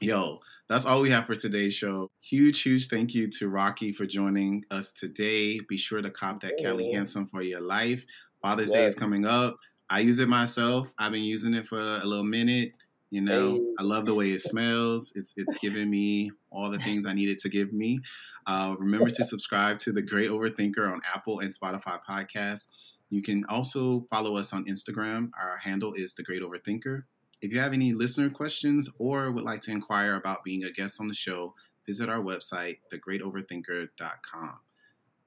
yo, 0.00 0.40
that's 0.68 0.86
all 0.86 1.02
we 1.02 1.10
have 1.10 1.26
for 1.26 1.34
today's 1.34 1.74
show. 1.74 2.10
Huge, 2.20 2.62
huge 2.62 2.88
thank 2.88 3.14
you 3.14 3.28
to 3.38 3.48
Rocky 3.48 3.92
for 3.92 4.06
joining 4.06 4.64
us 4.70 4.92
today. 4.92 5.60
Be 5.68 5.76
sure 5.76 6.00
to 6.00 6.10
cop 6.10 6.40
that 6.40 6.54
yeah. 6.58 6.70
Cali 6.70 6.92
Hndsme 6.94 7.30
for 7.30 7.42
your 7.42 7.60
life. 7.60 8.04
Father's 8.40 8.70
yeah. 8.70 8.78
Day 8.78 8.84
is 8.86 8.96
coming 8.96 9.26
up. 9.26 9.56
I 9.90 10.00
use 10.00 10.18
it 10.18 10.28
myself. 10.28 10.92
I've 10.98 11.12
been 11.12 11.24
using 11.24 11.54
it 11.54 11.66
for 11.66 11.78
a 11.78 12.04
little 12.04 12.24
minute. 12.24 12.72
You 13.10 13.20
know, 13.20 13.52
hey. 13.52 13.74
I 13.78 13.82
love 13.82 14.06
the 14.06 14.14
way 14.14 14.30
it 14.30 14.40
smells. 14.40 15.12
It's 15.14 15.34
it's 15.36 15.56
giving 15.56 15.90
me 15.90 16.30
all 16.50 16.70
the 16.70 16.78
things 16.78 17.04
I 17.04 17.12
needed 17.12 17.38
to 17.40 17.50
give 17.50 17.72
me. 17.72 18.00
Uh, 18.46 18.74
remember 18.78 19.10
to 19.10 19.24
subscribe 19.24 19.78
to 19.78 19.92
the 19.92 20.02
Great 20.02 20.30
Overthinker 20.30 20.90
on 20.90 21.00
Apple 21.14 21.40
and 21.40 21.52
Spotify 21.54 21.98
podcasts. 22.08 22.68
You 23.10 23.22
can 23.22 23.44
also 23.50 24.06
follow 24.10 24.36
us 24.36 24.54
on 24.54 24.64
Instagram. 24.64 25.30
Our 25.38 25.58
handle 25.58 25.92
is 25.92 26.14
the 26.14 26.22
Great 26.22 26.40
Overthinker. 26.42 27.02
If 27.42 27.52
you 27.52 27.58
have 27.58 27.72
any 27.72 27.92
listener 27.92 28.30
questions 28.30 28.88
or 28.98 29.32
would 29.32 29.44
like 29.44 29.60
to 29.62 29.72
inquire 29.72 30.14
about 30.14 30.44
being 30.44 30.62
a 30.62 30.70
guest 30.70 31.00
on 31.00 31.08
the 31.08 31.14
show, 31.14 31.54
visit 31.84 32.08
our 32.08 32.20
website, 32.20 32.78
thegreatoverthinker.com. 32.92 34.58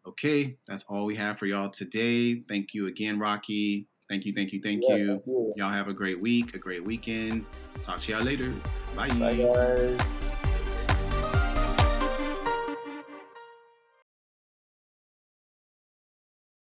Okay, 0.07 0.55
that's 0.65 0.85
all 0.85 1.03
we 1.05 1.15
have 1.17 1.37
for 1.37 1.45
y'all 1.45 1.69
today. 1.69 2.35
Thank 2.35 2.73
you 2.73 2.87
again, 2.87 3.19
Rocky. 3.19 3.87
Thank 4.07 4.25
you, 4.25 4.33
thank 4.33 4.53
you, 4.53 4.61
thank, 4.61 4.83
yeah, 4.87 4.95
you. 4.95 5.07
thank 5.07 5.27
you. 5.27 5.53
Y'all 5.57 5.69
have 5.69 5.89
a 5.89 5.93
great 5.93 6.21
week, 6.21 6.55
a 6.55 6.59
great 6.59 6.85
weekend. 6.85 7.45
Talk 7.83 7.99
to 7.99 8.13
y'all 8.13 8.23
later. 8.23 8.53
Bye. 8.95 9.09
Bye, 9.09 9.35
guys. 9.35 10.17